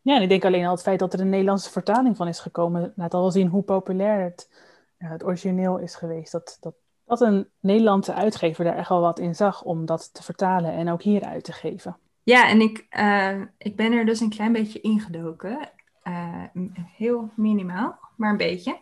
Ja, 0.02 0.16
en 0.16 0.22
ik 0.22 0.30
denk 0.30 0.46
alleen 0.46 0.66
al 0.66 0.72
het 0.72 0.82
feit 0.82 1.00
dat 1.00 1.14
er 1.14 1.20
een 1.20 1.30
Nederlandse 1.30 1.72
vertaling 1.72 2.18
van 2.18 2.28
is 2.28 2.40
gekomen, 2.40 2.94
laat 2.96 3.14
al 3.14 3.32
zien 3.32 3.48
hoe 3.48 3.64
populair 3.64 4.24
het, 4.24 4.50
ja, 4.98 5.08
het 5.08 5.24
origineel 5.24 5.78
is 5.78 5.96
geweest. 5.96 6.32
Dat, 6.32 6.58
dat, 6.60 6.74
dat 7.06 7.22
een 7.22 7.48
Nederlandse 7.60 8.14
uitgever 8.14 8.64
daar 8.64 8.78
echt 8.78 8.90
wel 8.90 9.02
wat 9.02 9.20
in 9.20 9.36
zag 9.36 9.64
om 9.64 9.86
dat 9.86 10.14
te 10.14 10.24
vertalen 10.24 10.72
en 10.74 10.90
ook 10.90 11.02
hier 11.02 11.24
uit 11.24 11.44
te 11.44 11.52
geven. 11.52 11.98
ja, 12.24 12.50
en 12.50 12.62
ik, 12.62 12.86
eh, 12.90 13.42
ik 13.58 13.76
ben 13.76 13.92
er 13.92 14.06
dus 14.06 14.20
een 14.20 14.30
klein 14.30 14.52
beetje 14.52 14.82
ingedoken. 14.82 15.70
Eh, 16.04 16.44
m- 16.54 16.68
heel 16.98 17.30
minimaal, 17.36 18.00
maar 18.18 18.32
een 18.32 18.38
beetje. 18.38 18.78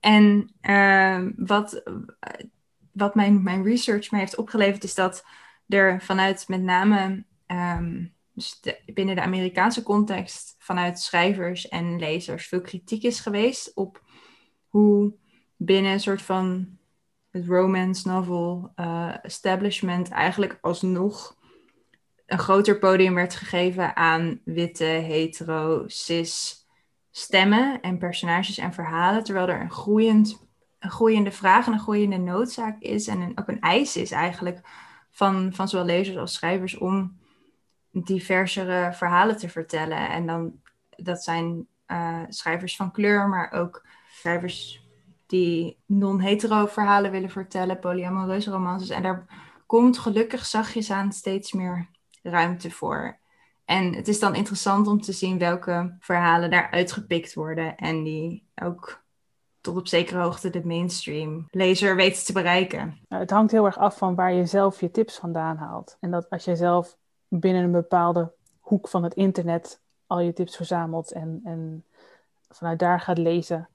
En 0.00 0.54
ehm, 0.60 1.32
wat, 1.36 1.82
wat 2.92 3.14
mijn, 3.14 3.42
mijn 3.42 3.64
research 3.64 4.10
mij 4.10 4.20
heeft 4.20 4.36
opgeleverd, 4.36 4.84
is 4.84 4.94
dat 4.94 5.24
er 5.68 6.02
vanuit 6.02 6.48
met 6.48 6.62
name 6.62 7.24
ehm, 7.46 8.04
dus 8.38 8.60
binnen 8.94 9.14
de 9.14 9.22
Amerikaanse 9.22 9.82
context, 9.82 10.54
vanuit 10.58 11.00
schrijvers 11.00 11.68
en 11.68 11.98
lezers, 11.98 12.46
veel 12.46 12.60
kritiek 12.60 13.02
is 13.02 13.20
geweest 13.20 13.74
op 13.74 14.02
hoe 14.68 15.14
binnen 15.56 15.92
een 15.92 16.00
soort 16.00 16.22
van 16.22 16.78
het 17.30 17.46
romance 17.46 18.08
novel 18.08 18.72
eh, 18.74 19.14
establishment 19.22 20.08
eigenlijk 20.08 20.58
alsnog 20.60 21.36
een 22.26 22.38
groter 22.38 22.78
podium 22.78 23.14
werd 23.14 23.34
gegeven 23.34 23.96
aan 23.96 24.40
witte, 24.44 24.84
hetero, 24.84 25.84
cis 25.86 26.66
stemmen 27.10 27.80
en 27.80 27.98
personages 27.98 28.58
en 28.58 28.72
verhalen, 28.72 29.24
terwijl 29.24 29.48
er 29.48 29.60
een, 29.60 29.70
groeiend, 29.70 30.46
een 30.78 30.90
groeiende 30.90 31.32
vraag 31.32 31.66
en 31.66 31.72
een 31.72 31.78
groeiende 31.78 32.16
noodzaak 32.16 32.80
is 32.80 33.06
en 33.06 33.20
een, 33.20 33.38
ook 33.38 33.48
een 33.48 33.60
eis 33.60 33.96
is 33.96 34.10
eigenlijk 34.10 34.60
van, 35.10 35.52
van 35.52 35.68
zowel 35.68 35.86
lezers 35.86 36.16
als 36.16 36.34
schrijvers 36.34 36.78
om 36.78 37.18
diversere 37.90 38.92
verhalen 38.92 39.36
te 39.36 39.48
vertellen. 39.48 40.10
En 40.10 40.26
dan, 40.26 40.60
dat 40.90 41.24
zijn 41.24 41.66
eh, 41.86 42.22
schrijvers 42.28 42.76
van 42.76 42.92
kleur, 42.92 43.28
maar 43.28 43.52
ook 43.52 43.86
schrijvers 44.10 44.86
die 45.26 45.78
non-hetero 45.86 46.66
verhalen 46.66 47.10
willen 47.10 47.30
vertellen, 47.30 47.78
polyamoreuze 47.78 48.50
romances. 48.50 48.88
En 48.88 49.02
daar 49.02 49.26
komt 49.66 49.98
gelukkig 49.98 50.46
zachtjes 50.46 50.90
aan 50.90 51.12
steeds 51.12 51.52
meer 51.52 51.88
ruimte 52.22 52.70
voor. 52.70 53.18
En 53.68 53.94
het 53.94 54.08
is 54.08 54.18
dan 54.18 54.34
interessant 54.34 54.86
om 54.86 55.00
te 55.00 55.12
zien 55.12 55.38
welke 55.38 55.96
verhalen 56.00 56.50
daar 56.50 56.70
uitgepikt 56.70 57.34
worden 57.34 57.76
en 57.76 58.02
die 58.02 58.48
ook 58.62 59.02
tot 59.60 59.76
op 59.76 59.88
zekere 59.88 60.20
hoogte 60.20 60.50
de 60.50 60.66
mainstream 60.66 61.46
lezer 61.50 61.96
weet 61.96 62.26
te 62.26 62.32
bereiken. 62.32 62.98
Nou, 63.08 63.22
het 63.22 63.30
hangt 63.30 63.52
heel 63.52 63.64
erg 63.64 63.78
af 63.78 63.98
van 63.98 64.14
waar 64.14 64.32
je 64.32 64.46
zelf 64.46 64.80
je 64.80 64.90
tips 64.90 65.18
vandaan 65.18 65.56
haalt. 65.56 65.96
En 66.00 66.10
dat 66.10 66.30
als 66.30 66.44
je 66.44 66.56
zelf 66.56 66.96
binnen 67.28 67.62
een 67.62 67.72
bepaalde 67.72 68.32
hoek 68.60 68.88
van 68.88 69.04
het 69.04 69.14
internet 69.14 69.80
al 70.06 70.20
je 70.20 70.32
tips 70.32 70.56
verzamelt 70.56 71.12
en, 71.12 71.40
en 71.44 71.84
vanuit 72.48 72.78
daar 72.78 73.00
gaat 73.00 73.18
lezen, 73.18 73.68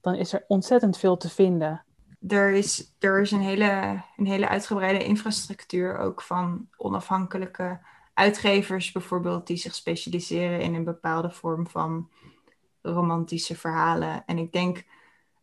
dan 0.00 0.14
is 0.14 0.32
er 0.32 0.44
ontzettend 0.48 0.98
veel 0.98 1.16
te 1.16 1.30
vinden. 1.30 1.84
Er 2.28 2.50
is, 2.50 2.94
er 2.98 3.20
is 3.20 3.30
een, 3.30 3.40
hele, 3.40 4.02
een 4.16 4.26
hele 4.26 4.48
uitgebreide 4.48 5.04
infrastructuur 5.04 5.98
ook 5.98 6.22
van 6.22 6.68
onafhankelijke 6.76 7.80
uitgevers 8.14 8.92
bijvoorbeeld 8.92 9.46
die 9.46 9.56
zich 9.56 9.74
specialiseren 9.74 10.60
in 10.60 10.74
een 10.74 10.84
bepaalde 10.84 11.30
vorm 11.30 11.68
van 11.68 12.10
romantische 12.82 13.56
verhalen. 13.56 14.24
En 14.26 14.38
ik 14.38 14.52
denk 14.52 14.84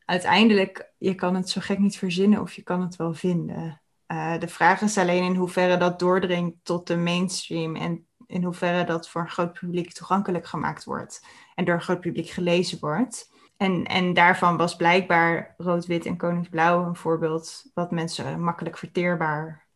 uiteindelijk, 0.05 0.91
je 0.97 1.15
kan 1.15 1.35
het 1.35 1.49
zo 1.49 1.61
gek 1.61 1.79
niet 1.79 1.97
verzinnen 1.97 2.41
of 2.41 2.53
je 2.53 2.61
kan 2.61 2.81
het 2.81 2.95
wel 2.95 3.13
vinden. 3.13 3.81
Uh, 4.07 4.39
de 4.39 4.47
vraag 4.47 4.81
is 4.81 4.97
alleen 4.97 5.23
in 5.23 5.35
hoeverre 5.35 5.77
dat 5.77 5.99
doordringt 5.99 6.55
tot 6.63 6.87
de 6.87 6.97
mainstream 6.97 7.75
en 7.75 8.05
in 8.27 8.43
hoeverre 8.43 8.83
dat 8.83 9.09
voor 9.09 9.21
een 9.21 9.29
groot 9.29 9.53
publiek 9.53 9.93
toegankelijk 9.93 10.45
gemaakt 10.45 10.83
wordt 10.83 11.25
en 11.55 11.65
door 11.65 11.75
een 11.75 11.81
groot 11.81 11.99
publiek 11.99 12.29
gelezen 12.29 12.79
wordt. 12.79 13.31
En, 13.57 13.85
en 13.85 14.13
daarvan 14.13 14.57
was 14.57 14.75
blijkbaar 14.75 15.53
rood-wit 15.57 16.05
en 16.05 16.17
koningsblauw 16.17 16.85
een 16.85 16.95
voorbeeld 16.95 17.71
wat 17.73 17.91
mensen 17.91 18.43
makkelijk 18.43 18.77
verteerbaar 18.77 19.67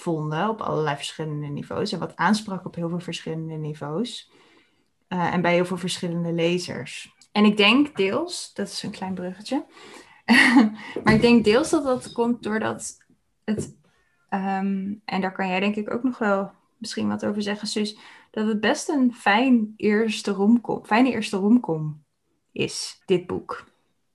vonden 0.00 0.48
op 0.48 0.60
allerlei 0.60 0.96
verschillende 0.96 1.46
niveaus 1.46 1.92
en 1.92 1.98
wat 1.98 2.16
aansprak 2.16 2.66
op 2.66 2.74
heel 2.74 2.88
veel 2.88 3.00
verschillende 3.00 3.54
niveaus. 3.54 4.30
Uh, 5.08 5.34
en 5.34 5.40
bij 5.40 5.54
heel 5.54 5.64
veel 5.64 5.76
verschillende 5.76 6.32
lezers. 6.32 7.14
En 7.32 7.44
ik 7.44 7.56
denk 7.56 7.96
deels, 7.96 8.52
dat 8.54 8.68
is 8.68 8.82
een 8.82 8.90
klein 8.90 9.14
bruggetje, 9.14 9.66
maar 11.04 11.14
ik 11.14 11.20
denk 11.20 11.44
deels 11.44 11.70
dat 11.70 11.84
dat 11.84 12.12
komt 12.12 12.42
doordat 12.42 12.96
het, 13.44 13.76
um, 14.30 15.02
en 15.04 15.20
daar 15.20 15.32
kan 15.32 15.48
jij 15.48 15.60
denk 15.60 15.76
ik 15.76 15.92
ook 15.92 16.02
nog 16.02 16.18
wel 16.18 16.50
misschien 16.76 17.08
wat 17.08 17.24
over 17.26 17.42
zeggen, 17.42 17.68
Suus, 17.68 17.98
dat 18.30 18.46
het 18.46 18.60
best 18.60 18.88
een 18.88 19.14
fijn 19.14 19.74
eerste 19.76 20.30
romcom, 20.30 20.84
fijne 20.84 21.10
eerste 21.10 21.36
romcom 21.36 22.04
is, 22.52 23.02
dit 23.06 23.26
boek. 23.26 23.64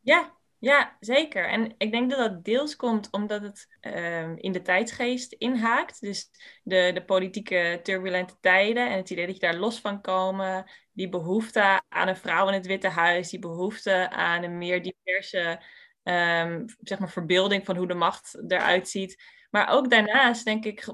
Ja, 0.02 0.35
ja, 0.66 0.98
zeker. 1.00 1.48
En 1.50 1.74
ik 1.78 1.92
denk 1.92 2.10
dat 2.10 2.20
dat 2.20 2.44
deels 2.44 2.76
komt 2.76 3.12
omdat 3.12 3.42
het 3.42 3.68
uh, 3.82 4.36
in 4.36 4.52
de 4.52 4.62
tijdsgeest 4.62 5.34
inhaakt. 5.34 6.02
Dus 6.02 6.30
de, 6.64 6.92
de 6.94 7.06
politieke 7.06 7.80
turbulente 7.84 8.36
tijden 8.40 8.90
en 8.90 8.98
het 8.98 9.10
idee 9.10 9.26
dat 9.26 9.36
je 9.36 9.42
daar 9.42 9.56
los 9.56 9.80
van 9.80 10.02
komen. 10.02 10.72
Die 10.92 11.10
behoefte 11.10 11.82
aan 11.90 12.08
een 12.08 12.16
vrouw 12.16 12.48
in 12.48 12.54
het 12.54 12.66
Witte 12.66 12.88
Huis, 12.88 13.30
die 13.30 13.40
behoefte 13.40 14.10
aan 14.10 14.44
een 14.44 14.58
meer 14.58 14.82
diverse 14.82 15.62
um, 16.04 16.66
zeg 16.82 17.00
maar 17.00 17.10
verbeelding 17.10 17.66
van 17.66 17.78
hoe 17.78 17.88
de 17.88 17.94
macht 17.94 18.42
eruit 18.48 18.90
ziet. 18.90 19.24
Maar 19.50 19.70
ook 19.70 19.90
daarnaast 19.90 20.46
denk 20.46 20.66
ik 20.66 20.88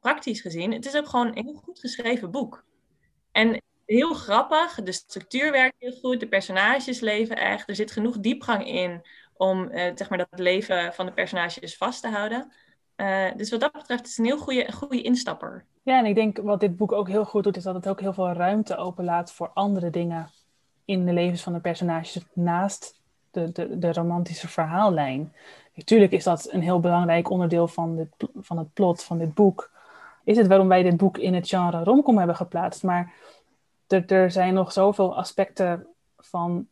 praktisch 0.00 0.40
gezien, 0.40 0.72
het 0.72 0.86
is 0.86 0.96
ook 0.96 1.08
gewoon 1.08 1.26
een 1.26 1.44
heel 1.44 1.60
goed 1.64 1.80
geschreven 1.80 2.30
boek. 2.30 2.64
En 3.32 3.62
heel 3.86 4.14
grappig. 4.14 4.82
De 4.82 4.92
structuur 4.92 5.52
werkt 5.52 5.76
heel 5.78 5.98
goed. 6.02 6.20
De 6.20 6.28
personages 6.28 7.00
leven 7.00 7.36
echt. 7.36 7.68
Er 7.68 7.74
zit 7.74 7.90
genoeg 7.90 8.18
diepgang 8.18 8.66
in 8.66 9.02
om 9.36 9.62
uh, 9.62 9.90
zeg 9.94 10.08
maar, 10.08 10.18
dat 10.18 10.28
leven 10.38 10.92
van 10.92 11.06
de 11.06 11.12
personages 11.12 11.76
vast 11.76 12.02
te 12.02 12.08
houden. 12.08 12.52
Uh, 12.96 13.26
dus 13.36 13.50
wat 13.50 13.60
dat 13.60 13.72
betreft 13.72 14.04
is 14.04 14.10
het 14.10 14.18
een 14.18 14.24
heel 14.24 14.38
goede, 14.38 14.72
goede 14.72 15.02
instapper. 15.02 15.64
Ja, 15.82 15.98
en 15.98 16.04
ik 16.04 16.14
denk 16.14 16.38
wat 16.38 16.60
dit 16.60 16.76
boek 16.76 16.92
ook 16.92 17.08
heel 17.08 17.24
goed 17.24 17.44
doet, 17.44 17.56
is 17.56 17.62
dat 17.62 17.74
het 17.74 17.88
ook 17.88 18.00
heel 18.00 18.12
veel 18.12 18.32
ruimte 18.32 18.76
openlaat 18.76 19.32
voor 19.32 19.50
andere 19.54 19.90
dingen 19.90 20.30
in 20.84 21.06
de 21.06 21.12
levens 21.12 21.42
van 21.42 21.52
de 21.52 21.60
personages 21.60 22.24
naast 22.32 23.00
de, 23.30 23.52
de, 23.52 23.78
de 23.78 23.92
romantische 23.92 24.48
verhaallijn. 24.48 25.32
Natuurlijk 25.74 26.12
is 26.12 26.24
dat 26.24 26.48
een 26.50 26.62
heel 26.62 26.80
belangrijk 26.80 27.30
onderdeel 27.30 27.68
van, 27.68 27.96
dit, 27.96 28.08
van 28.34 28.58
het 28.58 28.72
plot 28.72 29.04
van 29.04 29.18
dit 29.18 29.34
boek. 29.34 29.70
Is 30.24 30.36
het 30.36 30.46
waarom 30.46 30.68
wij 30.68 30.82
dit 30.82 30.96
boek 30.96 31.18
in 31.18 31.34
het 31.34 31.48
genre 31.48 31.84
romcom 31.84 32.18
hebben 32.18 32.36
geplaatst. 32.36 32.82
Maar 32.82 33.12
er, 33.86 34.06
er 34.06 34.30
zijn 34.30 34.54
nog 34.54 34.72
zoveel 34.72 35.16
aspecten 35.16 35.86
van 36.16 36.68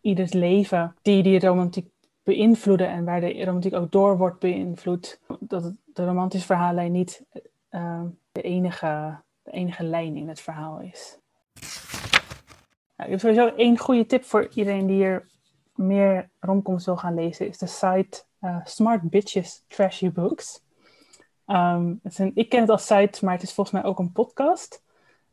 ieders 0.00 0.32
leven 0.32 0.96
die 1.02 1.22
die 1.22 1.40
romantiek 1.40 1.90
beïnvloeden 2.22 2.88
en 2.88 3.04
waar 3.04 3.20
de 3.20 3.44
romantiek 3.44 3.74
ook 3.74 3.92
door 3.92 4.18
wordt 4.18 4.38
beïnvloed. 4.38 5.20
Dat 5.40 5.72
de 5.84 6.04
romantische 6.04 6.46
verhaallijn 6.46 6.92
niet 6.92 7.24
uh, 7.70 8.02
de, 8.32 8.42
enige, 8.42 9.20
de 9.42 9.50
enige 9.50 9.84
lijn 9.84 10.16
in 10.16 10.28
het 10.28 10.40
verhaal 10.40 10.80
is. 10.80 11.18
Nou, 12.96 13.10
ik 13.10 13.10
heb 13.10 13.20
sowieso 13.20 13.56
één 13.56 13.78
goede 13.78 14.06
tip 14.06 14.24
voor 14.24 14.48
iedereen 14.54 14.86
die 14.86 14.96
hier 14.96 15.26
meer 15.74 16.30
romcoms 16.40 16.84
wil 16.84 16.96
gaan 16.96 17.14
lezen. 17.14 17.48
Is 17.48 17.58
de 17.58 17.66
site 17.66 18.24
uh, 18.40 18.56
Smart 18.64 19.10
Bitches 19.10 19.64
Trashy 19.66 20.10
Books. 20.10 20.62
Um, 21.46 22.00
het 22.02 22.12
is 22.12 22.18
een, 22.18 22.30
ik 22.34 22.48
ken 22.48 22.60
het 22.60 22.70
als 22.70 22.86
site, 22.86 23.24
maar 23.24 23.34
het 23.34 23.42
is 23.42 23.52
volgens 23.52 23.80
mij 23.80 23.90
ook 23.90 23.98
een 23.98 24.12
podcast. 24.12 24.82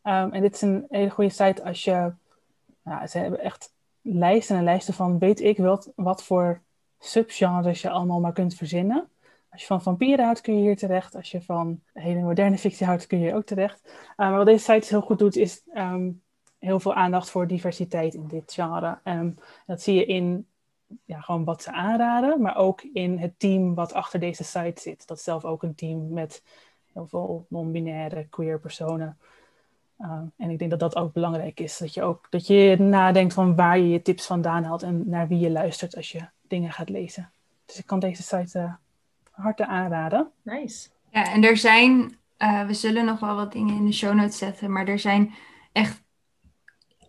Um, 0.07 0.31
en 0.31 0.41
dit 0.41 0.53
is 0.53 0.61
een 0.61 0.85
hele 0.89 1.09
goede 1.09 1.29
site 1.29 1.63
als 1.63 1.83
je... 1.83 2.13
Nou, 2.83 3.07
ze 3.07 3.17
hebben 3.17 3.39
echt 3.39 3.73
lijsten 4.01 4.57
en 4.57 4.63
lijsten 4.63 4.93
van 4.93 5.19
weet 5.19 5.41
ik 5.41 5.57
wat, 5.57 5.91
wat 5.95 6.23
voor 6.23 6.61
subgenres 6.99 7.81
je 7.81 7.89
allemaal 7.89 8.19
maar 8.19 8.33
kunt 8.33 8.55
verzinnen. 8.55 9.09
Als 9.49 9.61
je 9.61 9.67
van 9.67 9.81
vampieren 9.81 10.25
houdt, 10.25 10.41
kun 10.41 10.55
je 10.55 10.61
hier 10.61 10.77
terecht. 10.77 11.15
Als 11.15 11.31
je 11.31 11.41
van 11.41 11.81
hele 11.93 12.21
moderne 12.21 12.57
fictie 12.57 12.85
houdt, 12.85 13.07
kun 13.07 13.19
je 13.19 13.33
ook 13.33 13.45
terecht. 13.45 13.81
Uh, 13.85 13.91
maar 14.15 14.37
wat 14.37 14.45
deze 14.45 14.63
site 14.63 14.87
heel 14.87 15.01
goed 15.01 15.19
doet, 15.19 15.35
is 15.35 15.61
um, 15.73 16.21
heel 16.59 16.79
veel 16.79 16.93
aandacht 16.93 17.29
voor 17.29 17.47
diversiteit 17.47 18.13
in 18.13 18.27
dit 18.27 18.53
genre. 18.53 18.99
Um, 19.03 19.35
dat 19.65 19.81
zie 19.81 19.95
je 19.95 20.05
in 20.05 20.47
ja, 21.05 21.21
gewoon 21.21 21.43
wat 21.43 21.61
ze 21.61 21.71
aanraden, 21.71 22.41
maar 22.41 22.55
ook 22.55 22.81
in 22.81 23.17
het 23.17 23.39
team 23.39 23.75
wat 23.75 23.93
achter 23.93 24.19
deze 24.19 24.43
site 24.43 24.81
zit. 24.81 25.07
Dat 25.07 25.17
is 25.17 25.23
zelf 25.23 25.45
ook 25.45 25.63
een 25.63 25.75
team 25.75 26.13
met 26.13 26.43
heel 26.93 27.07
veel 27.07 27.45
non-binaire 27.49 28.27
queer 28.29 28.59
personen. 28.59 29.17
Uh, 29.99 30.21
en 30.37 30.49
ik 30.49 30.59
denk 30.59 30.69
dat 30.71 30.79
dat 30.79 30.95
ook 30.95 31.13
belangrijk 31.13 31.59
is. 31.59 31.77
Dat 31.77 31.93
je 31.93 32.03
ook 32.03 32.27
dat 32.29 32.47
je 32.47 32.75
nadenkt 32.79 33.33
van 33.33 33.55
waar 33.55 33.77
je 33.77 33.89
je 33.89 34.01
tips 34.01 34.25
vandaan 34.25 34.63
haalt 34.63 34.83
en 34.83 35.09
naar 35.09 35.27
wie 35.27 35.39
je 35.39 35.51
luistert 35.51 35.95
als 35.95 36.11
je 36.11 36.21
dingen 36.41 36.71
gaat 36.71 36.89
lezen. 36.89 37.29
Dus 37.65 37.77
ik 37.77 37.85
kan 37.85 37.99
deze 37.99 38.23
site 38.23 38.59
uh, 38.59 38.73
harte 39.31 39.67
aanraden. 39.67 40.31
Nice. 40.41 40.89
Ja, 41.09 41.31
en 41.33 41.43
er 41.43 41.57
zijn, 41.57 42.15
uh, 42.37 42.65
we 42.65 42.73
zullen 42.73 43.05
nog 43.05 43.19
wel 43.19 43.35
wat 43.35 43.51
dingen 43.51 43.75
in 43.75 43.85
de 43.85 43.91
show 43.91 44.13
notes 44.13 44.37
zetten, 44.37 44.71
maar 44.71 44.87
er 44.87 44.99
zijn 44.99 45.33
echt, 45.71 46.03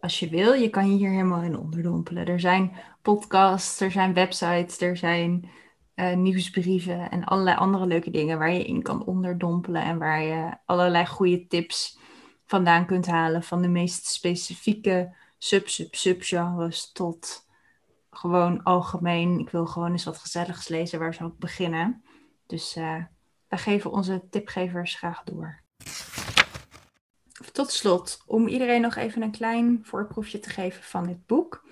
als 0.01 0.19
je 0.19 0.29
wil, 0.29 0.53
je 0.53 0.71
kan 0.71 0.91
je 0.91 0.97
hier 0.97 1.11
helemaal 1.11 1.43
in 1.43 1.59
onderdompelen. 1.59 2.27
Er 2.27 2.41
zijn 2.41 2.73
podcasts, 3.03 3.81
er 3.81 3.91
zijn 3.91 4.15
websites, 4.15 4.81
er 4.81 4.97
zijn 4.97 5.49
uh, 5.95 6.15
nieuwsbrieven 6.15 7.11
en 7.11 7.25
allerlei 7.25 7.57
andere 7.57 7.87
leuke 7.87 8.11
dingen 8.11 8.39
waar 8.39 8.53
je 8.53 8.65
in 8.65 8.83
kan 8.83 9.05
onderdompelen 9.05 9.83
en 9.83 9.99
waar 9.99 10.23
je 10.23 10.57
allerlei 10.65 11.07
goede 11.07 11.47
tips 11.47 11.99
vandaan 12.47 12.87
kunt 12.87 13.07
halen. 13.07 13.43
Van 13.43 13.63
de 13.63 13.69
meest 13.69 14.07
specifieke 14.07 15.15
sub-sub-subgenres 15.39 16.93
tot 16.93 17.47
gewoon 18.11 18.63
algemeen. 18.63 19.39
Ik 19.39 19.51
wil 19.51 19.67
gewoon 19.67 19.91
eens 19.93 20.05
wat 20.05 20.19
gezelligs 20.19 20.69
lezen. 20.69 20.99
Waar 20.99 21.15
zou 21.15 21.31
ik 21.31 21.39
beginnen? 21.39 22.03
Dus 22.47 22.77
uh, 22.77 23.05
wij 23.49 23.59
geven 23.59 23.91
onze 23.91 24.23
tipgevers 24.31 24.95
graag 24.95 25.23
door. 25.25 25.61
Tot 27.53 27.71
slot, 27.71 28.23
om 28.27 28.49
iedereen 28.49 28.81
nog 28.81 28.97
even 28.97 29.23
een 29.23 29.31
klein 29.31 29.81
voorproefje 29.83 30.41
te 30.41 30.51
geven 30.51 30.83
van 30.83 31.07
dit 31.07 31.27
boek. 31.27 31.65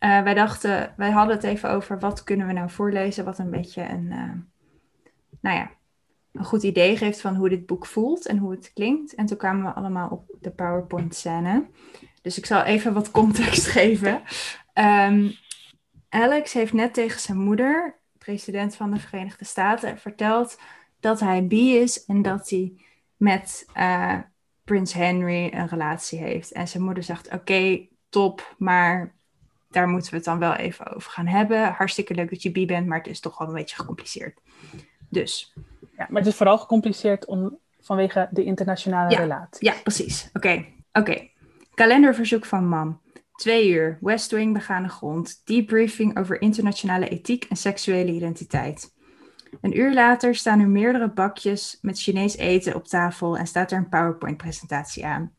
Uh, 0.00 0.22
wij 0.22 0.34
dachten, 0.34 0.94
wij 0.96 1.10
hadden 1.10 1.36
het 1.36 1.44
even 1.44 1.70
over 1.70 1.98
wat 1.98 2.24
kunnen 2.24 2.46
we 2.46 2.52
nou 2.52 2.70
voorlezen, 2.70 3.24
wat 3.24 3.38
een 3.38 3.50
beetje 3.50 3.82
een, 3.82 4.04
uh, 4.04 4.32
nou 5.40 5.56
ja, 5.56 5.70
een 6.32 6.44
goed 6.44 6.62
idee 6.62 6.96
geeft 6.96 7.20
van 7.20 7.34
hoe 7.34 7.48
dit 7.48 7.66
boek 7.66 7.86
voelt 7.86 8.26
en 8.26 8.38
hoe 8.38 8.50
het 8.50 8.72
klinkt. 8.74 9.14
En 9.14 9.26
toen 9.26 9.36
kwamen 9.36 9.64
we 9.64 9.72
allemaal 9.72 10.08
op 10.08 10.36
de 10.40 10.50
PowerPoint-scène. 10.50 11.66
Dus 12.22 12.38
ik 12.38 12.46
zal 12.46 12.62
even 12.62 12.92
wat 12.92 13.10
context 13.10 13.66
geven. 13.76 14.22
Um, 14.74 15.32
Alex 16.08 16.52
heeft 16.52 16.72
net 16.72 16.94
tegen 16.94 17.20
zijn 17.20 17.38
moeder, 17.38 17.98
president 18.18 18.76
van 18.76 18.90
de 18.90 19.00
Verenigde 19.00 19.44
Staten, 19.44 19.98
verteld 19.98 20.58
dat 21.00 21.20
hij 21.20 21.46
bi 21.46 21.76
is 21.76 22.04
en 22.04 22.22
dat 22.22 22.50
hij 22.50 22.72
met 23.16 23.66
uh, 23.76 24.18
Prins 24.64 24.92
Henry 24.92 25.52
een 25.52 25.68
relatie 25.68 26.18
heeft. 26.18 26.52
En 26.52 26.68
zijn 26.68 26.82
moeder 26.82 27.02
zegt: 27.02 27.32
Oké, 27.32 27.86
top, 28.08 28.54
maar 28.58 29.14
daar 29.70 29.88
moeten 29.88 30.10
we 30.10 30.16
het 30.16 30.24
dan 30.24 30.38
wel 30.38 30.54
even 30.54 30.94
over 30.94 31.10
gaan 31.10 31.26
hebben. 31.26 31.72
Hartstikke 31.72 32.14
leuk 32.14 32.30
dat 32.30 32.42
je 32.42 32.50
bi 32.50 32.66
bent, 32.66 32.86
maar 32.86 32.98
het 32.98 33.06
is 33.06 33.20
toch 33.20 33.38
wel 33.38 33.48
een 33.48 33.54
beetje 33.54 33.76
gecompliceerd. 33.76 34.40
Dus 35.08 35.54
ja, 36.00 36.06
maar 36.08 36.22
het 36.22 36.30
is 36.30 36.36
vooral 36.36 36.58
gecompliceerd 36.58 37.26
om, 37.26 37.58
vanwege 37.80 38.28
de 38.30 38.44
internationale 38.44 39.10
ja, 39.10 39.18
relatie. 39.18 39.68
Ja, 39.68 39.74
precies. 39.82 40.30
Oké, 40.32 40.64
oké. 40.92 41.28
Kalenderverzoek 41.74 42.44
van 42.44 42.68
mam. 42.68 43.00
Twee 43.34 43.68
uur, 43.68 43.98
West 44.00 44.30
Wing 44.30 44.52
begane 44.52 44.88
grond, 44.88 45.40
debriefing 45.44 46.18
over 46.18 46.40
internationale 46.40 47.08
ethiek 47.08 47.44
en 47.44 47.56
seksuele 47.56 48.12
identiteit. 48.12 48.94
Een 49.60 49.78
uur 49.78 49.94
later 49.94 50.34
staan 50.34 50.60
er 50.60 50.68
meerdere 50.68 51.12
bakjes 51.12 51.78
met 51.82 52.00
Chinees 52.00 52.36
eten 52.36 52.74
op 52.74 52.86
tafel 52.86 53.36
en 53.36 53.46
staat 53.46 53.70
er 53.70 53.78
een 53.78 53.88
PowerPoint-presentatie 53.88 55.06
aan. 55.06 55.34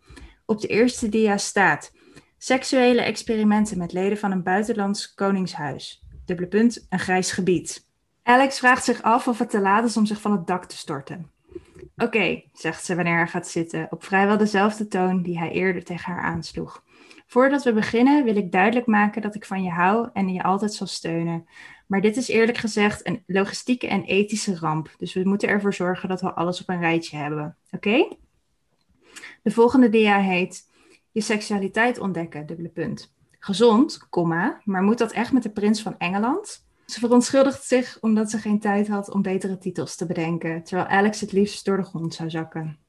Op 0.45 0.61
de 0.61 0.67
eerste 0.67 1.09
dia 1.09 1.37
staat 1.37 1.91
seksuele 2.37 3.01
experimenten 3.01 3.77
met 3.77 3.93
leden 3.93 4.17
van 4.17 4.31
een 4.31 4.43
buitenlands 4.43 5.13
koningshuis. 5.13 6.03
dubbele 6.25 6.47
punt, 6.47 6.85
een 6.89 6.99
grijs 6.99 7.31
gebied. 7.31 7.89
Alex 8.23 8.59
vraagt 8.59 8.83
zich 8.83 9.01
af 9.01 9.27
of 9.27 9.39
het 9.39 9.49
te 9.49 9.59
laat 9.59 9.85
is 9.85 9.97
om 9.97 10.05
zich 10.05 10.21
van 10.21 10.31
het 10.31 10.47
dak 10.47 10.65
te 10.65 10.77
storten. 10.77 11.31
Oké, 11.97 12.43
zegt 12.53 12.85
ze 12.85 12.95
wanneer 12.95 13.17
hij 13.17 13.27
gaat 13.27 13.47
zitten, 13.47 13.87
op 13.89 14.03
vrijwel 14.03 14.37
dezelfde 14.37 14.87
toon 14.87 15.21
die 15.21 15.37
hij 15.37 15.51
eerder 15.51 15.83
tegen 15.83 16.13
haar 16.13 16.23
aansloeg. 16.23 16.83
Voordat 17.27 17.63
we 17.63 17.73
beginnen 17.73 18.23
wil 18.23 18.35
ik 18.35 18.51
duidelijk 18.51 18.85
maken 18.85 19.21
dat 19.21 19.35
ik 19.35 19.45
van 19.45 19.63
je 19.63 19.69
hou 19.69 20.09
en 20.13 20.33
je 20.33 20.43
altijd 20.43 20.73
zal 20.73 20.87
steunen. 20.87 21.47
Maar 21.87 22.01
dit 22.01 22.17
is 22.17 22.27
eerlijk 22.27 22.57
gezegd 22.57 23.07
een 23.07 23.23
logistieke 23.25 23.87
en 23.87 24.03
ethische 24.03 24.57
ramp. 24.59 24.95
Dus 24.97 25.13
we 25.13 25.23
moeten 25.23 25.49
ervoor 25.49 25.73
zorgen 25.73 26.09
dat 26.09 26.21
we 26.21 26.33
alles 26.33 26.61
op 26.61 26.69
een 26.69 26.79
rijtje 26.79 27.17
hebben. 27.17 27.55
Oké? 27.71 28.15
De 29.41 29.51
volgende 29.51 29.89
dia 29.89 30.19
heet 30.19 30.69
Je 31.11 31.21
seksualiteit 31.21 31.99
ontdekken, 31.99 32.45
dubbele 32.45 32.69
punt. 32.69 33.13
Gezond, 33.39 34.07
komma, 34.09 34.61
maar 34.63 34.83
moet 34.83 34.97
dat 34.97 35.11
echt 35.11 35.31
met 35.31 35.43
de 35.43 35.51
prins 35.51 35.81
van 35.81 35.95
Engeland? 35.97 36.65
Ze 36.91 36.99
verontschuldigt 36.99 37.63
zich 37.63 37.97
omdat 38.01 38.29
ze 38.29 38.37
geen 38.37 38.59
tijd 38.59 38.87
had 38.87 39.11
om 39.11 39.21
betere 39.21 39.57
titels 39.57 39.95
te 39.95 40.05
bedenken, 40.05 40.63
terwijl 40.63 40.87
Alex 40.87 41.21
het 41.21 41.31
liefst 41.31 41.65
door 41.65 41.77
de 41.77 41.83
grond 41.83 42.13
zou 42.13 42.29
zakken. 42.29 42.79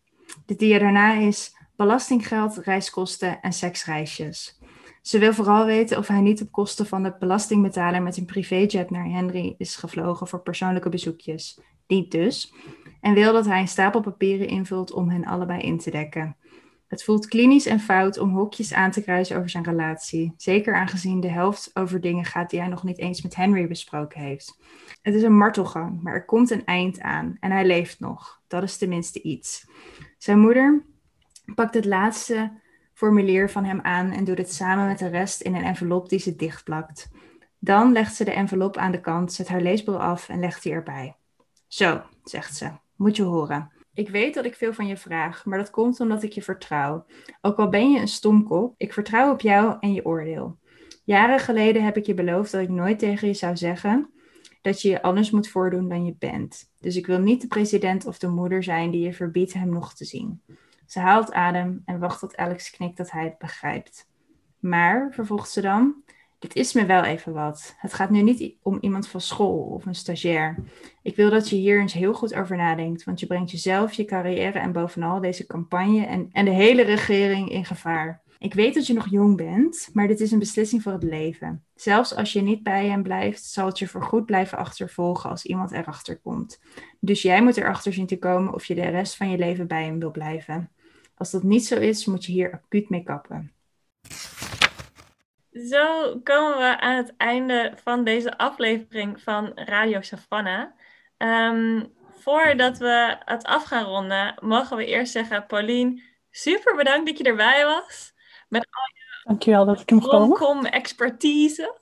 De 0.46 0.56
dia 0.56 0.78
daarna 0.78 1.14
is 1.14 1.56
belastinggeld, 1.76 2.56
reiskosten 2.56 3.40
en 3.40 3.52
seksreisjes. 3.52 4.58
Ze 5.02 5.18
wil 5.18 5.32
vooral 5.32 5.64
weten 5.64 5.98
of 5.98 6.06
hij 6.06 6.20
niet 6.20 6.42
op 6.42 6.52
kosten 6.52 6.86
van 6.86 7.02
de 7.02 7.16
belastingbetaler 7.18 8.02
met 8.02 8.16
een 8.16 8.24
privéjet 8.24 8.90
naar 8.90 9.08
Henry 9.08 9.54
is 9.58 9.76
gevlogen 9.76 10.28
voor 10.28 10.42
persoonlijke 10.42 10.88
bezoekjes. 10.88 11.60
Niet 11.86 12.10
dus. 12.10 12.54
En 13.00 13.14
wil 13.14 13.32
dat 13.32 13.46
hij 13.46 13.60
een 13.60 13.68
stapel 13.68 14.00
papieren 14.00 14.48
invult 14.48 14.92
om 14.92 15.08
hen 15.08 15.24
allebei 15.24 15.60
in 15.60 15.78
te 15.78 15.90
dekken. 15.90 16.36
Het 16.92 17.04
voelt 17.04 17.26
klinisch 17.26 17.66
en 17.66 17.80
fout 17.80 18.18
om 18.18 18.30
hokjes 18.30 18.72
aan 18.72 18.90
te 18.90 19.02
kruisen 19.02 19.36
over 19.36 19.50
zijn 19.50 19.64
relatie. 19.64 20.34
Zeker 20.36 20.74
aangezien 20.74 21.20
de 21.20 21.28
helft 21.28 21.70
over 21.74 22.00
dingen 22.00 22.24
gaat 22.24 22.50
die 22.50 22.60
hij 22.60 22.68
nog 22.68 22.82
niet 22.82 22.98
eens 22.98 23.22
met 23.22 23.34
Henry 23.34 23.68
besproken 23.68 24.20
heeft. 24.20 24.58
Het 25.02 25.14
is 25.14 25.22
een 25.22 25.36
martelgang, 25.36 26.02
maar 26.02 26.14
er 26.14 26.24
komt 26.24 26.50
een 26.50 26.64
eind 26.64 27.00
aan 27.00 27.36
en 27.40 27.50
hij 27.50 27.66
leeft 27.66 28.00
nog. 28.00 28.40
Dat 28.46 28.62
is 28.62 28.76
tenminste 28.76 29.22
iets. 29.22 29.66
Zijn 30.18 30.38
moeder 30.38 30.84
pakt 31.54 31.74
het 31.74 31.84
laatste 31.84 32.52
formulier 32.94 33.50
van 33.50 33.64
hem 33.64 33.80
aan 33.80 34.10
en 34.10 34.24
doet 34.24 34.38
het 34.38 34.52
samen 34.52 34.86
met 34.86 34.98
de 34.98 35.08
rest 35.08 35.40
in 35.40 35.54
een 35.54 35.64
envelop 35.64 36.08
die 36.08 36.18
ze 36.18 36.36
dichtplakt. 36.36 37.10
Dan 37.58 37.92
legt 37.92 38.14
ze 38.14 38.24
de 38.24 38.32
envelop 38.32 38.76
aan 38.76 38.92
de 38.92 39.00
kant, 39.00 39.32
zet 39.32 39.48
haar 39.48 39.60
leesbril 39.60 40.00
af 40.00 40.28
en 40.28 40.40
legt 40.40 40.62
die 40.62 40.72
erbij. 40.72 41.16
Zo, 41.66 42.02
zegt 42.24 42.56
ze, 42.56 42.70
moet 42.96 43.16
je 43.16 43.22
horen. 43.22 43.71
Ik 43.94 44.08
weet 44.08 44.34
dat 44.34 44.44
ik 44.44 44.54
veel 44.54 44.72
van 44.72 44.86
je 44.86 44.96
vraag, 44.96 45.44
maar 45.44 45.58
dat 45.58 45.70
komt 45.70 46.00
omdat 46.00 46.22
ik 46.22 46.32
je 46.32 46.42
vertrouw. 46.42 47.06
Ook 47.40 47.58
al 47.58 47.68
ben 47.68 47.90
je 47.90 48.00
een 48.00 48.08
stomkop, 48.08 48.74
ik 48.76 48.92
vertrouw 48.92 49.32
op 49.32 49.40
jou 49.40 49.76
en 49.80 49.92
je 49.92 50.04
oordeel. 50.04 50.58
Jaren 51.04 51.38
geleden 51.38 51.84
heb 51.84 51.96
ik 51.96 52.06
je 52.06 52.14
beloofd 52.14 52.52
dat 52.52 52.62
ik 52.62 52.68
nooit 52.68 52.98
tegen 52.98 53.28
je 53.28 53.34
zou 53.34 53.56
zeggen 53.56 54.10
dat 54.62 54.82
je 54.82 54.88
je 54.88 55.02
anders 55.02 55.30
moet 55.30 55.48
voordoen 55.48 55.88
dan 55.88 56.04
je 56.04 56.14
bent. 56.18 56.70
Dus 56.80 56.96
ik 56.96 57.06
wil 57.06 57.18
niet 57.18 57.40
de 57.40 57.46
president 57.46 58.06
of 58.06 58.18
de 58.18 58.28
moeder 58.28 58.62
zijn 58.62 58.90
die 58.90 59.00
je 59.00 59.12
verbiedt 59.12 59.52
hem 59.52 59.68
nog 59.68 59.94
te 59.94 60.04
zien. 60.04 60.42
Ze 60.86 61.00
haalt 61.00 61.32
adem 61.32 61.82
en 61.84 61.98
wacht 61.98 62.18
tot 62.18 62.36
Alex 62.36 62.70
knikt 62.70 62.96
dat 62.96 63.10
hij 63.10 63.24
het 63.24 63.38
begrijpt. 63.38 64.08
Maar, 64.58 65.12
vervolgt 65.12 65.50
ze 65.50 65.60
dan, 65.60 65.94
dit 66.42 66.54
is 66.56 66.72
me 66.72 66.86
wel 66.86 67.04
even 67.04 67.32
wat. 67.32 67.74
Het 67.78 67.92
gaat 67.92 68.10
nu 68.10 68.22
niet 68.22 68.54
om 68.62 68.78
iemand 68.80 69.08
van 69.08 69.20
school 69.20 69.58
of 69.58 69.86
een 69.86 69.94
stagiair. 69.94 70.56
Ik 71.02 71.16
wil 71.16 71.30
dat 71.30 71.48
je 71.48 71.56
hier 71.56 71.80
eens 71.80 71.92
heel 71.92 72.14
goed 72.14 72.34
over 72.34 72.56
nadenkt, 72.56 73.04
want 73.04 73.20
je 73.20 73.26
brengt 73.26 73.50
jezelf, 73.50 73.92
je 73.92 74.04
carrière 74.04 74.58
en 74.58 74.72
bovenal 74.72 75.20
deze 75.20 75.46
campagne 75.46 76.06
en, 76.06 76.28
en 76.32 76.44
de 76.44 76.50
hele 76.50 76.82
regering 76.82 77.50
in 77.50 77.64
gevaar. 77.64 78.22
Ik 78.38 78.54
weet 78.54 78.74
dat 78.74 78.86
je 78.86 78.92
nog 78.92 79.10
jong 79.10 79.36
bent, 79.36 79.88
maar 79.92 80.06
dit 80.06 80.20
is 80.20 80.30
een 80.30 80.38
beslissing 80.38 80.82
voor 80.82 80.92
het 80.92 81.02
leven. 81.02 81.64
Zelfs 81.74 82.14
als 82.14 82.32
je 82.32 82.42
niet 82.42 82.62
bij 82.62 82.86
hem 82.86 83.02
blijft, 83.02 83.44
zal 83.44 83.66
het 83.66 83.78
je 83.78 83.88
voorgoed 83.88 84.26
blijven 84.26 84.58
achtervolgen 84.58 85.30
als 85.30 85.44
iemand 85.44 85.72
erachter 85.72 86.18
komt. 86.18 86.60
Dus 87.00 87.22
jij 87.22 87.42
moet 87.42 87.56
erachter 87.56 87.92
zien 87.92 88.06
te 88.06 88.18
komen 88.18 88.54
of 88.54 88.64
je 88.64 88.74
de 88.74 88.88
rest 88.88 89.16
van 89.16 89.30
je 89.30 89.38
leven 89.38 89.66
bij 89.66 89.84
hem 89.84 89.98
wil 89.98 90.10
blijven. 90.10 90.70
Als 91.14 91.30
dat 91.30 91.42
niet 91.42 91.66
zo 91.66 91.76
is, 91.76 92.06
moet 92.06 92.24
je 92.24 92.32
hier 92.32 92.52
acuut 92.52 92.88
mee 92.88 93.02
kappen. 93.02 93.52
Zo 95.52 96.18
komen 96.24 96.58
we 96.58 96.80
aan 96.80 96.96
het 96.96 97.16
einde 97.16 97.72
van 97.82 98.04
deze 98.04 98.38
aflevering 98.38 99.22
van 99.22 99.52
Radio 99.54 100.00
Savannah. 100.00 100.70
Ehm, 101.16 101.84
voordat 102.18 102.78
we 102.78 103.16
het 103.24 103.44
af 103.44 103.64
gaan 103.64 103.84
ronden, 103.84 104.34
mogen 104.40 104.76
we 104.76 104.86
eerst 104.86 105.12
zeggen, 105.12 105.46
Paulien, 105.46 106.02
super 106.30 106.76
bedankt 106.76 107.06
dat 107.06 107.18
je 107.18 107.24
erbij 107.24 107.64
was. 107.64 108.12
Met 108.48 108.66
al 108.70 108.82
je 108.94 109.02
Dankjewel 109.24 109.64
dat 109.64 109.80
ik 109.80 109.88
hem 109.88 110.64
expertise. 110.64 111.76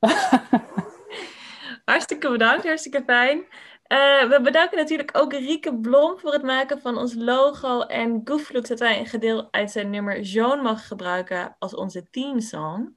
hartstikke 1.84 2.30
bedankt, 2.30 2.64
hartstikke 2.64 3.02
fijn. 3.06 3.44
Uh, 3.88 4.28
we 4.28 4.40
bedanken 4.42 4.76
natuurlijk 4.78 5.10
ook 5.16 5.32
Rieke 5.32 5.78
Blom 5.78 6.18
voor 6.18 6.32
het 6.32 6.42
maken 6.42 6.80
van 6.80 6.98
ons 6.98 7.14
logo 7.14 7.80
en 7.80 8.20
Gooflux 8.24 8.68
dat 8.68 8.78
wij 8.78 8.98
een 8.98 9.06
gedeelte 9.06 9.48
uit 9.50 9.70
zijn 9.70 9.90
nummer 9.90 10.20
Joan 10.20 10.62
mag 10.62 10.86
gebruiken 10.86 11.56
als 11.58 11.74
onze 11.74 12.10
teamsong. 12.10 12.94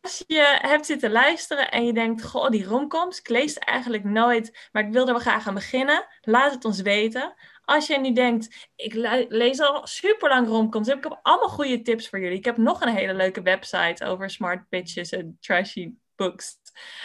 Als 0.00 0.24
je 0.26 0.58
hebt 0.60 0.86
zitten 0.86 1.10
luisteren 1.10 1.70
en 1.70 1.86
je 1.86 1.92
denkt, 1.92 2.24
goh, 2.24 2.50
die 2.50 2.64
romcoms, 2.64 3.18
ik 3.18 3.28
lees 3.28 3.58
eigenlijk 3.58 4.04
nooit, 4.04 4.68
maar 4.72 4.86
ik 4.86 4.92
wil 4.92 5.06
er 5.06 5.12
wel 5.12 5.22
graag 5.22 5.46
aan 5.46 5.54
beginnen, 5.54 6.06
laat 6.20 6.52
het 6.52 6.64
ons 6.64 6.80
weten. 6.80 7.34
Als 7.64 7.86
je 7.86 7.98
nu 7.98 8.12
denkt, 8.12 8.70
ik 8.76 8.94
lees 9.28 9.60
al 9.60 9.86
super 9.86 10.28
lang 10.28 10.48
romcoms, 10.48 10.88
heb 10.88 11.06
ik 11.06 11.18
allemaal 11.22 11.48
goede 11.48 11.82
tips 11.82 12.08
voor 12.08 12.20
jullie. 12.20 12.38
Ik 12.38 12.44
heb 12.44 12.56
nog 12.56 12.80
een 12.80 12.94
hele 12.94 13.14
leuke 13.14 13.42
website 13.42 14.04
over 14.04 14.30
smart 14.30 14.68
pitches 14.68 15.10
en 15.10 15.36
trashy 15.40 15.94
books. 16.16 16.56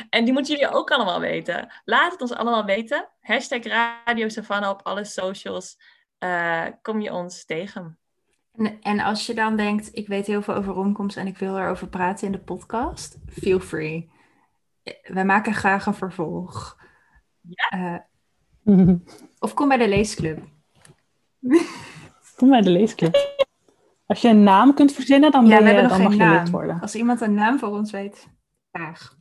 En 0.10 0.24
die 0.24 0.34
moeten 0.34 0.54
jullie 0.54 0.74
ook 0.74 0.92
allemaal 0.92 1.20
weten. 1.20 1.68
Laat 1.86 2.12
het 2.12 2.22
ons 2.22 2.34
allemaal 2.34 2.66
weten. 2.66 3.08
Hashtag 3.22 3.64
Radio 3.64 4.30
Savannah 4.30 4.70
op 4.70 4.82
alle 4.84 5.06
socials. 5.06 5.78
Uh, 6.20 6.66
kom 6.82 7.02
je 7.02 7.14
ons 7.14 7.46
tegen. 7.46 7.98
En, 8.56 8.82
en, 8.82 9.00
als 9.00 9.26
je 9.26 9.34
dan 9.34 9.56
denkt, 9.56 9.90
ik 9.92 10.08
weet 10.08 10.26
heel 10.26 10.42
veel 10.42 10.54
over 10.54 10.74
romcoms 10.74 11.16
en 11.16 11.28
ik 11.28 11.38
wil 11.38 11.58
erover 11.58 11.88
praten 11.88 12.26
in 12.26 12.32
de 12.32 12.40
podcast, 12.40 13.18
feel 13.28 13.60
free. 13.60 14.10
Wij 15.04 15.26
maken 15.26 15.54
graag 15.54 15.86
een 15.86 15.94
vervolg. 15.94 16.78
Ja? 17.42 18.08
Uh, 18.64 18.90
of 19.40 19.54
kom 19.54 19.68
bij 19.68 19.78
de 19.78 19.88
leesclub. 19.88 20.40
Kom 22.36 22.50
bij 22.50 22.62
de 22.62 22.70
leesclub. 22.70 23.46
Als 24.06 24.22
je 24.22 24.28
een 24.28 24.44
naam 24.44 24.74
kunt 24.74 24.94
verzinnen, 24.94 25.32
dan, 25.32 25.50
ben 25.50 25.66
je, 25.66 25.88
dan 25.88 26.02
mag 26.02 26.16
je 26.16 26.30
lid 26.30 26.50
worden. 26.50 26.80
Als 26.82 26.96
iemand 26.96 27.22
een 27.22 27.34
naam 27.34 27.60
voor 27.60 27.70
ons 27.70 27.92
weet, 27.92 28.28
graag. 28.72 29.18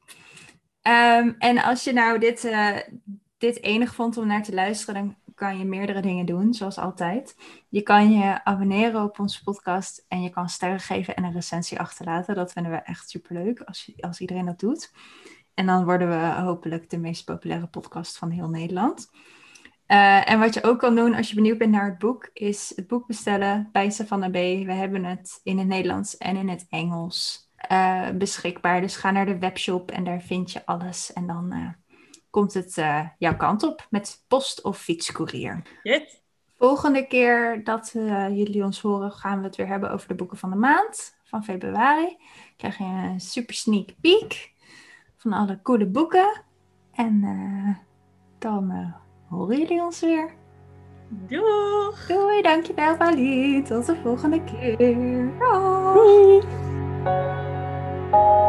Um, 0.83 1.35
en 1.39 1.63
als 1.63 1.85
je 1.85 1.93
nou 1.93 2.19
dit, 2.19 2.45
uh, 2.45 2.77
dit 3.39 3.63
enig 3.63 3.95
vond 3.95 4.17
om 4.17 4.27
naar 4.27 4.43
te 4.43 4.55
luisteren, 4.55 4.95
dan 4.95 5.17
kan 5.35 5.59
je 5.59 5.65
meerdere 5.65 6.01
dingen 6.01 6.27
doen, 6.27 6.55
zoals 6.55 6.79
altijd. 6.79 7.37
Je 7.69 7.83
kan 7.83 8.13
je 8.13 8.45
abonneren 8.45 9.03
op 9.03 9.19
onze 9.19 9.43
podcast 9.43 10.05
en 10.09 10.23
je 10.23 10.31
kan 10.31 10.49
sterren 10.49 10.81
geven 10.81 11.17
en 11.17 11.25
een 11.25 11.33
recensie 11.33 11.81
achterlaten. 11.81 12.35
Dat 12.35 12.53
vinden 12.53 12.73
we 12.73 12.79
echt 12.79 13.11
superleuk 13.11 13.61
als, 13.61 13.93
als 14.01 14.21
iedereen 14.21 14.47
dat 14.47 14.61
doet. 14.61 14.93
En 15.55 15.67
dan 15.67 15.85
worden 15.85 16.09
we 16.09 16.41
hopelijk 16.43 16.91
de 16.91 16.99
meest 16.99 17.25
populaire 17.25 17.67
podcast 17.67 18.19
van 18.19 18.31
heel 18.31 18.49
Nederland. 18.49 19.11
Uh, 19.89 20.31
en 20.31 20.39
wat 20.39 20.55
je 20.55 20.63
ook 20.63 20.79
kan 20.79 20.95
doen 20.95 21.15
als 21.15 21.29
je 21.29 21.35
benieuwd 21.35 21.59
bent 21.59 21.71
naar 21.71 21.89
het 21.89 21.99
boek, 21.99 22.31
is 22.33 22.73
het 22.77 22.87
boek 22.87 23.07
bestellen 23.07 23.69
bij 23.73 23.91
Savannah 23.91 24.31
B. 24.31 24.67
We 24.67 24.73
hebben 24.73 25.05
het 25.05 25.41
in 25.43 25.59
het 25.59 25.67
Nederlands 25.67 26.17
en 26.17 26.37
in 26.37 26.49
het 26.49 26.67
Engels 26.69 27.48
uh, 27.73 28.11
beschikbaar. 28.11 28.81
Dus 28.81 28.97
ga 28.97 29.11
naar 29.11 29.27
de 29.27 29.39
webshop 29.39 29.91
en 29.91 30.05
daar 30.05 30.21
vind 30.21 30.53
je 30.53 30.67
alles. 30.67 31.13
En 31.13 31.27
dan 31.27 31.55
uh, 31.55 31.69
komt 32.31 32.55
het 32.55 32.77
uh, 32.77 33.07
jouw 33.19 33.37
kant 33.37 33.63
op 33.63 33.87
met 33.91 34.25
post- 34.29 34.63
of 34.63 34.79
fietscourier. 34.79 35.63
Yes. 35.83 36.23
Volgende 36.59 37.07
keer 37.07 37.65
dat 37.65 37.91
jullie 38.33 38.65
ons 38.65 38.81
horen, 38.81 39.13
gaan 39.13 39.39
we 39.39 39.45
het 39.45 39.57
weer 39.57 39.67
hebben 39.67 39.91
over 39.91 40.09
de 40.09 40.15
boeken 40.15 40.37
van 40.37 40.51
de 40.51 40.57
maand 40.57 41.17
van 41.25 41.45
februari. 41.45 42.17
Krijg 42.57 42.79
je 42.79 42.85
een 42.85 43.21
super 43.21 43.55
sneak 43.55 43.89
peek 44.01 44.53
van 45.17 45.33
alle 45.33 45.63
coole 45.63 45.87
boeken. 45.87 46.43
En 46.93 47.21
dan 48.39 48.95
horen 49.29 49.59
jullie 49.59 49.83
ons 49.83 50.01
weer. 50.01 50.35
Doeg! 51.09 52.07
Doei, 52.07 52.43
dankjewel 52.43 52.97
Paulien. 52.97 53.65
Tot 53.65 53.87
de 53.87 53.97
volgende 53.97 54.45
keer. 54.45 54.77
Doei! 55.39 56.68
Thank 58.11 58.15
you. 58.15 58.48